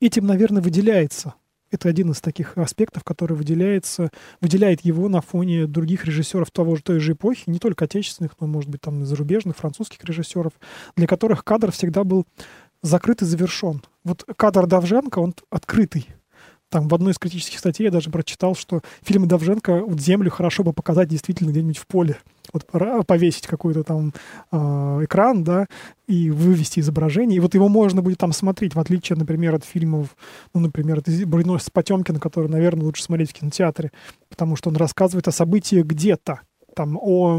этим, 0.00 0.26
наверное, 0.26 0.62
выделяется. 0.62 1.34
Это 1.70 1.88
один 1.88 2.12
из 2.12 2.20
таких 2.20 2.56
аспектов, 2.56 3.02
который 3.02 3.36
выделяется, 3.36 4.10
выделяет 4.40 4.82
его 4.82 5.08
на 5.08 5.20
фоне 5.20 5.66
других 5.66 6.04
режиссеров 6.04 6.50
того 6.52 6.76
же, 6.76 6.82
той 6.82 7.00
же 7.00 7.12
эпохи, 7.12 7.44
не 7.50 7.58
только 7.58 7.86
отечественных, 7.86 8.36
но, 8.38 8.46
может 8.46 8.70
быть, 8.70 8.80
там 8.80 9.04
зарубежных, 9.04 9.56
французских 9.56 10.04
режиссеров, 10.04 10.52
для 10.96 11.08
которых 11.08 11.42
кадр 11.42 11.72
всегда 11.72 12.04
был 12.04 12.26
закрыт 12.82 13.22
и 13.22 13.24
завершен. 13.24 13.82
Вот 14.04 14.24
кадр 14.36 14.66
Довженко, 14.66 15.18
он 15.18 15.34
открытый. 15.50 16.06
Там 16.74 16.88
в 16.88 16.94
одной 16.96 17.12
из 17.12 17.20
критических 17.20 17.60
статей 17.60 17.84
я 17.84 17.92
даже 17.92 18.10
прочитал, 18.10 18.56
что 18.56 18.80
фильмы 19.04 19.28
Довженко 19.28 19.84
вот 19.84 20.00
землю 20.00 20.28
хорошо 20.28 20.64
бы 20.64 20.72
показать 20.72 21.06
действительно 21.08 21.50
где-нибудь 21.50 21.78
в 21.78 21.86
поле. 21.86 22.16
Вот 22.52 22.66
повесить 23.06 23.46
какой-то 23.46 23.84
там 23.84 24.12
э, 24.50 24.56
экран, 25.04 25.44
да, 25.44 25.66
и 26.08 26.30
вывести 26.30 26.80
изображение. 26.80 27.36
И 27.36 27.40
вот 27.40 27.54
его 27.54 27.68
можно 27.68 28.02
будет 28.02 28.18
там 28.18 28.32
смотреть, 28.32 28.74
в 28.74 28.80
отличие, 28.80 29.16
например, 29.16 29.54
от 29.54 29.64
фильмов, 29.64 30.16
ну, 30.52 30.62
например, 30.62 30.98
от 30.98 31.08
«Броненосец 31.28 31.70
Потемкина», 31.70 32.18
который, 32.18 32.48
наверное, 32.48 32.86
лучше 32.86 33.04
смотреть 33.04 33.30
в 33.30 33.34
кинотеатре, 33.34 33.92
потому 34.28 34.56
что 34.56 34.70
он 34.70 34.74
рассказывает 34.74 35.28
о 35.28 35.30
событиях 35.30 35.86
где-то, 35.86 36.40
там, 36.74 36.98
о 37.00 37.38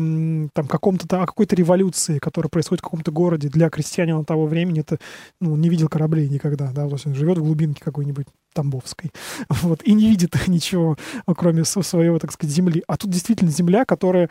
там, 0.54 0.66
каком-то, 0.66 1.22
о 1.22 1.26
какой-то 1.26 1.58
революции, 1.58 2.20
которая 2.20 2.50
происходит 2.50 2.80
в 2.80 2.86
каком-то 2.86 3.12
городе. 3.12 3.50
Для 3.50 3.70
крестьянина 3.70 4.24
того 4.24 4.46
времени 4.46 4.80
это, 4.80 4.98
ну, 5.42 5.58
не 5.58 5.68
видел 5.68 5.90
кораблей 5.90 6.30
никогда, 6.30 6.72
да, 6.72 6.88
то 6.88 6.94
есть 6.94 7.06
он 7.06 7.16
живет 7.16 7.38
в 7.38 7.44
глубинке 7.44 7.82
какой-нибудь 7.84 8.28
Тамбовской, 8.56 9.12
вот, 9.50 9.84
и 9.84 9.94
не 9.94 10.10
видит 10.10 10.36
ничего, 10.48 10.98
кроме 11.28 11.64
своего, 11.66 12.18
так 12.18 12.32
сказать, 12.32 12.56
земли. 12.56 12.84
А 12.88 12.98
тут 12.98 13.12
действительно 13.12 13.52
земля, 13.52 13.86
которая, 13.86 14.30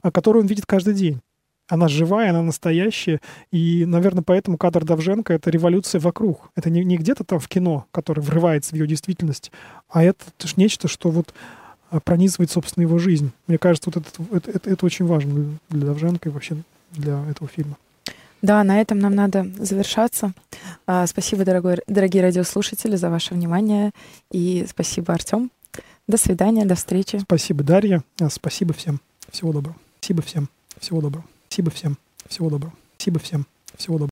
а, 0.00 0.10
которую 0.10 0.44
он 0.44 0.46
видит 0.46 0.64
каждый 0.64 0.94
день. 0.94 1.20
Она 1.66 1.88
живая, 1.88 2.30
она 2.30 2.42
настоящая. 2.42 3.20
И, 3.50 3.86
наверное, 3.86 4.22
поэтому 4.22 4.58
кадр 4.58 4.84
Давженко— 4.84 5.32
это 5.34 5.48
революция 5.50 5.98
вокруг. 5.98 6.50
Это 6.54 6.68
не, 6.68 6.84
не 6.84 6.98
где-то 6.98 7.24
там 7.24 7.38
в 7.38 7.48
кино, 7.48 7.86
которое 7.90 8.20
врывается 8.20 8.72
в 8.72 8.74
ее 8.74 8.86
действительность, 8.86 9.50
а 9.88 10.04
это, 10.04 10.24
это 10.38 10.46
ж 10.46 10.56
нечто, 10.56 10.88
что 10.88 11.10
вот 11.10 11.34
а, 11.90 12.00
пронизывает, 12.00 12.50
собственно, 12.50 12.82
его 12.82 12.98
жизнь. 12.98 13.32
Мне 13.46 13.58
кажется, 13.58 13.90
вот 13.92 14.04
это, 14.04 14.36
это, 14.36 14.50
это, 14.50 14.70
это 14.70 14.86
очень 14.86 15.06
важно 15.06 15.58
для 15.70 15.86
Давженко 15.86 16.28
и 16.28 16.32
вообще 16.32 16.56
для 16.92 17.24
этого 17.30 17.48
фильма. 17.48 17.76
Да, 18.44 18.62
на 18.62 18.78
этом 18.78 18.98
нам 18.98 19.14
надо 19.14 19.46
завершаться. 19.56 20.34
А, 20.86 21.06
спасибо, 21.06 21.46
дорогой, 21.46 21.78
дорогие 21.86 22.22
радиослушатели, 22.22 22.94
за 22.94 23.08
ваше 23.08 23.32
внимание. 23.32 23.92
И 24.30 24.66
спасибо, 24.68 25.14
Артем. 25.14 25.50
До 26.06 26.18
свидания, 26.18 26.66
до 26.66 26.74
встречи. 26.74 27.20
Спасибо, 27.20 27.64
Дарья. 27.64 28.02
А, 28.20 28.28
спасибо 28.28 28.74
всем. 28.74 29.00
Всего 29.30 29.50
доброго. 29.54 29.78
Спасибо 29.98 30.20
всем. 30.20 30.50
Всего 30.78 31.00
доброго. 31.00 31.24
Спасибо 31.48 31.70
всем. 31.70 31.96
Всего 32.28 32.50
доброго. 32.50 32.74
Спасибо 32.98 33.18
всем. 33.18 33.46
Всего 33.78 33.94
доброго. 33.94 34.02